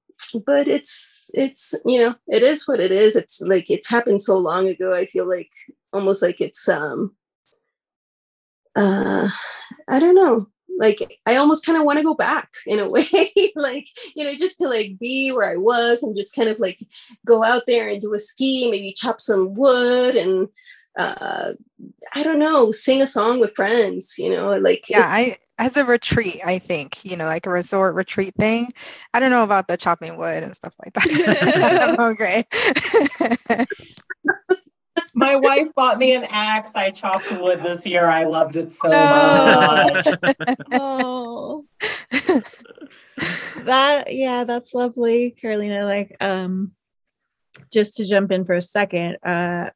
[0.47, 3.17] but it's it's you know, it is what it is.
[3.17, 4.95] It's like it's happened so long ago.
[4.95, 5.51] I feel like
[5.93, 7.15] almost like it's um
[8.77, 9.29] uh
[9.89, 10.47] I don't know
[10.79, 14.35] like i almost kind of want to go back in a way like you know
[14.35, 16.79] just to like be where i was and just kind of like
[17.27, 20.49] go out there and do a ski maybe chop some wood and
[20.99, 21.53] uh
[22.15, 25.85] i don't know sing a song with friends you know like yeah i as a
[25.85, 28.73] retreat, I think, you know, like a resort retreat thing.
[29.15, 31.97] I don't know about the chopping wood and stuff like that.
[32.13, 32.45] Okay.
[35.15, 36.73] My wife bought me an axe.
[36.75, 38.07] I chopped wood this year.
[38.07, 38.95] I loved it so no.
[38.95, 40.07] much.
[40.73, 41.65] oh.
[43.65, 45.85] that yeah, that's lovely, Carolina.
[45.85, 46.73] Like, um,
[47.71, 49.71] just to jump in for a second, uh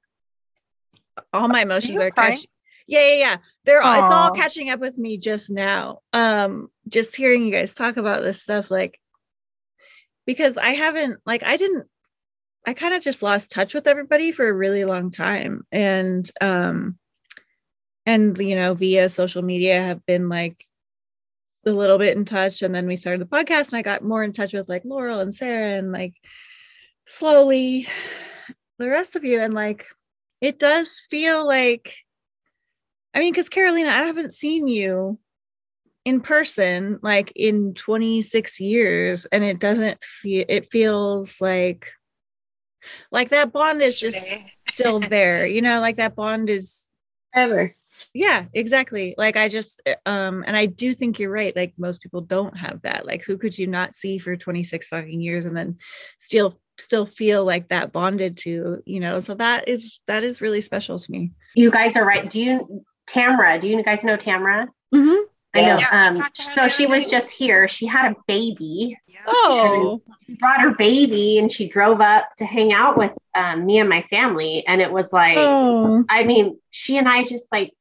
[1.33, 2.47] all my emotions are, are catching
[2.87, 7.17] yeah yeah yeah they're all, it's all catching up with me just now um just
[7.17, 9.01] hearing you guys talk about this stuff like
[10.27, 11.87] because i haven't like i didn't
[12.67, 16.99] i kind of just lost touch with everybody for a really long time and um
[18.05, 20.65] and you know via social media have been like
[21.65, 24.23] a little bit in touch and then we started the podcast and i got more
[24.23, 26.15] in touch with like laurel and sarah and like
[27.07, 27.89] slowly
[28.79, 29.87] the rest of you and like
[30.41, 31.95] it does feel like
[33.17, 35.19] I mean, because Carolina, I haven't seen you
[36.05, 41.91] in person like in 26 years, and it doesn't feel it feels like
[43.11, 46.87] like that bond is just still there, you know, like that bond is
[47.35, 47.75] ever.
[48.13, 49.15] Yeah, exactly.
[49.17, 51.55] Like I just eh, um and I do think you're right.
[51.57, 53.07] Like most people don't have that.
[53.07, 55.79] Like who could you not see for 26 fucking years and then
[56.19, 59.21] still still feel like that bonded to, you know?
[59.21, 61.33] So that is that is really special to me.
[61.55, 62.29] You guys are right.
[62.29, 63.61] Do you Tamra.
[63.61, 64.69] Do you guys know Tamra?
[64.95, 65.25] Mm-hmm.
[65.57, 65.77] I know.
[65.79, 67.69] Yeah, um, so she was just here.
[67.69, 68.99] She had a baby.
[69.09, 69.21] Yeah.
[69.27, 70.03] Oh.
[70.27, 73.89] She brought her baby and she drove up to hang out with um, me and
[73.89, 74.67] my family.
[74.67, 76.05] And it was like, oh.
[76.09, 77.73] I mean, she and I just like,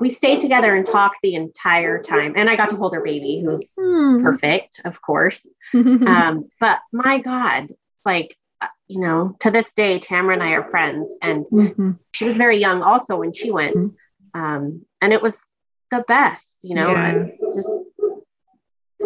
[0.00, 2.34] we stayed together and talked the entire time.
[2.36, 4.22] And I got to hold her baby, who's hmm.
[4.22, 5.46] perfect, of course.
[5.74, 7.68] um, but my God,
[8.04, 11.14] like, uh, you know, to this day, Tamara and I are friends.
[11.22, 11.92] And mm-hmm.
[12.12, 13.76] she was very young also when she went.
[13.76, 13.94] Mm-hmm
[14.34, 15.44] um, and it was
[15.90, 16.90] the best, you know.
[16.90, 17.26] Yeah.
[17.40, 17.68] It's just,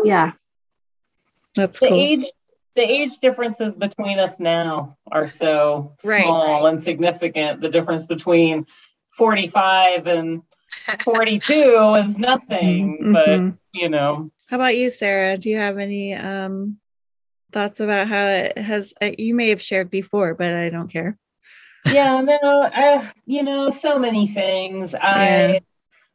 [0.05, 0.33] yeah.
[1.55, 2.01] That's the cool.
[2.01, 2.25] age.
[2.75, 6.23] The age differences between us now are so right.
[6.25, 7.61] small and significant.
[7.61, 8.67] The difference between
[9.11, 10.43] 45 and
[11.05, 13.13] 42 is nothing, mm-hmm.
[13.13, 14.31] but you know.
[14.49, 15.37] How about you, Sarah?
[15.37, 16.79] Do you have any um,
[17.53, 18.95] thoughts about how it has?
[19.03, 21.19] Uh, you may have shared before, but I don't care
[21.87, 24.95] yeah, no, I, you know, so many things.
[24.95, 25.61] I,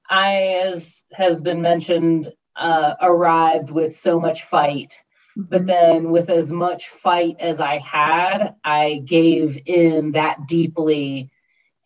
[0.09, 5.01] I, as has been mentioned, uh, arrived with so much fight,
[5.37, 5.43] mm-hmm.
[5.49, 11.31] but then with as much fight as I had, I gave in that deeply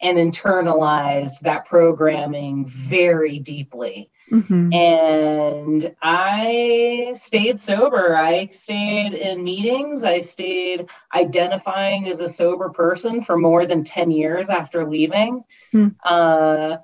[0.02, 4.10] and internalized that programming very deeply.
[4.32, 4.74] Mm-hmm.
[4.74, 8.16] And I stayed sober.
[8.16, 10.04] I stayed in meetings.
[10.04, 15.44] I stayed identifying as a sober person for more than 10 years after leaving.
[15.74, 15.90] Mm-hmm.
[16.04, 16.78] Uh,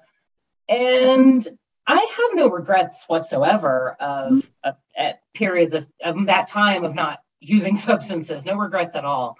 [0.69, 1.47] and
[1.85, 4.49] I have no regrets whatsoever of,
[4.95, 9.37] at periods of, of that time of not using substances, no regrets at all.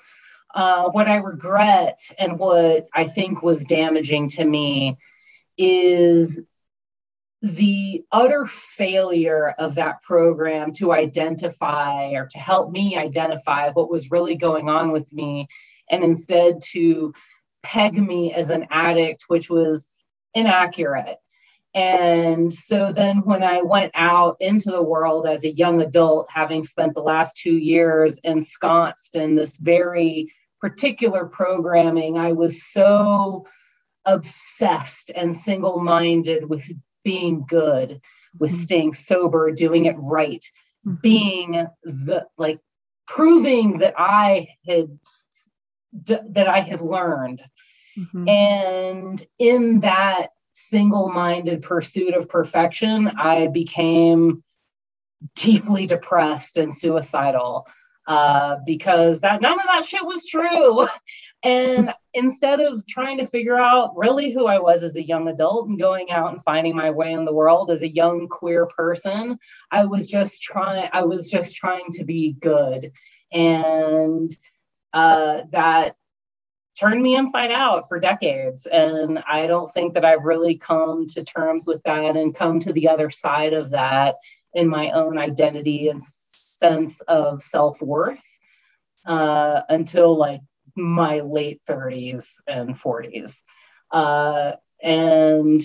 [0.55, 4.97] Uh, what I regret and what I think was damaging to me
[5.57, 6.41] is
[7.41, 14.09] the utter failure of that program to identify or to help me identify what was
[14.09, 15.47] really going on with me
[15.89, 17.13] and instead to
[17.61, 19.89] peg me as an addict which was
[20.37, 21.17] inaccurate
[21.73, 26.63] and so then when i went out into the world as a young adult having
[26.63, 30.31] spent the last two years ensconced in this very
[30.61, 33.45] particular programming i was so
[34.07, 36.63] obsessed and single minded with
[37.03, 38.01] being good,
[38.37, 38.59] with mm-hmm.
[38.59, 40.43] staying sober, doing it right,
[40.85, 40.95] mm-hmm.
[41.01, 42.59] being the like
[43.07, 44.97] proving that I had
[46.05, 47.41] that I had learned.
[47.97, 48.29] Mm-hmm.
[48.29, 54.43] And in that single-minded pursuit of perfection, I became
[55.35, 57.65] deeply depressed and suicidal
[58.07, 60.87] uh, because that none of that shit was true.
[61.43, 65.69] And instead of trying to figure out really who I was as a young adult
[65.69, 69.37] and going out and finding my way in the world as a young queer person,
[69.69, 72.91] I was just trying I was just trying to be good.
[73.31, 74.35] And
[74.93, 75.95] uh, that
[76.77, 78.67] turned me inside out for decades.
[78.67, 82.73] And I don't think that I've really come to terms with that and come to
[82.73, 84.15] the other side of that
[84.53, 88.25] in my own identity and sense of self worth
[89.05, 90.41] uh, until like
[90.75, 93.41] my late 30s and 40s.
[93.91, 95.61] Uh, and,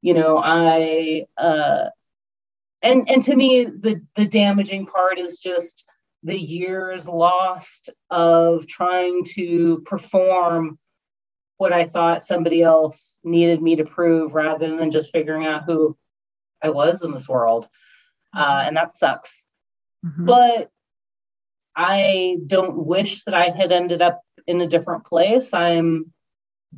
[0.00, 1.86] you know, I, uh,
[2.82, 5.84] and, and to me, the, the damaging part is just
[6.24, 10.78] the years lost of trying to perform
[11.58, 15.96] what I thought somebody else needed me to prove rather than just figuring out who
[16.62, 17.68] I was in this world.
[18.36, 19.46] uh, and that sucks.
[20.04, 20.26] Mhm.
[20.26, 20.70] But
[21.76, 25.52] I don't wish that I had ended up in a different place.
[25.52, 26.12] I'm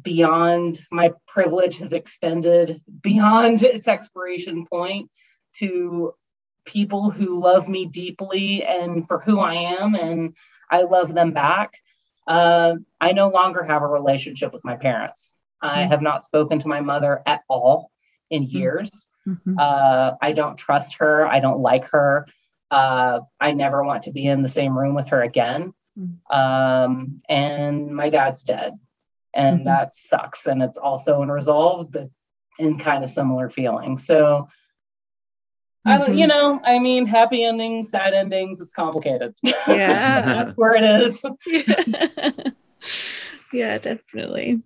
[0.02, 5.10] beyond my privilege has extended beyond its expiration point
[5.54, 6.12] to
[6.66, 10.36] people who love me deeply and for who I am, and
[10.70, 11.74] I love them back.
[12.26, 15.34] Uh, I no longer have a relationship with my parents.
[15.62, 15.88] I Mm.
[15.88, 17.90] have not spoken to my mother at all
[18.30, 19.08] in years.
[19.26, 19.56] Mhm.
[19.58, 21.26] Uh, I don't trust her.
[21.26, 22.26] I don't like her.
[22.70, 25.72] Uh, I never want to be in the same room with her again.
[25.98, 26.18] Mm.
[26.36, 28.78] Um, and my dad's dead.
[29.32, 29.64] And Mhm.
[29.64, 30.46] that sucks.
[30.46, 32.10] And it's also unresolved, but
[32.58, 34.04] in kind of similar feelings.
[34.04, 34.48] So,
[35.86, 36.28] I don't, you Mhm.
[36.28, 39.34] know, I mean, happy endings, sad endings, it's complicated.
[39.68, 40.22] Yeah.
[40.44, 41.24] That's where it is.
[41.46, 42.32] yeah.
[43.52, 44.62] yeah, definitely.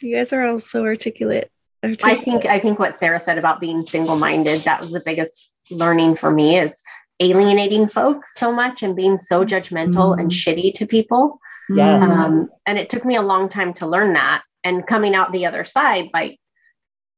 [0.00, 1.50] You guys are all so articulate.
[1.82, 6.16] I think I think what Sarah said about being single-minded, that was the biggest learning
[6.16, 6.74] for me is
[7.20, 11.38] alienating folks so much and being so judgmental and shitty to people.
[11.74, 12.10] Yes.
[12.10, 14.42] Um, and it took me a long time to learn that.
[14.64, 16.38] And coming out the other side, like,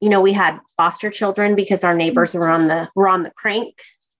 [0.02, 3.30] you know, we had foster children because our neighbors were on the were on the
[3.30, 3.72] crank,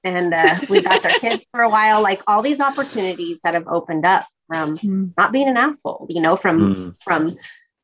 [0.04, 2.00] and uh, we got their kids for a while.
[2.02, 5.12] Like all these opportunities that have opened up from Mhm.
[5.18, 6.94] not being an asshole, you know, from Mm.
[7.02, 7.36] from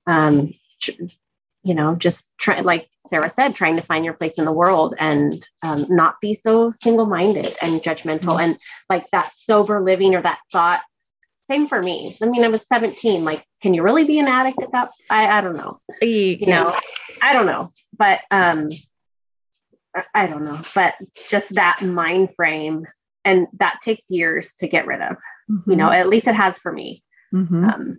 [0.06, 1.02] um tr-
[1.64, 4.94] you know just try like sarah said trying to find your place in the world
[4.98, 8.56] and um, not be so single-minded and judgmental and
[8.88, 10.80] like that sober living or that thought
[11.50, 12.16] same for me.
[12.22, 15.38] I mean i was 17 like can you really be an addict at that i,
[15.38, 15.78] I don't know.
[16.00, 16.78] You know
[17.22, 18.68] i don't know but um
[20.14, 20.94] I, don't know but
[21.28, 22.86] just that mind frame
[23.24, 25.16] and that takes years to get rid of
[25.66, 27.02] you know at least it has for me.
[27.34, 27.72] Mhm.
[27.72, 27.98] um,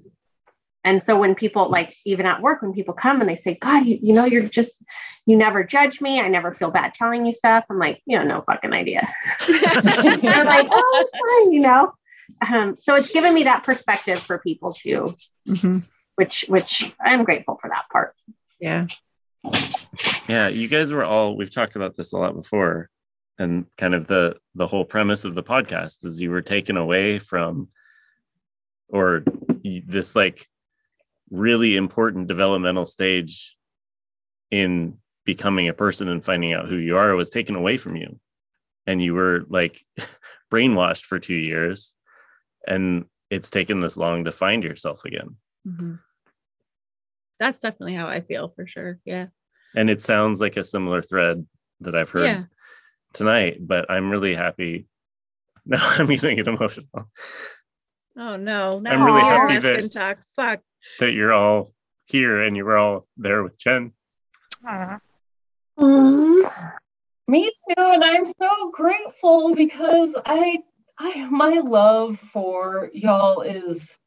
[0.84, 3.85] and so when people like even at work when people come and they say god
[3.85, 4.84] you, you know you're just
[5.26, 6.19] you never judge me.
[6.19, 7.65] I never feel bad telling you stuff.
[7.69, 9.07] I'm like you know no fucking idea.
[9.47, 11.93] They're like oh fine you know
[12.51, 15.14] um, so it's given me that perspective for people too
[15.47, 15.88] Mhm.
[16.15, 18.15] which which i'm grateful for that part
[18.60, 18.88] Yeah.
[20.27, 22.89] yeah you guys were all we've talked about this a lot before
[23.38, 27.19] and kind of the the whole premise of the podcast is you were taken away
[27.19, 27.69] from
[28.89, 29.23] or
[29.64, 30.47] this like
[31.31, 33.56] really important developmental stage
[34.51, 38.19] in becoming a person and finding out who you are was taken away from you
[38.88, 39.85] and you were like
[40.51, 41.95] brainwashed for 2 years
[42.68, 45.36] and it's taken this long to find yourself again
[45.68, 45.99] Mhm.
[47.40, 48.99] That's definitely how I feel for sure.
[49.06, 49.27] Yeah.
[49.76, 51.45] and it sounds like a similar thread
[51.81, 52.44] that I've heard Yeah.
[53.14, 54.88] tonight, but I'm really happy.
[55.65, 56.88] No, I'm gonna get emotional
[58.18, 58.72] Oh no.
[58.80, 60.18] Now I'm really happy husband that- talk.
[60.36, 60.61] Fuck.
[60.99, 61.73] that you're all
[62.06, 63.94] here and you were all there with Jen.
[64.65, 64.99] Aw.
[67.27, 70.57] Me too, and I'm so grateful because I,
[70.99, 73.97] I, my love for y'all is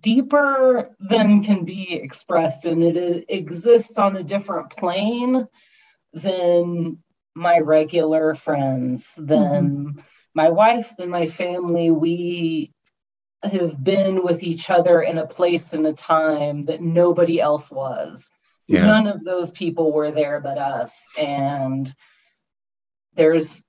[0.00, 5.46] deeper than can be expressed, and it exists on a different plane
[6.12, 6.98] than
[7.34, 10.00] my regular friends, than mm-hmm.
[10.34, 11.90] my wife, than my family.
[11.90, 12.72] We
[13.42, 18.30] have been with each other in a place and a time that nobody else was
[18.66, 18.86] Yeah.
[18.86, 21.92] none of those people were there but us and
[23.14, 23.62] there's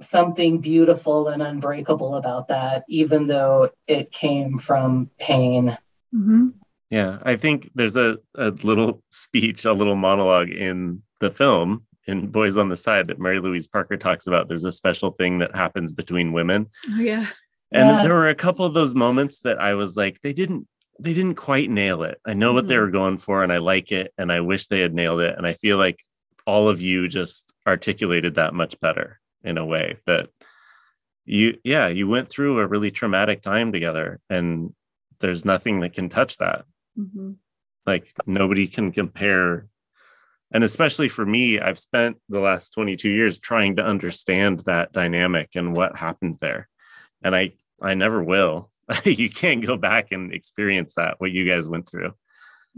[0.00, 5.76] something beautiful and unbreakable about that even though it came from pain
[6.14, 6.54] Mhm.
[6.90, 12.28] Yeah, I think there's a, a little speech, a little monologue in the film in
[12.28, 14.48] Boys on the Side that Mary Louise Parker talks about.
[14.48, 16.68] There's a special thing that happens between women.
[16.90, 17.26] Oh, yeah.
[17.72, 18.02] And Yeah.
[18.02, 20.66] there were a couple of those moments that I was like, they didn't
[20.98, 22.18] they didn't quite nail it.
[22.26, 22.80] I know what they Mhm.
[22.80, 25.36] were going for and I like it and I wish they had nailed it.
[25.36, 26.00] And I feel like
[26.46, 30.28] all of you just articulated that much better in a way that
[31.24, 34.72] you yeah, you went through a really traumatic time together and
[35.20, 36.64] there's nothing that can touch that.
[36.98, 37.36] Mhm.
[37.86, 39.68] Like nobody can compare
[40.50, 45.50] and especially for me, I've spent the last 22 years trying to understand that dynamic
[45.54, 46.68] and what happened there.
[47.22, 48.70] And I I never will.
[49.04, 52.14] you can't go back and experience that what you guys went through.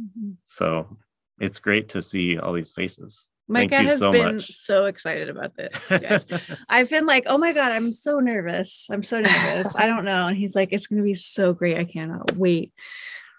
[0.00, 0.36] Mhm.
[0.46, 0.98] So
[1.38, 3.28] it's great to see all these faces.
[3.50, 4.52] Micah Thank you has so been much.
[4.54, 5.72] so excited about this.
[5.90, 6.24] Yes.
[6.68, 8.86] I've been like, oh my God, I'm so nervous.
[8.90, 9.74] I'm so nervous.
[9.74, 10.28] I don't know.
[10.28, 11.76] And he's like, it's going to be so great.
[11.76, 12.72] I cannot wait.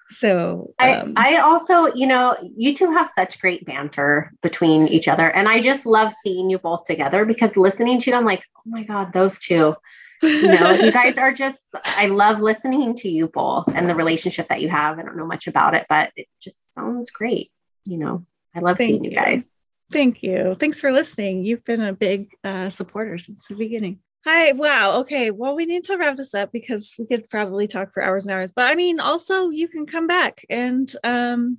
[0.10, 5.08] So, um, I, I also, you know, you two have such great banter between each
[5.08, 5.30] other.
[5.30, 8.62] And I just love seeing you both together because listening to you, I'm like, oh
[8.66, 9.74] my God, those two.
[10.22, 14.50] You know, you guys are just, I love listening to you both and the relationship
[14.50, 15.00] that you have.
[15.00, 17.50] I don't know much about it, but it just sounds great.
[17.86, 19.16] You know, I love Thank seeing you you.
[19.16, 19.56] guys.
[19.92, 20.56] Thank you.
[20.60, 21.46] Thanks for listening.
[21.46, 24.00] You've been a big uh, supporter since the beginning.
[24.26, 24.52] Hi.
[24.52, 25.00] Wow.
[25.02, 25.32] Okay.
[25.32, 28.32] Well, we need to wrap this up because we could probably talk for hours and
[28.32, 28.54] hours.
[28.56, 31.58] But I mean, also you can come back and um,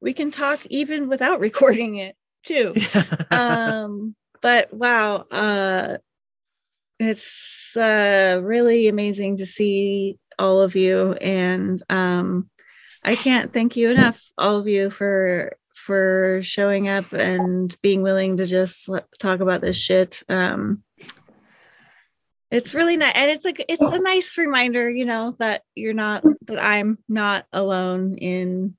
[0.00, 2.74] we can talk even without recording it too.
[3.30, 5.98] um, but wow, uh,
[6.98, 12.48] it's uh, really amazing to see all of you, and um,
[13.02, 18.36] I can't thank you enough, all of you, for for showing up and being willing
[18.38, 18.88] to just
[19.18, 20.22] talk about this shit.
[20.28, 20.82] Um,
[22.50, 26.22] it's really nice and it's like it's a nice reminder you know that you're not
[26.42, 28.76] that i'm not alone in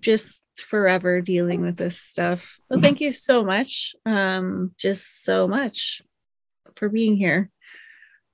[0.00, 6.00] just forever dealing with this stuff so thank you so much um just so much
[6.74, 7.50] for being here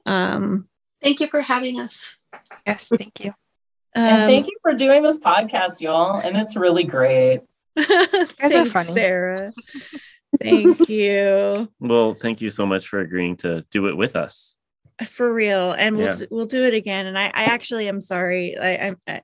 [0.06, 0.68] um
[1.02, 2.16] Thank you for having us.
[2.64, 3.34] Yes, thank you.
[3.94, 6.20] And um, thank you for doing this podcast, y'all.
[6.20, 7.40] And it's really great.
[7.76, 8.92] are Thanks, funny.
[8.92, 9.52] sarah
[10.42, 14.56] thank you Well, thank you so much for agreeing to do it with us.
[15.10, 16.16] for real and we'll Yeah.
[16.16, 19.22] do, we'll do it again and i i actually am sorry i i'm I,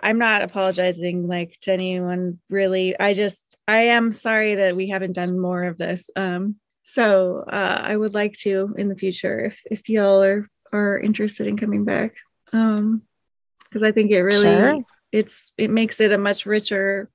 [0.00, 5.12] i'm not apologizing like to anyone really i just i am sorry that we haven't
[5.12, 9.60] done more of this um so uh i would like to in the future if
[9.70, 12.14] if y'all are are interested in coming back
[12.54, 13.02] um
[13.74, 14.82] because i think it really Sure.
[15.10, 17.10] it's it makes it a much richer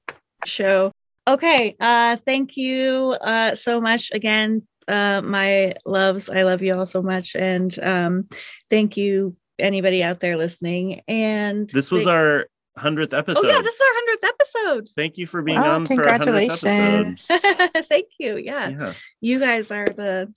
[0.46, 0.92] show
[1.28, 6.86] okay uh thank you uh so much again uh my loves i love you all
[6.86, 8.28] so much and um
[8.70, 12.46] thank you anybody out there listening and This was thank- our
[12.78, 13.44] 100th episode.
[13.46, 16.24] oh yeah this is our 100th episode Thank you for being Oh, on for episode.
[16.24, 17.26] congratulations.
[17.90, 18.70] thank you yeah.
[18.70, 18.94] Yeah.
[19.22, 20.34] you guys are the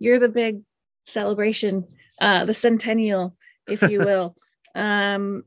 [0.00, 0.62] you're the big
[1.06, 1.84] celebration
[2.20, 3.36] uh the centennial
[3.68, 4.34] if you will
[4.74, 5.44] um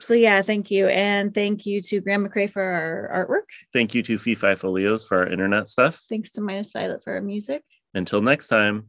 [0.00, 4.02] so yeah thank you and thank you to grandma cray for our artwork Thank you
[4.04, 6.04] to Fee Fi Folios for our internet stuff.
[6.08, 7.62] thanks to minus violet for our music
[7.94, 8.88] Until next time.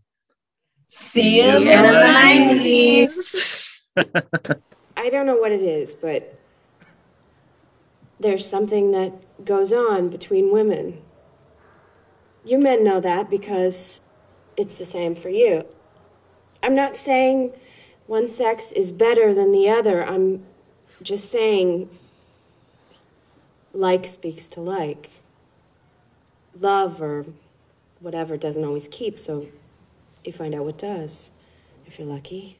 [0.90, 3.06] See you in in the the
[3.96, 4.60] 90s.
[4.98, 6.38] I don't know what it is, but
[8.20, 11.02] there's something that goes on between women.
[12.44, 14.02] You men know that because
[14.58, 15.66] it's the same for you.
[16.64, 17.54] I'm not saying
[18.08, 20.04] one sex is better than the other.
[20.04, 20.46] I'm
[21.02, 21.90] just saying
[23.74, 25.10] like speaks to like.
[26.60, 27.26] Love or
[28.00, 29.46] whatever doesn't always keep, so
[30.26, 31.32] you find out what does,
[31.86, 32.58] if you're lucky.